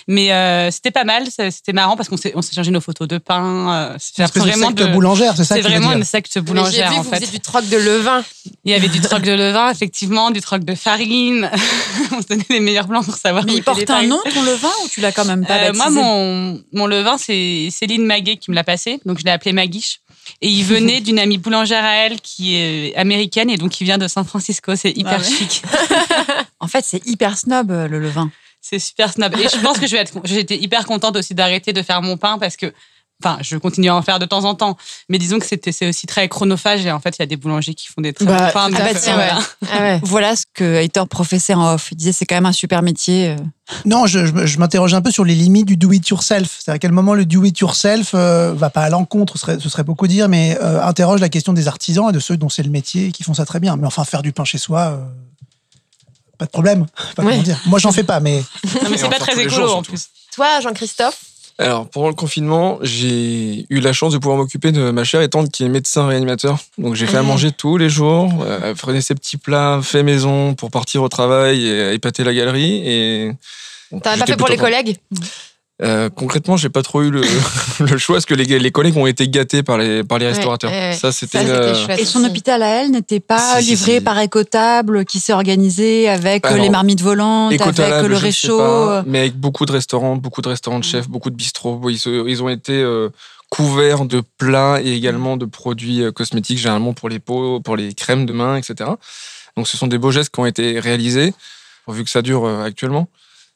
Mais 0.06 0.32
euh, 0.32 0.70
c'était 0.70 0.90
pas 0.90 1.04
mal. 1.04 1.24
C'était 1.30 1.72
marrant 1.72 1.96
parce 1.96 2.08
qu'on 2.08 2.16
s'est- 2.16 2.32
on 2.34 2.42
s'échangeait 2.42 2.70
nos 2.70 2.80
photos 2.80 3.06
de 3.08 3.18
pain. 3.18 3.72
euh, 3.92 3.96
C'est 3.98 4.24
C'était 4.26 4.38
une 4.40 4.44
vraiment 4.46 4.66
secte 4.68 4.78
de- 4.78 4.86
boulangère, 4.86 5.34
c'est 5.36 5.44
ça 5.44 5.54
C'est 5.56 5.60
vraiment 5.62 5.92
une 5.92 6.04
secte 6.04 6.38
boulangère, 6.38 6.90
vu, 6.92 6.98
en 6.98 7.02
vous 7.02 7.10
fait. 7.10 7.30
du 7.30 7.40
troc 7.40 7.68
de 7.68 7.76
levain. 7.76 8.24
Il 8.64 8.70
y 8.72 8.74
avait 8.74 8.88
du 8.88 9.00
troc 9.00 9.22
de 9.22 9.32
levain, 9.32 9.70
effectivement, 9.70 10.30
du 10.30 10.40
troc 10.40 10.64
de 10.64 10.74
farine. 10.74 11.50
on 12.12 12.22
se 12.22 12.26
donnait 12.26 12.46
les 12.50 12.60
meilleurs 12.60 12.86
plans 12.88 13.02
pour 13.02 13.16
savoir 13.16 13.44
Mais 13.44 13.52
où 13.52 13.56
il 13.56 13.62
porte 13.62 13.88
un 13.90 14.02
nom, 14.06 14.20
ton 14.32 14.42
levain, 14.42 14.68
ou 14.84 14.88
tu 14.88 15.00
l'as 15.00 15.12
quand 15.12 15.24
même 15.26 15.44
pas 15.46 15.58
Euh, 15.68 15.72
moi, 15.74 15.90
mon, 15.90 16.62
mon 16.72 16.86
levain, 16.86 17.18
c'est 17.18 17.68
Céline 17.70 18.04
Maguet 18.06 18.36
qui 18.38 18.50
me 18.50 18.56
l'a 18.56 18.64
passé. 18.64 19.00
Donc, 19.04 19.18
je 19.18 19.24
l'ai 19.24 19.30
appelé 19.30 19.52
Maguiche. 19.52 20.00
Et 20.40 20.48
il 20.48 20.64
venait 20.64 21.00
d'une 21.00 21.18
amie 21.18 21.38
boulangère 21.38 21.84
à 21.84 21.94
elle 21.96 22.20
qui 22.20 22.56
est 22.56 22.94
américaine 22.96 23.50
et 23.50 23.56
donc 23.56 23.70
qui 23.72 23.84
vient 23.84 23.98
de 23.98 24.08
San 24.08 24.24
Francisco. 24.24 24.76
C'est 24.76 24.90
hyper 24.90 25.18
Ah 25.20 25.22
ouais. 25.22 25.36
chic. 25.36 25.62
En 26.60 26.66
fait, 26.66 26.84
c'est 26.84 27.06
hyper 27.06 27.38
snob, 27.38 27.70
euh, 27.70 27.86
le 27.88 27.98
levain. 28.00 28.30
C'est 28.60 28.78
super 28.80 29.12
snob. 29.12 29.34
Et 29.36 29.48
je 29.48 29.60
pense 29.62 29.78
que 29.78 29.86
je 29.86 29.92
vais 29.92 30.02
être, 30.02 30.12
j'étais 30.24 30.56
hyper 30.56 30.84
contente 30.86 31.16
aussi 31.16 31.34
d'arrêter 31.34 31.72
de 31.72 31.82
faire 31.82 32.02
mon 32.02 32.16
pain 32.16 32.38
parce 32.38 32.56
que, 32.56 32.72
enfin, 33.24 33.38
je 33.40 33.56
continue 33.56 33.88
à 33.88 33.96
en 33.96 34.02
faire 34.02 34.18
de 34.18 34.24
temps 34.26 34.44
en 34.44 34.54
temps. 34.54 34.76
Mais 35.08 35.18
disons 35.18 35.38
que 35.38 35.46
c'était, 35.46 35.72
c'est 35.72 35.88
aussi 35.88 36.06
très 36.06 36.28
chronophage 36.28 36.84
et 36.86 36.92
en 36.92 37.00
fait, 37.00 37.16
il 37.18 37.20
y 37.20 37.22
a 37.22 37.26
des 37.26 37.36
boulangers 37.36 37.74
qui 37.74 37.88
font 37.88 38.00
des 38.00 38.12
très 38.12 38.24
Bah, 38.24 38.52
euh, 38.54 38.70
fait, 38.70 39.12
voilà. 39.12 39.38
ouais. 39.38 39.44
Ah 39.72 39.80
ouais. 39.80 40.00
Voilà 40.04 40.36
ce 40.36 40.44
que 40.54 40.82
Hater 40.84 41.02
professait 41.08 41.54
en 41.54 41.74
off. 41.74 41.88
Il 41.92 41.96
disait 41.96 42.12
c'est 42.12 42.26
quand 42.26 42.36
même 42.36 42.46
un 42.46 42.52
super 42.52 42.82
métier. 42.82 43.28
euh. 43.30 43.36
Non, 43.84 44.06
je, 44.06 44.24
je, 44.26 44.46
je 44.46 44.58
m'interroge 44.58 44.94
un 44.94 45.02
peu 45.02 45.10
sur 45.10 45.24
les 45.24 45.34
limites 45.34 45.66
du 45.66 45.76
do-it-yourself. 45.76 46.58
C'est 46.64 46.70
à 46.70 46.78
quel 46.78 46.92
moment 46.92 47.14
le 47.14 47.26
do-it-yourself 47.26 48.12
euh, 48.14 48.52
va 48.54 48.70
pas 48.70 48.82
à 48.82 48.88
l'encontre, 48.90 49.34
ce 49.34 49.38
serait, 49.40 49.58
ce 49.60 49.68
serait 49.68 49.84
beaucoup 49.84 50.06
dire, 50.06 50.28
mais 50.28 50.56
euh, 50.62 50.82
interroge 50.82 51.20
la 51.20 51.28
question 51.28 51.52
des 51.52 51.68
artisans 51.68 52.08
et 52.08 52.12
de 52.12 52.20
ceux 52.20 52.36
dont 52.36 52.48
c'est 52.48 52.62
le 52.62 52.70
métier 52.70 53.06
et 53.08 53.12
qui 53.12 53.24
font 53.24 53.34
ça 53.34 53.44
très 53.44 53.60
bien. 53.60 53.76
Mais 53.76 53.86
enfin, 53.86 54.04
faire 54.04 54.22
du 54.22 54.32
pain 54.32 54.44
chez 54.44 54.58
soi, 54.58 54.80
euh, 54.80 54.96
pas 56.38 56.46
de 56.46 56.50
problème. 56.50 56.86
Pas 57.16 57.24
Ouais. 57.24 57.32
comment 57.32 57.42
dire. 57.42 57.60
Moi, 57.66 57.78
j'en 57.78 57.92
fais 57.92 58.04
pas, 58.04 58.20
mais 58.20 58.42
Non, 58.82 58.90
mais 58.90 58.96
c'est 58.96 59.08
pas 59.10 59.18
très 59.18 59.32
écolo 59.38 59.66
jours, 59.66 59.76
en 59.76 59.82
plus. 59.82 60.06
Toi, 60.34 60.60
Jean-Christophe 60.60 61.18
Alors, 61.60 61.88
pendant 61.88 62.08
le 62.08 62.14
confinement, 62.14 62.78
j'ai 62.82 63.66
eu 63.68 63.80
la 63.80 63.92
chance 63.92 64.12
de 64.12 64.18
pouvoir 64.18 64.38
m'occuper 64.38 64.70
de 64.70 64.90
ma 64.90 65.02
chère 65.02 65.22
et 65.22 65.28
tante 65.28 65.50
qui 65.50 65.64
est 65.64 65.68
médecin 65.68 66.06
réanimateur. 66.06 66.58
Donc, 66.78 66.94
j'ai 66.94 67.06
fait 67.06 67.16
à 67.16 67.22
manger 67.22 67.50
tous 67.50 67.76
les 67.78 67.88
jours. 67.88 68.30
Euh, 68.42 68.60
Elle 68.62 68.76
prenait 68.76 69.00
ses 69.00 69.16
petits 69.16 69.38
plats 69.38 69.80
faits 69.82 70.04
maison 70.04 70.54
pour 70.54 70.70
partir 70.70 71.02
au 71.02 71.08
travail 71.08 71.66
et 71.66 71.94
épater 71.94 72.22
la 72.22 72.32
galerie. 72.32 72.82
Et 72.86 73.32
T'en 73.90 73.98
as 74.10 74.18
pas 74.18 74.26
fait 74.26 74.36
pour 74.36 74.48
les 74.48 74.56
collègues? 74.56 74.98
Euh, 75.80 76.10
concrètement, 76.10 76.56
j'ai 76.56 76.70
pas 76.70 76.82
trop 76.82 77.02
eu 77.02 77.10
le, 77.10 77.20
le 77.80 77.98
choix 77.98 78.16
parce 78.16 78.26
que 78.26 78.34
les, 78.34 78.58
les 78.58 78.70
collègues 78.72 78.96
ont 78.96 79.06
été 79.06 79.28
gâtés 79.28 79.62
par 79.62 79.78
les, 79.78 80.02
par 80.02 80.18
les 80.18 80.26
Ouais, 80.26 80.32
restaurateurs. 80.32 80.70
ouais, 80.72 80.88
ouais. 80.90 80.94
Ça, 80.94 81.12
c'était. 81.12 81.38
Euh. 81.48 81.72
Et 81.96 82.04
son 82.04 82.18
aussi. 82.20 82.28
hôpital 82.30 82.62
à 82.64 82.66
elle 82.82 82.90
n'était 82.90 83.20
pas 83.20 83.60
Si, 83.60 83.70
livré 83.70 83.98
si. 83.98 84.00
par 84.00 84.18
Écotable, 84.18 85.04
qui 85.04 85.20
s'est 85.20 85.32
organisé 85.32 86.08
avec 86.08 86.44
euh, 86.44 86.48
Alors, 86.48 86.62
les 86.64 86.70
marmites 86.70 87.00
volantes, 87.00 87.52
avec 87.52 88.08
le 88.08 88.16
réchaud. 88.16 88.58
pas, 88.58 89.04
mais 89.06 89.20
avec 89.20 89.36
beaucoup 89.36 89.66
de 89.66 89.72
restaurants, 89.72 90.16
beaucoup 90.16 90.42
de 90.42 90.48
restaurants 90.48 90.80
de 90.80 90.84
chefs, 90.84 91.08
beaucoup 91.08 91.30
de 91.30 91.36
bistrots. 91.36 91.80
Ils, 91.90 92.42
ont 92.42 92.48
été 92.48 92.72
euh, 92.72 93.08
couverts 93.48 94.04
de 94.04 94.20
plats 94.36 94.80
et 94.82 94.92
également 94.92 95.36
de 95.36 95.44
produits 95.46 96.02
euh, 96.02 96.10
cosmétiques, 96.10 96.58
généralement 96.58 96.92
pour 96.92 97.08
les 97.08 97.20
peaux, 97.20 97.60
pour 97.60 97.76
les 97.76 97.94
crèmes 97.94 98.26
de 98.26 98.32
main, 98.32 98.56
etc. 98.56 98.90
Donc 99.56 99.68
ce 99.68 99.76
sont 99.76 99.86
des 99.86 99.98
beaux 99.98 100.10
gestes 100.10 100.34
qui 100.34 100.40
ont 100.40 100.46
été 100.46 100.80
réalisés, 100.80 101.32
vu 101.86 102.02
que 102.04 102.10
ça 102.10 102.20
dure 102.22 102.44
euh, 102.46 102.64
actuellement. 102.64 103.06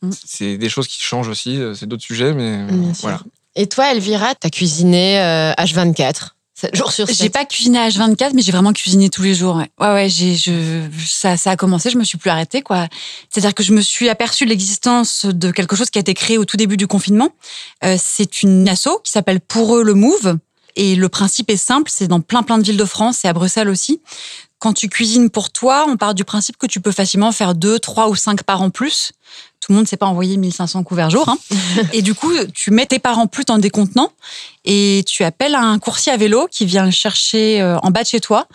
Mm. 0.03 0.11
C'est 0.25 0.59
des 0.59 0.69
choses 0.69 0.89
qui 0.89 1.01
changent 1.01 1.29
aussi, 1.29 1.57
euh, 1.61 1.75
c'est 1.75 1.87
d'autres 1.87 2.03
sujets, 2.03 2.35
mais 2.35 2.67
sûr. 2.69 3.03
voilà. 3.03 3.21
Et 3.55 3.67
toi, 3.67 3.93
Elvira, 3.93 4.35
t'as 4.35 4.51
cuisiné 4.51 5.21
euh, 5.21 5.53
H24, 5.55 6.31
7 6.55 6.77
jours 6.77 6.93
sur 6.93 7.07
7. 7.07 7.17
J'ai 7.17 7.31
pas 7.31 7.45
cuisiné 7.45 7.79
à 7.79 7.89
H24, 7.89 8.33
mais 8.35 8.43
j'ai 8.43 8.53
vraiment 8.53 8.73
cuisiné 8.73 9.11
tous 9.11 9.23
les 9.23 9.35
jours. 9.35 9.57
Ouais, 9.57 9.71
ouais, 9.81 9.93
ouais, 9.93 10.09
j'ai, 10.09 10.35
je, 10.35 10.83
ça, 11.07 11.37
ça 11.37 11.51
a 11.51 11.57
commencé, 11.57 11.91
je 11.91 11.99
me 11.99 12.05
suis 12.05 12.19
plus 12.19 12.31
arrêtée, 12.31 12.63
quoi. 12.63 12.89
C'est-à-dire 13.29 13.55
que 13.55 13.63
je 13.63 13.73
me 13.73 13.81
suis 13.81 14.09
aperçue 14.09 14.45
de 14.45 14.51
l'existence 14.51 15.27
de 15.27 15.51
quelque 15.51 15.77
chose 15.77 15.91
qui 15.91 15.99
a 15.99 16.01
été 16.01 16.15
créé 16.15 16.39
au 16.39 16.45
tout 16.45 16.57
début 16.57 16.77
du 16.77 16.87
confinement. 16.87 17.31
Euh, 17.85 17.97
c'est 17.99 18.43
une 18.43 18.69
asso 18.69 19.01
qui 19.05 19.11
s'appelle 19.11 19.41
Pour 19.41 19.77
eux 19.77 19.83
le 19.83 19.95
Move. 19.95 20.39
Et 20.75 20.95
le 20.95 21.11
principe 21.11 21.51
est 21.51 21.57
simple, 21.59 21.91
c'est 21.93 22.09
dans 22.09 22.23
plein 22.23 22.43
plein 22.43 22.57
de 22.57 22.63
villes 22.63 22.79
de 22.79 22.85
France 22.87 23.27
et 23.27 23.29
à 23.29 23.35
Bruxelles 23.35 23.69
aussi. 23.69 24.01
Quand 24.63 24.75
tu 24.75 24.89
cuisines 24.89 25.29
pour 25.29 25.51
toi, 25.51 25.87
on 25.89 25.97
part 25.97 26.15
du 26.15 26.23
principe 26.23 26.57
que 26.57 26.69
tu 26.69 26.81
peux 26.81 26.93
facilement 26.93 27.33
faire 27.33 27.57
deux, 27.57 27.81
trois 27.81 28.09
ou 28.09 28.15
cinq 28.15 28.45
parts 28.45 28.63
en 28.63 28.71
plus. 28.71 29.11
Tout 29.59 29.73
le 29.73 29.75
monde 29.75 29.87
ne 29.87 29.89
sait 29.89 29.97
pas 29.97 30.07
envoyer 30.07 30.37
1500 30.37 30.85
couverts 30.85 31.11
jour. 31.11 31.29
Hein. 31.29 31.37
et 31.93 32.01
du 32.01 32.15
coup, 32.15 32.31
tu 32.55 32.71
mets 32.71 32.87
tes 32.87 33.01
parts 33.01 33.19
en 33.19 33.27
plus 33.27 33.45
dans 33.45 33.59
des 33.59 33.71
contenants 33.71 34.13
et 34.65 35.03
tu 35.05 35.25
appelles 35.25 35.57
un 35.57 35.81
coursier 35.81 36.13
à 36.13 36.17
vélo 36.17 36.47
qui 36.49 36.65
vient 36.65 36.85
le 36.85 36.93
chercher 36.93 37.61
euh, 37.61 37.77
en 37.79 37.91
bas 37.91 38.05
de 38.05 38.07
chez 38.07 38.21
toi. 38.21 38.47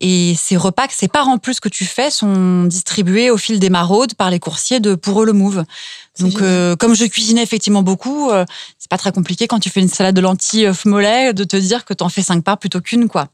Et 0.00 0.34
ces 0.36 0.56
repas, 0.56 0.86
ces 0.90 1.06
parts 1.06 1.28
en 1.28 1.38
plus 1.38 1.60
que 1.60 1.68
tu 1.68 1.84
fais 1.84 2.10
sont 2.10 2.64
distribués 2.64 3.30
au 3.30 3.36
fil 3.36 3.60
des 3.60 3.70
maraudes 3.70 4.14
par 4.14 4.30
les 4.30 4.40
coursiers 4.40 4.80
de 4.80 4.96
Pour 4.96 5.22
eux 5.22 5.26
le 5.26 5.32
Move. 5.32 5.64
Donc, 6.20 6.42
euh, 6.42 6.76
comme 6.76 6.94
je 6.94 7.04
cuisinais 7.06 7.42
effectivement 7.42 7.82
beaucoup, 7.82 8.30
euh, 8.30 8.44
c'est 8.78 8.90
pas 8.90 8.98
très 8.98 9.12
compliqué 9.12 9.46
quand 9.46 9.60
tu 9.60 9.70
fais 9.70 9.80
une 9.80 9.88
salade 9.88 10.14
de 10.14 10.20
lentilles 10.20 10.70
mollet 10.84 11.32
de 11.32 11.44
te 11.44 11.56
dire 11.56 11.84
que 11.84 11.94
t'en 11.94 12.08
fais 12.08 12.22
cinq 12.22 12.44
parts 12.44 12.58
plutôt 12.58 12.80
qu'une, 12.80 13.08
quoi. 13.08 13.28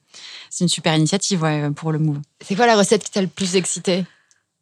C'est 0.50 0.64
une 0.64 0.68
super 0.68 0.94
initiative, 0.94 1.42
ouais, 1.42 1.70
pour 1.74 1.92
le 1.92 1.98
Move. 1.98 2.20
C'est 2.40 2.54
quoi 2.54 2.66
la 2.66 2.76
recette 2.76 3.02
qui 3.02 3.10
t'a 3.10 3.20
le 3.20 3.26
plus 3.26 3.56
excité? 3.56 4.04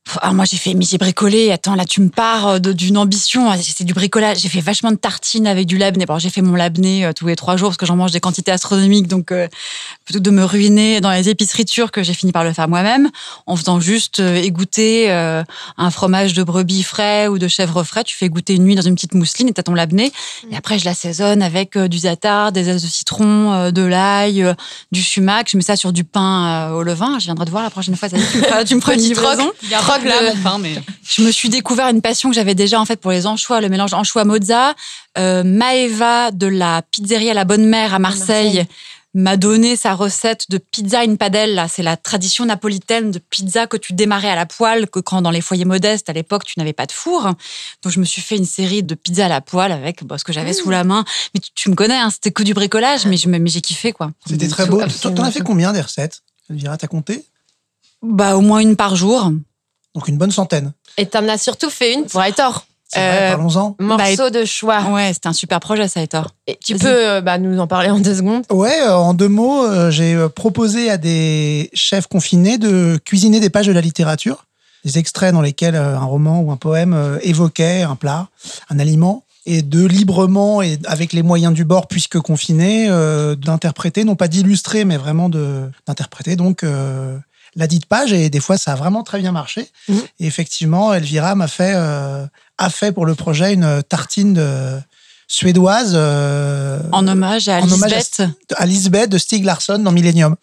Pff, 0.06 0.18
ah, 0.22 0.32
moi, 0.32 0.44
j'ai 0.44 0.56
fait, 0.56 0.74
mais 0.74 0.84
j'ai 0.84 0.98
bricolé. 0.98 1.50
Attends, 1.50 1.74
là, 1.74 1.84
tu 1.84 2.00
me 2.00 2.08
pars 2.08 2.46
euh, 2.46 2.58
d'une 2.60 2.96
ambition. 2.96 3.50
Ah, 3.50 3.56
C'est 3.60 3.82
du 3.82 3.92
bricolage. 3.92 4.38
J'ai 4.38 4.48
fait 4.48 4.60
vachement 4.60 4.92
de 4.92 4.96
tartines 4.96 5.48
avec 5.48 5.66
du 5.66 5.78
labné. 5.78 6.06
Bon, 6.06 6.18
j'ai 6.18 6.30
fait 6.30 6.42
mon 6.42 6.54
labné 6.54 7.04
euh, 7.04 7.12
tous 7.12 7.26
les 7.26 7.34
trois 7.34 7.56
jours 7.56 7.70
parce 7.70 7.76
que 7.76 7.86
j'en 7.86 7.96
mange 7.96 8.12
des 8.12 8.20
quantités 8.20 8.52
astronomiques. 8.52 9.08
Donc, 9.08 9.32
euh, 9.32 9.48
plutôt 10.04 10.20
que 10.20 10.24
de 10.24 10.30
me 10.30 10.44
ruiner 10.44 11.00
dans 11.00 11.10
les 11.10 11.28
épiceries 11.28 11.64
turques, 11.64 12.02
j'ai 12.02 12.14
fini 12.14 12.30
par 12.30 12.44
le 12.44 12.52
faire 12.52 12.68
moi-même 12.68 13.10
en 13.46 13.56
faisant 13.56 13.80
juste 13.80 14.20
euh, 14.20 14.36
égoutter 14.36 15.10
euh, 15.10 15.42
un 15.76 15.90
fromage 15.90 16.34
de 16.34 16.44
brebis 16.44 16.84
frais 16.84 17.26
ou 17.26 17.38
de 17.38 17.48
chèvre 17.48 17.82
frais. 17.82 18.04
Tu 18.04 18.16
fais 18.16 18.28
goûter 18.28 18.54
une 18.54 18.62
nuit 18.64 18.76
dans 18.76 18.82
une 18.82 18.94
petite 18.94 19.14
mousseline 19.14 19.48
et 19.48 19.52
t'as 19.52 19.64
ton 19.64 19.74
labné. 19.74 20.12
Et 20.52 20.56
après, 20.56 20.78
je 20.78 20.84
l'assaisonne 20.84 21.42
avec 21.42 21.76
du 21.76 21.98
zatar, 21.98 22.52
des 22.52 22.64
zestes 22.64 22.84
de 22.84 22.90
citron, 22.90 23.52
euh, 23.52 23.70
de 23.72 23.82
l'ail, 23.82 24.54
du 24.92 25.02
sumac. 25.02 25.48
Je 25.50 25.56
mets 25.56 25.64
ça 25.64 25.74
sur 25.74 25.92
du 25.92 26.04
pain 26.04 26.70
au 26.70 26.84
levain. 26.84 27.18
Je 27.18 27.24
viendrai 27.24 27.44
te 27.44 27.50
voir 27.50 27.64
la 27.64 27.70
prochaine 27.70 27.96
fois. 27.96 28.08
ça 28.08 28.16
Tu 28.64 28.76
me 28.76 28.80
feras, 28.80 28.94
une 28.94 29.50
Petit 29.95 29.95
mais 30.02 30.76
Je 31.04 31.22
me 31.22 31.30
suis 31.30 31.48
découvert 31.48 31.88
une 31.88 32.02
passion 32.02 32.28
que 32.30 32.34
j'avais 32.34 32.54
déjà 32.54 32.80
en 32.80 32.84
fait 32.84 32.96
pour 33.00 33.10
les 33.12 33.26
anchois, 33.26 33.60
le 33.60 33.68
mélange 33.68 33.94
anchois 33.94 34.24
mozza. 34.24 34.74
Euh, 35.18 35.42
Maeva 35.44 36.30
de 36.30 36.46
la 36.46 36.82
pizzeria 36.90 37.34
La 37.34 37.44
Bonne 37.44 37.66
Mère 37.66 37.94
à 37.94 37.98
Marseille, 37.98 38.56
Marseille. 38.56 38.66
m'a 39.14 39.36
donné 39.38 39.76
sa 39.76 39.94
recette 39.94 40.50
de 40.50 40.58
pizza 40.58 41.00
in 41.00 41.16
padella. 41.16 41.68
C'est 41.68 41.82
la 41.82 41.96
tradition 41.96 42.44
napolitaine 42.44 43.10
de 43.12 43.18
pizza 43.18 43.66
que 43.66 43.78
tu 43.78 43.94
démarrais 43.94 44.28
à 44.28 44.34
la 44.36 44.44
poêle, 44.44 44.88
que 44.90 45.00
quand 45.00 45.22
dans 45.22 45.30
les 45.30 45.40
foyers 45.40 45.64
modestes 45.64 46.10
à 46.10 46.12
l'époque 46.12 46.44
tu 46.44 46.58
n'avais 46.58 46.74
pas 46.74 46.84
de 46.86 46.92
four. 46.92 47.22
Donc 47.82 47.92
je 47.92 47.98
me 47.98 48.04
suis 48.04 48.20
fait 48.20 48.36
une 48.36 48.44
série 48.44 48.82
de 48.82 48.94
pizzas 48.94 49.24
à 49.26 49.28
la 49.28 49.40
poêle 49.40 49.72
avec 49.72 50.04
bah, 50.04 50.18
ce 50.18 50.24
que 50.24 50.32
j'avais 50.34 50.52
sous 50.52 50.68
la 50.68 50.84
main. 50.84 51.04
Mais 51.34 51.40
tu, 51.40 51.50
tu 51.54 51.70
me 51.70 51.74
connais, 51.74 51.96
hein, 51.96 52.10
c'était 52.10 52.30
que 52.30 52.42
du 52.42 52.52
bricolage, 52.52 53.06
mais 53.06 53.16
je 53.16 53.28
me- 53.28 53.38
mais 53.38 53.48
j'ai 53.48 53.62
kiffé 53.62 53.92
quoi. 53.92 54.10
C'était 54.28 54.48
très 54.48 54.64
Tout, 54.66 54.72
beau. 54.72 54.82
T'en 55.14 55.22
as 55.24 55.30
fait 55.30 55.40
combien 55.40 55.72
des 55.72 55.80
recettes 55.80 56.22
Elvira, 56.50 56.76
t'as 56.76 56.86
compté? 56.86 57.24
Bah 58.02 58.36
au 58.36 58.40
moins 58.42 58.58
une 58.60 58.76
par 58.76 58.94
jour. 58.94 59.32
Donc 59.96 60.06
une 60.08 60.18
bonne 60.18 60.30
centaine. 60.30 60.72
Et 60.98 61.06
t'en 61.06 61.26
as 61.26 61.38
surtout 61.38 61.70
fait 61.70 61.94
une 61.94 62.04
pour 62.04 62.22
Aitor. 62.22 62.66
C'est 62.88 63.00
Euh, 63.00 63.30
parlons-en. 63.30 63.74
Morceau 63.80 64.30
de 64.30 64.44
choix. 64.44 64.82
Ouais, 64.90 65.12
c'était 65.12 65.26
un 65.26 65.32
super 65.32 65.58
projet 65.58 65.88
ça, 65.88 66.00
Hector. 66.02 66.28
Et 66.46 66.56
tu 66.64 66.76
peux 66.76 66.86
euh, 66.86 67.20
bah, 67.20 67.38
nous 67.38 67.58
en 67.58 67.66
parler 67.66 67.90
en 67.90 67.98
deux 67.98 68.14
secondes 68.14 68.44
Ouais, 68.50 68.80
euh, 68.82 68.94
en 68.94 69.12
deux 69.12 69.28
mots, 69.28 69.64
euh, 69.64 69.90
j'ai 69.90 70.16
proposé 70.36 70.88
à 70.88 70.96
des 70.96 71.68
chefs 71.74 72.06
confinés 72.06 72.58
de 72.58 73.00
cuisiner 73.04 73.40
des 73.40 73.50
pages 73.50 73.66
de 73.66 73.72
la 73.72 73.80
littérature, 73.80 74.44
des 74.84 74.98
extraits 74.98 75.32
dans 75.32 75.40
lesquels 75.40 75.74
euh, 75.74 75.96
un 75.96 76.04
roman 76.04 76.40
ou 76.40 76.52
un 76.52 76.56
poème 76.56 76.94
euh, 76.94 77.18
évoquait 77.22 77.82
un 77.82 77.96
plat, 77.96 78.28
un 78.70 78.78
aliment, 78.78 79.24
et 79.46 79.62
de 79.62 79.84
librement 79.84 80.62
et 80.62 80.78
avec 80.86 81.12
les 81.12 81.22
moyens 81.24 81.54
du 81.54 81.64
bord, 81.64 81.88
puisque 81.88 82.20
confinés, 82.20 82.86
euh, 82.88 83.34
d'interpréter, 83.34 84.04
non 84.04 84.14
pas 84.14 84.28
d'illustrer, 84.28 84.84
mais 84.84 84.96
vraiment 84.96 85.28
de 85.28 85.62
d'interpréter 85.86 86.36
donc 86.36 86.62
euh, 86.62 87.16
la 87.56 87.66
dite 87.66 87.86
page. 87.86 88.12
Et 88.12 88.30
des 88.30 88.40
fois, 88.40 88.56
ça 88.58 88.72
a 88.72 88.76
vraiment 88.76 89.02
très 89.02 89.18
bien 89.18 89.32
marché. 89.32 89.68
Mhm. 89.88 90.00
Et 90.20 90.26
effectivement, 90.26 90.92
Elvira 90.94 91.34
m'a 91.34 91.48
fait 91.48 91.72
euh, 91.74 92.24
a 92.58 92.70
fait 92.70 92.92
pour 92.92 93.06
le 93.06 93.14
projet 93.14 93.52
une 93.54 93.82
tartine 93.88 94.34
de 94.34 94.78
suédoise 95.28 95.92
euh, 95.94 96.80
En 96.92 97.06
hommage 97.08 97.48
à 97.48 97.58
en 97.60 97.70
hommage 97.70 97.92
à- 97.92 97.96
Lisbeth. 97.98 98.22
à 98.56 98.66
Lisbeth 98.66 99.10
de 99.10 99.18
Stieg 99.18 99.44
Larsson 99.44 99.78
dans 99.78 99.92
Millennium. 99.92 100.36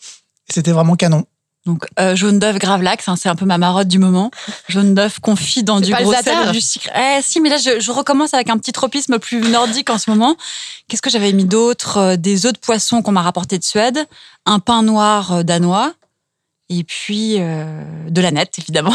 Et 0.49 0.53
C'était 0.53 0.71
vraiment 0.71 0.95
canon. 0.95 1.25
Donc, 1.65 1.85
euh, 1.97 2.13
jaune 2.13 2.39
d'œuf 2.39 2.57
Gravelax, 2.59 3.07
hein, 3.07 3.15
c'est 3.15 3.29
un 3.29 3.35
peu 3.35 3.45
ma 3.45 3.57
marotte 3.57 3.87
du 3.87 3.97
moment. 3.97 4.31
Jaune 4.67 4.93
d'œuf 4.93 5.19
confit 5.21 5.63
dans 5.63 5.79
du 5.79 5.91
pas 5.91 6.03
gros 6.03 6.13
sel 6.13 6.51
du 6.51 6.59
sucre. 6.59 6.89
Eh, 6.93 7.21
si, 7.21 7.39
mais 7.39 7.47
là, 7.47 7.55
je, 7.55 7.79
je 7.79 7.89
recommence 7.91 8.33
avec 8.33 8.49
un 8.49 8.57
petit 8.57 8.73
tropisme 8.73 9.17
plus 9.17 9.39
nordique 9.39 9.89
en 9.89 9.97
ce 9.97 10.09
moment. 10.09 10.35
Qu'est-ce 10.89 11.01
que 11.01 11.09
j'avais 11.09 11.31
mis 11.31 11.45
d'autre? 11.45 11.97
Euh, 11.97 12.15
Des 12.17 12.45
œufs 12.45 12.51
de 12.51 12.57
poisson 12.57 13.01
qu'on 13.01 13.13
m'a 13.13 13.21
rapporté 13.21 13.57
de 13.57 13.63
Suède, 13.63 13.97
un 14.45 14.59
pain 14.59 14.83
noir 14.83 15.45
danois, 15.45 15.93
et 16.79 16.83
puis 16.83 17.35
euh, 17.39 17.83
de 18.09 18.21
la 18.21 18.31
nette, 18.31 18.57
évidemment. 18.59 18.93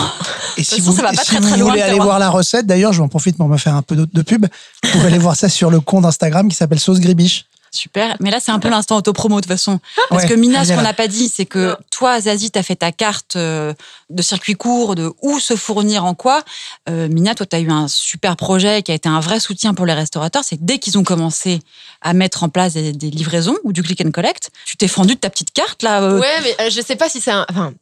Et 0.57 0.65
si 0.65 0.77
façon, 0.77 0.91
vous, 0.91 0.97
ça 0.97 1.03
va 1.03 1.13
et 1.13 1.17
pas 1.17 1.23
si 1.23 1.31
très, 1.31 1.41
vous 1.41 1.49
très 1.49 1.61
voulez 1.61 1.79
le 1.79 1.83
aller 1.83 1.99
voir 1.99 2.19
la 2.19 2.31
recette, 2.31 2.67
d'ailleurs, 2.67 2.93
je 2.93 3.01
m'en 3.01 3.09
profite 3.09 3.37
pour 3.37 3.49
me 3.49 3.57
faire 3.57 3.75
un 3.75 3.83
peu 3.83 3.97
de, 3.97 4.09
de 4.13 4.23
pub. 4.23 4.47
Vous 4.85 4.91
pouvez 4.91 5.07
aller 5.07 5.19
voir 5.19 5.37
ça 5.37 5.49
sur 5.49 5.71
le 5.71 5.81
compte 5.81 6.05
Instagram 6.05 6.49
qui 6.49 6.57
s'appelle 6.57 6.81
Sauce 6.81 7.01
Gribiche. 7.01 7.47
Super. 7.71 8.17
Mais 8.21 8.31
là, 8.31 8.39
c'est 8.41 8.51
un 8.51 8.59
peu 8.59 8.69
l'instant 8.69 8.97
autopromo 8.97 9.37
de 9.37 9.41
toute 9.43 9.53
façon. 9.53 9.79
Parce 10.09 10.23
Ouais, 10.25 10.29
que 10.29 10.35
Mina, 10.35 10.65
ce 10.65 10.73
qu'on 10.73 10.83
n'a 10.83 10.95
pas 10.95 11.09
dit, 11.09 11.29
c'est 11.29 11.47
que 11.47 11.77
toi, 11.91 12.21
Zazie, 12.21 12.51
tu 12.51 12.59
as 12.59 12.63
fait 12.63 12.77
ta 12.77 12.93
carte 12.93 13.37
euh, 13.37 13.75
de 14.11 14.23
circuit 14.23 14.55
court, 14.55 14.95
de 14.95 15.13
où 15.23 15.39
se 15.41 15.55
fournir 15.57 16.05
en 16.05 16.15
quoi. 16.15 16.43
Euh, 16.89 17.09
Mina, 17.09 17.35
toi, 17.35 17.47
tu 17.47 17.57
as 17.57 17.61
eu 17.61 17.71
un 17.71 17.89
super 17.89 18.37
projet 18.37 18.83
qui 18.83 18.91
a 18.93 18.95
été 18.95 19.09
un 19.09 19.21
vrai 19.21 19.41
soutien 19.41 19.75
pour 19.75 19.87
les 19.87 19.93
restaurateurs. 19.95 20.45
C'est 20.45 20.65
dès 20.65 20.79
qu'ils 20.79 20.97
ont 20.99 21.05
commencé 21.05 21.61
à 22.01 22.13
mettre 22.15 22.43
en 22.45 22.49
place 22.49 22.73
des, 22.75 22.93
des 22.93 23.11
livraisons 23.11 23.57
ou 23.65 23.73
du 23.73 23.83
click 23.83 24.01
and 24.05 24.11
collect, 24.13 24.51
tu 24.65 24.77
t'es 24.77 24.89
fendu 24.89 25.15
de 25.15 25.21
ta 25.21 25.31
petite 25.31 25.53
carte 25.53 25.83
là. 25.83 26.03
euh, 26.03 26.19
Ouais, 26.21 26.41
mais 26.43 26.57
euh, 26.61 26.71
je 26.71 26.81
sais 26.81 26.97
pas 26.97 27.09
si 27.09 27.21
c'est 27.21 27.31
un. 27.33 27.45
Enfin, 27.51 27.73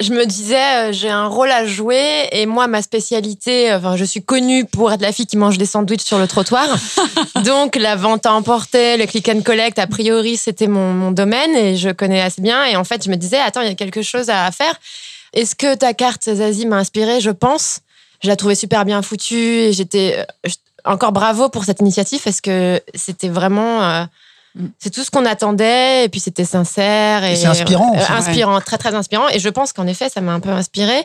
je 0.00 0.12
me 0.12 0.24
disais, 0.26 0.56
euh, 0.88 0.92
j'ai 0.92 1.10
un 1.10 1.26
rôle 1.26 1.50
à 1.50 1.66
jouer 1.66 2.28
et 2.32 2.46
moi, 2.46 2.68
ma 2.68 2.82
spécialité, 2.82 3.72
euh, 3.72 3.78
enfin, 3.78 3.96
je 3.96 4.04
suis 4.04 4.22
connue 4.22 4.64
pour 4.64 4.92
être 4.92 5.00
la 5.00 5.10
fille 5.12 5.26
qui 5.26 5.36
mange 5.36 5.58
des 5.58 5.66
sandwichs 5.66 6.02
sur 6.02 6.18
le 6.18 6.28
trottoir. 6.28 6.66
Donc, 7.44 7.74
la 7.74 7.96
vente 7.96 8.24
à 8.24 8.32
emporter, 8.32 8.96
le 8.96 9.06
click 9.06 9.28
and 9.28 9.42
collect, 9.42 9.78
a 9.78 9.86
priori, 9.88 10.36
c'était 10.36 10.68
mon, 10.68 10.92
mon 10.92 11.10
domaine 11.10 11.54
et 11.56 11.76
je 11.76 11.90
connais 11.90 12.20
assez 12.20 12.40
bien. 12.40 12.64
Et 12.66 12.76
en 12.76 12.84
fait, 12.84 13.04
je 13.04 13.10
me 13.10 13.16
disais, 13.16 13.38
attends, 13.38 13.62
il 13.62 13.68
y 13.68 13.72
a 13.72 13.74
quelque 13.74 14.02
chose 14.02 14.30
à 14.30 14.50
faire. 14.52 14.74
Est-ce 15.32 15.54
que 15.56 15.74
ta 15.74 15.94
carte, 15.94 16.32
Zazie, 16.32 16.66
m'a 16.66 16.76
inspirée? 16.76 17.20
Je 17.20 17.30
pense. 17.30 17.80
Je 18.22 18.28
la 18.28 18.36
trouvais 18.36 18.54
super 18.54 18.84
bien 18.84 19.02
foutue 19.02 19.36
et 19.36 19.72
j'étais. 19.72 20.24
euh, 20.46 20.50
Encore 20.84 21.12
bravo 21.12 21.48
pour 21.48 21.64
cette 21.64 21.80
initiative 21.80 22.20
parce 22.22 22.40
que 22.40 22.80
c'était 22.94 23.28
vraiment. 23.28 23.82
euh, 23.82 24.04
c'est 24.78 24.90
tout 24.90 25.04
ce 25.04 25.10
qu'on 25.10 25.24
attendait 25.24 26.04
et 26.04 26.08
puis 26.08 26.20
c'était 26.20 26.44
sincère 26.44 27.24
et, 27.24 27.32
Et 27.32 27.36
c'est 27.36 27.46
inspirant 27.46 27.94
euh, 27.96 28.16
inspirant, 28.16 28.60
très 28.60 28.78
très 28.78 28.94
inspirant. 28.94 29.28
Et 29.28 29.38
je 29.38 29.48
pense 29.48 29.72
qu'en 29.72 29.86
effet, 29.86 30.08
ça 30.08 30.20
m'a 30.20 30.32
un 30.32 30.40
peu 30.40 30.50
inspiré. 30.50 31.04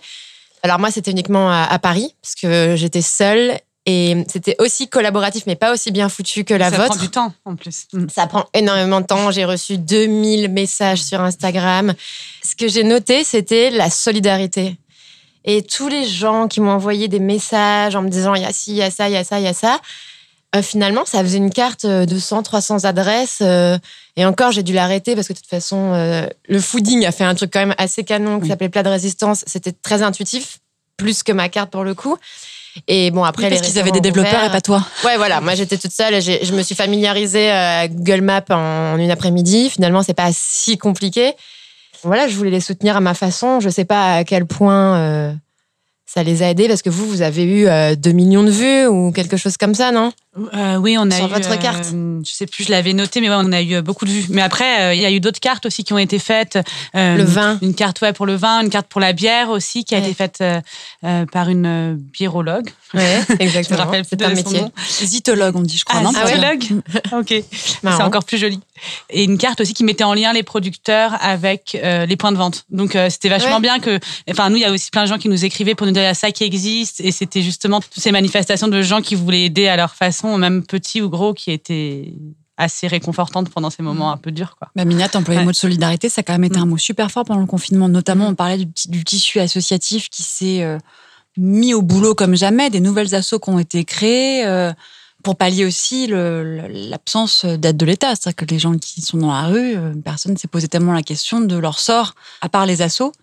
Alors 0.63 0.79
moi, 0.79 0.91
c'était 0.91 1.11
uniquement 1.11 1.51
à, 1.51 1.63
à 1.63 1.79
Paris 1.79 2.15
parce 2.21 2.35
que 2.35 2.75
j'étais 2.75 3.01
seule 3.01 3.59
et 3.85 4.23
c'était 4.29 4.55
aussi 4.59 4.87
collaboratif, 4.87 5.43
mais 5.45 5.55
pas 5.55 5.73
aussi 5.73 5.91
bien 5.91 6.07
foutu 6.07 6.45
que 6.45 6.53
la 6.53 6.71
ça 6.71 6.77
vôtre. 6.77 6.89
prend 6.91 7.01
du 7.03 7.09
temps 7.09 7.33
en 7.43 7.55
plus. 7.55 7.87
Mm. 7.91 8.07
Ça 8.09 8.27
prend 8.27 8.45
énormément 8.53 9.01
de 9.01 9.05
temps. 9.05 9.29
J'ai 9.31 9.43
reçu 9.43 9.77
2000 9.77 10.49
messages 10.49 11.03
sur 11.03 11.19
Instagram. 11.19 11.93
Ce 12.43 12.55
que 12.55 12.69
j'ai 12.69 12.83
noté, 12.83 13.25
c'était 13.25 13.71
la 13.71 13.89
solidarité. 13.89 14.77
Et 15.43 15.61
tous 15.61 15.89
les 15.89 16.05
gens 16.05 16.47
qui 16.47 16.61
m'ont 16.61 16.71
envoyé 16.71 17.09
des 17.09 17.19
messages 17.19 17.97
en 17.97 18.01
me 18.01 18.09
disant 18.09 18.33
il 18.35 18.43
y 18.43 18.45
a 18.45 18.53
ci, 18.53 18.71
il 18.71 18.77
y 18.77 18.81
a 18.81 18.89
ça, 18.89 19.09
il 19.09 19.13
y 19.13 19.17
a 19.17 19.25
ça, 19.25 19.39
il 19.39 19.43
y 19.43 19.47
a 19.47 19.53
ça. 19.53 19.81
Euh, 20.55 20.61
finalement, 20.61 21.03
ça 21.05 21.21
faisait 21.23 21.37
une 21.37 21.51
carte 21.51 21.85
euh, 21.85 22.05
de 22.05 22.17
100, 22.19 22.43
300 22.43 22.85
adresses. 22.85 23.39
euh, 23.41 23.77
et 24.15 24.25
encore, 24.25 24.51
j'ai 24.51 24.61
dû 24.63 24.73
l'arrêter 24.73 25.15
parce 25.15 25.27
que 25.27 25.33
de 25.33 25.39
toute 25.39 25.49
façon, 25.49 25.93
euh, 25.93 26.27
le 26.47 26.59
fooding 26.61 27.05
a 27.05 27.11
fait 27.11 27.23
un 27.23 27.33
truc 27.35 27.51
quand 27.51 27.59
même 27.59 27.73
assez 27.77 28.03
canon 28.03 28.37
qui 28.37 28.43
Oui. 28.43 28.49
s'appelait 28.49 28.69
plat 28.69 28.83
de 28.83 28.89
résistance. 28.89 29.43
C'était 29.47 29.71
très 29.71 30.01
intuitif, 30.03 30.59
plus 30.97 31.23
que 31.23 31.31
ma 31.31 31.49
carte 31.49 31.71
pour 31.71 31.83
le 31.83 31.95
coup. 31.95 32.17
Et 32.87 33.11
bon, 33.11 33.23
après, 33.23 33.45
oui, 33.45 33.49
parce 33.51 33.61
qu'ils 33.61 33.79
avaient 33.79 33.91
des 33.91 34.01
développeurs 34.01 34.33
ouvert. 34.33 34.45
et 34.45 34.51
pas 34.51 34.61
toi. 34.61 34.83
Ouais, 35.05 35.17
voilà. 35.17 35.41
Moi, 35.41 35.53
j'étais 35.55 35.77
toute 35.77 35.91
seule. 35.91 36.13
et 36.15 36.21
Je 36.21 36.53
me 36.53 36.61
suis 36.63 36.75
familiarisée 36.75 37.49
à 37.51 37.87
Google 37.87 38.21
Maps 38.21 38.43
en, 38.49 38.93
en 38.93 38.97
une 38.97 39.11
après-midi. 39.11 39.69
Finalement, 39.69 40.01
c'est 40.03 40.13
pas 40.15 40.29
si 40.33 40.77
compliqué. 40.77 41.33
Voilà, 42.03 42.27
je 42.27 42.35
voulais 42.35 42.49
les 42.51 42.59
soutenir 42.59 42.97
à 42.97 42.99
ma 42.99 43.13
façon. 43.13 43.59
Je 43.59 43.69
sais 43.69 43.85
pas 43.85 44.15
à 44.17 44.23
quel 44.23 44.45
point 44.45 45.35
ça 46.05 46.21
les 46.23 46.43
a 46.43 46.49
aidés 46.49 46.67
parce 46.67 46.81
que 46.83 46.89
vous, 46.91 47.07
vous 47.07 47.21
avez 47.23 47.43
eu 47.43 47.67
euh, 47.67 47.95
2 47.95 48.11
millions 48.11 48.43
de 48.43 48.51
vues 48.51 48.85
ou 48.87 49.11
quelque 49.11 49.37
chose 49.37 49.57
comme 49.57 49.73
ça, 49.73 49.91
non? 49.91 50.11
Euh, 50.55 50.77
oui, 50.77 50.97
on 50.97 51.09
a 51.11 51.15
Sur 51.15 51.25
eu, 51.25 51.29
votre 51.29 51.51
euh, 51.51 51.57
carte. 51.57 51.86
je 51.91 52.31
sais 52.31 52.47
plus, 52.47 52.63
je 52.65 52.71
l'avais 52.71 52.93
noté, 52.93 53.21
mais 53.21 53.29
ouais, 53.29 53.36
on 53.38 53.51
a 53.51 53.61
eu 53.61 53.75
euh, 53.75 53.81
beaucoup 53.84 54.05
de 54.05 54.09
vues. 54.09 54.25
Mais 54.29 54.41
après, 54.41 54.81
euh, 54.81 54.93
il 54.95 54.99
y 55.01 55.05
a 55.05 55.11
eu 55.11 55.19
d'autres 55.19 55.39
cartes 55.39 55.65
aussi 55.67 55.84
qui 55.84 55.93
ont 55.93 55.99
été 55.99 56.17
faites. 56.17 56.57
Le 56.95 57.21
vin. 57.23 57.59
Une 57.61 57.75
carte 57.75 58.01
ouais, 58.01 58.13
pour 58.13 58.25
le 58.25 58.36
vin, 58.36 58.61
une 58.61 58.69
carte 58.71 58.88
pour 58.88 58.99
la 58.99 59.13
bière 59.13 59.49
aussi, 59.49 59.84
qui 59.86 59.93
a 59.95 59.99
Ouais. 59.99 60.05
été 60.05 60.13
faite 60.15 60.43
par 61.31 61.49
une 61.49 61.95
biérologue. 61.97 62.69
Ouais, 62.93 63.21
exactement. 63.39 63.91
C'est 64.07 64.21
un 64.23 64.29
métier. 64.29 64.61
nom. 64.61 64.71
Zytologue, 64.88 65.55
on 65.55 65.61
dit, 65.61 65.77
je 65.77 65.86
crois. 65.86 65.99
Ah, 65.99 66.03
non? 66.03 66.11
ah 66.15 66.25
biérologue 66.25 66.63
Ok. 67.13 67.34
C'est 67.51 67.88
encore 68.01 68.23
plus 68.25 68.38
joli. 68.38 68.59
Et 69.11 69.23
une 69.23 69.38
carte 69.38 69.61
aussi 69.61 69.73
qui 69.73 69.84
mettait 69.84 70.03
en 70.03 70.13
lien 70.13 70.34
les 70.34 70.43
producteurs 70.43 71.13
avec 71.21 71.77
les 71.84 72.15
points 72.17 72.31
de 72.31 72.38
vente. 72.38 72.65
Donc 72.71 72.97
c'était 73.09 73.29
vachement 73.29 73.55
Ouais. 73.57 73.61
bien 73.61 73.79
que. 73.79 73.99
Enfin, 74.31 74.49
nous, 74.49 74.55
il 74.57 74.61
y 74.61 74.65
a 74.65 74.71
aussi 74.71 74.89
plein 74.89 75.03
de 75.03 75.07
gens 75.09 75.17
qui 75.19 75.29
nous 75.29 75.45
écrivaient 75.45 75.75
pour 75.75 75.86
nous 75.86 75.93
dire 75.93 76.01
il 76.01 76.05
y 76.05 76.09
a 76.09 76.13
ça 76.15 76.31
qui 76.31 76.43
existe. 76.43 77.01
Et 77.01 77.11
c'était 77.11 77.41
justement 77.43 77.81
toutes 77.81 78.01
ces 78.01 78.11
manifestations 78.11 78.67
de 78.67 78.81
gens 78.81 79.01
qui 79.01 79.13
voulaient 79.15 79.43
aider 79.45 79.67
à 79.67 79.75
leur 79.75 79.93
façon, 79.93 80.22
même 80.38 80.63
petits 80.65 81.01
ou 81.01 81.09
gros, 81.09 81.34
qui 81.34 81.51
étaient 81.51 82.13
assez 82.57 82.88
réconfortantes 82.88 83.49
pendant 83.49 83.69
ces 83.71 83.82
moments 83.82 84.11
un 84.11 84.17
peu 84.17 84.32
durs. 84.32 84.55
Quoi. 84.59 84.69
Bah, 84.76 84.86
Mina, 84.86 85.09
t'employais 85.09 85.39
le 85.39 85.41
Ouais. 85.41 85.45
mot 85.47 85.51
de 85.51 85.55
solidarité, 85.57 86.07
ça 86.09 86.19
a 86.19 86.24
quand 86.24 86.34
même 86.34 86.43
été 86.43 86.59
Mm. 86.59 86.63
un 86.63 86.65
mot 86.67 86.78
super 86.78 87.09
fort 87.11 87.26
pendant 87.26 87.39
le 87.41 87.47
confinement. 87.47 87.89
Notamment, 87.89 88.28
on 88.28 88.36
parlait 88.36 88.57
du, 88.57 88.71
ti- 88.71 88.89
du 88.89 89.03
tissu 89.03 89.39
associatif 89.39 90.09
qui 90.09 90.21
s'est 90.21 90.61
euh, 90.63 90.78
mis 91.36 91.74
au 91.74 91.82
boulot 91.82 92.13
comme 92.13 92.36
jamais, 92.36 92.69
des 92.69 92.80
nouvelles 92.80 93.15
assos 93.15 93.39
qui 93.39 93.49
ont 93.49 93.57
été 93.59 93.84
créées 93.86 94.45
euh, 94.45 94.71
pour 95.24 95.36
pallier 95.36 95.65
aussi 95.65 96.05
le- 96.05 96.43
le- 96.43 96.89
l'absence 96.89 97.43
d'aide 97.45 97.76
de 97.78 97.86
l'État. 97.88 98.09
C'est-à-dire 98.15 98.36
que 98.36 98.45
les 98.45 98.59
gens 98.59 98.78
qui 98.78 99.01
sont 99.01 99.17
dans 99.17 99.32
la 99.34 99.47
rue, 99.47 99.76
euh, 99.76 99.93
personne 100.05 100.34
ne 100.34 100.38
s'est 100.38 100.47
posé 100.47 100.67
tellement 100.67 100.93
la 100.93 101.01
question 101.01 101.39
de 101.41 101.55
leur 101.57 101.80
sort, 101.80 102.13
à 102.41 102.49
part 102.49 102.65
les 102.67 102.82
assos. 102.84 103.13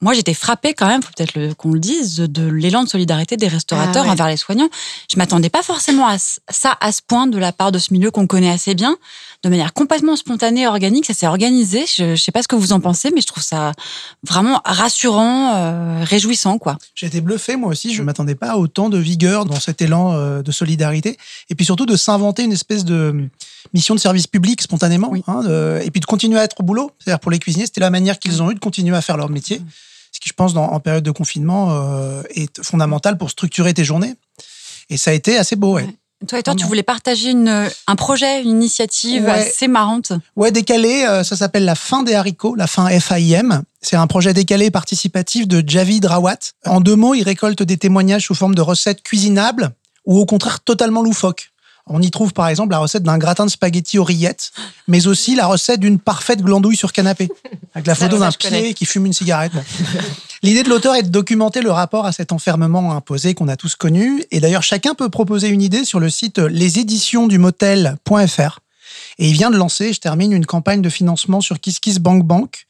Moi, 0.00 0.12
j'étais 0.12 0.34
frappée 0.34 0.74
quand 0.74 0.86
même, 0.86 1.02
faut 1.02 1.12
peut-être 1.16 1.54
qu'on 1.54 1.72
le 1.72 1.80
dise, 1.80 2.16
de, 2.16 2.46
l'élan 2.46 2.84
de 2.84 2.88
solidarité 2.88 3.36
des 3.36 3.48
restaurateurs 3.48 4.02
Ah 4.02 4.06
ouais. 4.06 4.12
envers 4.12 4.28
les 4.28 4.36
soignants. 4.36 4.68
Je 5.10 5.16
m'attendais 5.16 5.48
pas 5.48 5.62
forcément 5.62 6.06
à 6.06 6.16
ça 6.18 6.76
à 6.80 6.92
ce 6.92 7.00
point 7.06 7.26
de 7.26 7.38
la 7.38 7.52
part 7.52 7.72
de 7.72 7.78
ce 7.78 7.92
milieu 7.92 8.10
qu'on 8.10 8.26
connaît 8.26 8.50
assez 8.50 8.74
bien, 8.74 8.96
de 9.44 9.50
manière 9.50 9.72
complètement 9.72 10.16
spontanée, 10.16 10.62
et 10.62 10.66
organique. 10.66 11.06
Ça 11.06 11.14
s'est 11.14 11.26
organisé. 11.26 11.84
Je, 11.86 12.14
je 12.16 12.22
sais 12.22 12.32
pas 12.32 12.42
ce 12.42 12.48
que 12.48 12.56
vous 12.56 12.72
en 12.72 12.80
pensez, 12.80 13.10
mais 13.14 13.20
je 13.20 13.26
trouve 13.26 13.42
ça 13.42 13.72
vraiment 14.26 14.60
rassurant, 14.64 15.52
euh, 15.54 16.02
réjouissant, 16.04 16.58
quoi. 16.58 16.78
J'ai 16.94 17.06
été 17.06 17.20
bluffé, 17.20 17.56
moi 17.56 17.70
aussi. 17.70 17.92
Je 17.94 18.00
ne 18.00 18.06
m'attendais 18.06 18.34
pas 18.34 18.52
à 18.52 18.56
autant 18.56 18.88
de 18.88 18.98
vigueur 18.98 19.44
dans 19.44 19.60
cet 19.60 19.82
élan 19.82 20.12
euh, 20.14 20.42
de 20.42 20.50
solidarité. 20.52 21.16
Et 21.50 21.54
puis 21.54 21.64
surtout 21.64 21.86
de 21.86 21.96
s'inventer 21.96 22.42
une 22.42 22.52
espèce 22.52 22.84
de 22.84 23.28
mission 23.72 23.94
de 23.94 24.00
service 24.00 24.26
public 24.26 24.60
spontanément. 24.62 25.12
hein, 25.26 25.42
de- 25.42 25.80
et 25.84 25.90
puis 25.90 26.00
de 26.00 26.06
continuer 26.06 26.38
à 26.38 26.44
être 26.44 26.56
au 26.60 26.62
boulot. 26.62 26.90
C'est-à-dire 26.98 27.20
pour 27.20 27.30
les 27.30 27.38
cuisiniers, 27.38 27.66
c'était 27.66 27.80
la 27.80 27.90
manière 27.90 28.18
qu'ils 28.18 28.42
ont 28.42 28.50
eu 28.50 28.54
de 28.54 28.60
continuer 28.60 28.96
à 28.96 29.02
faire 29.02 29.16
leur 29.16 29.28
métier. 29.30 29.60
Ce 30.12 30.20
qui, 30.20 30.28
je 30.28 30.34
pense, 30.34 30.54
dans- 30.54 30.70
en 30.70 30.80
période 30.80 31.02
de 31.04 31.10
confinement, 31.10 31.68
euh, 31.72 32.22
est 32.30 32.62
fondamental 32.62 33.18
pour 33.18 33.30
structurer 33.30 33.74
tes 33.74 33.84
journées. 33.84 34.14
Et 34.90 34.96
ça 34.96 35.10
a 35.10 35.14
été 35.14 35.36
assez 35.38 35.56
beau, 35.56 35.74
ouais. 35.74 35.86
Toi 36.26 36.38
et 36.38 36.42
toi, 36.42 36.54
tu 36.54 36.66
voulais 36.66 36.82
partager 36.82 37.30
une, 37.30 37.68
un 37.86 37.96
projet, 37.96 38.42
une 38.42 38.50
initiative 38.50 39.24
Ouais. 39.24 39.30
assez 39.30 39.68
marrante. 39.68 40.12
Ouais, 40.36 40.50
décalé, 40.50 41.04
euh, 41.08 41.22
ça 41.24 41.36
s'appelle 41.36 41.64
la 41.64 41.74
fin 41.74 42.02
des 42.02 42.14
haricots, 42.14 42.54
la 42.54 42.66
fin 42.66 42.88
FAIM. 43.00 43.62
C'est 43.80 43.96
un 43.96 44.06
projet 44.06 44.32
décalé 44.32 44.70
participatif 44.70 45.46
de 45.46 45.62
Javid 45.66 46.04
Rawat. 46.06 46.38
En 46.66 46.80
deux 46.80 46.96
mots, 46.96 47.14
il 47.14 47.22
récolte 47.22 47.62
des 47.62 47.76
témoignages 47.76 48.26
sous 48.26 48.34
forme 48.34 48.54
de 48.54 48.62
recettes 48.62 49.02
cuisinables 49.02 49.70
ou 50.06 50.18
au 50.18 50.26
contraire 50.26 50.60
totalement 50.60 51.02
loufoques. 51.02 51.50
On 51.86 52.00
y 52.00 52.10
trouve 52.10 52.32
par 52.32 52.48
exemple 52.48 52.72
la 52.72 52.78
recette 52.78 53.02
d'un 53.02 53.18
gratin 53.18 53.44
de 53.44 53.50
spaghettis 53.50 53.98
aux 53.98 54.04
rillettes, 54.04 54.52
mais 54.88 55.06
aussi 55.06 55.34
la 55.34 55.46
recette 55.46 55.80
d'une 55.80 55.98
parfaite 55.98 56.40
glandouille 56.40 56.78
sur 56.78 56.94
canapé, 56.94 57.28
avec 57.74 57.86
la 57.86 57.94
photo 57.94 58.18
d'un 58.18 58.32
connais. 58.32 58.62
pied 58.62 58.74
qui 58.74 58.86
fume 58.86 59.04
une 59.04 59.12
cigarette. 59.12 59.52
L'idée 60.42 60.62
de 60.62 60.70
l'auteur 60.70 60.94
est 60.94 61.02
de 61.02 61.08
documenter 61.08 61.60
le 61.60 61.70
rapport 61.70 62.06
à 62.06 62.12
cet 62.12 62.32
enfermement 62.32 62.92
imposé 62.92 63.34
qu'on 63.34 63.48
a 63.48 63.56
tous 63.56 63.76
connu. 63.76 64.24
Et 64.30 64.40
d'ailleurs, 64.40 64.62
chacun 64.62 64.94
peut 64.94 65.10
proposer 65.10 65.48
une 65.48 65.60
idée 65.60 65.84
sur 65.84 66.00
le 66.00 66.08
site 66.08 66.38
leséditionsdumotel.fr. 66.38 68.60
Et 69.18 69.28
il 69.28 69.32
vient 69.32 69.50
de 69.50 69.56
lancer, 69.56 69.92
je 69.92 70.00
termine, 70.00 70.32
une 70.32 70.46
campagne 70.46 70.82
de 70.82 70.88
financement 70.88 71.40
sur 71.40 71.60
KissKissBankBank. 71.60 72.66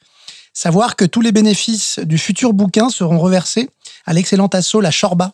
Savoir 0.52 0.96
que 0.96 1.04
tous 1.04 1.20
les 1.20 1.32
bénéfices 1.32 1.98
du 2.00 2.18
futur 2.18 2.52
bouquin 2.52 2.90
seront 2.90 3.18
reversés 3.18 3.70
à 4.06 4.12
l'excellente 4.12 4.54
asso 4.54 4.80
La 4.80 4.90
Chorba, 4.90 5.32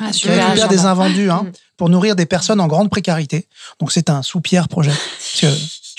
Ah, 0.00 0.10
qui 0.10 0.28
récupère 0.28 0.68
des 0.68 0.84
invendus 0.86 1.30
hein, 1.30 1.46
pour 1.76 1.88
nourrir 1.88 2.16
des 2.16 2.26
personnes 2.26 2.60
en 2.60 2.66
grande 2.66 2.90
précarité. 2.90 3.46
Donc 3.78 3.92
c'est 3.92 4.08
un 4.10 4.22
sous-pierre 4.22 4.68
projet. 4.68 4.90
Monsieur 4.90 5.50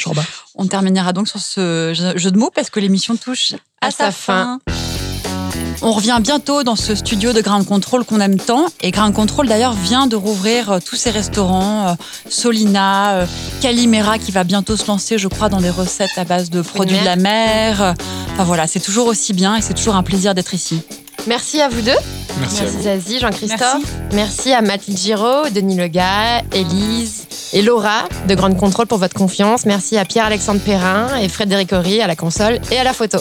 Chorba. 0.03 0.23
On 0.55 0.65
terminera 0.65 1.13
donc 1.13 1.27
sur 1.27 1.39
ce 1.39 1.93
jeu 2.15 2.31
de 2.31 2.37
mots 2.37 2.51
parce 2.53 2.69
que 2.69 2.79
l'émission 2.79 3.15
touche 3.15 3.53
à, 3.81 3.87
À 3.87 3.91
sa 3.91 4.05
sa 4.05 4.11
fin. 4.11 4.59
On 5.81 5.91
revient 5.91 6.17
bientôt 6.21 6.63
dans 6.63 6.75
ce 6.75 6.95
studio 6.95 7.33
de 7.33 7.41
Ground 7.41 7.65
Control 7.65 8.05
qu'on 8.05 8.19
aime 8.21 8.39
tant. 8.39 8.65
Et 8.81 8.91
Ground 8.91 9.13
Control 9.13 9.47
d'ailleurs 9.47 9.73
vient 9.73 10.07
de 10.07 10.15
rouvrir 10.15 10.71
euh, 10.71 10.79
tous 10.79 10.95
ses 10.95 11.09
restaurants. 11.11 11.89
euh, 11.89 11.93
Solina, 12.29 13.15
euh, 13.15 13.25
Calimera 13.61 14.17
qui 14.17 14.31
va 14.31 14.43
bientôt 14.43 14.77
se 14.77 14.87
lancer, 14.87 15.17
je 15.17 15.27
crois, 15.27 15.49
dans 15.49 15.59
des 15.61 15.69
recettes 15.69 16.17
à 16.17 16.23
base 16.23 16.49
de 16.49 16.61
produits 16.61 16.97
de 16.99 17.05
la 17.05 17.17
mer. 17.17 17.95
Enfin 18.33 18.43
voilà, 18.45 18.65
c'est 18.67 18.79
toujours 18.79 19.07
aussi 19.07 19.33
bien 19.33 19.55
et 19.57 19.61
c'est 19.61 19.73
toujours 19.73 19.95
un 19.95 20.03
plaisir 20.03 20.33
d'être 20.33 20.53
ici. 20.53 20.81
Merci 21.27 21.61
à 21.61 21.69
vous 21.69 21.81
deux. 21.81 21.91
Merci 22.39 22.61
à 22.61 22.65
vous. 22.65 22.81
Zazie, 22.81 23.19
Jean-Christophe. 23.19 23.83
Merci. 24.13 24.51
à 24.53 24.61
Mathilde 24.61 24.97
Giraud, 24.97 25.49
Denis 25.49 25.77
Lega, 25.77 26.41
Élise 26.53 27.27
et 27.53 27.61
Laura 27.61 28.03
de 28.27 28.35
Grande 28.35 28.57
Contrôle 28.57 28.87
pour 28.87 28.97
votre 28.97 29.15
confiance. 29.15 29.65
Merci 29.65 29.97
à 29.97 30.05
Pierre-Alexandre 30.05 30.59
Perrin 30.61 31.15
et 31.21 31.29
Frédéric 31.29 31.71
Horry 31.73 32.01
à 32.01 32.07
la 32.07 32.15
console 32.15 32.59
et 32.71 32.77
à 32.77 32.83
la 32.83 32.93
photo. 32.93 33.19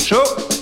Chaud 0.00 0.59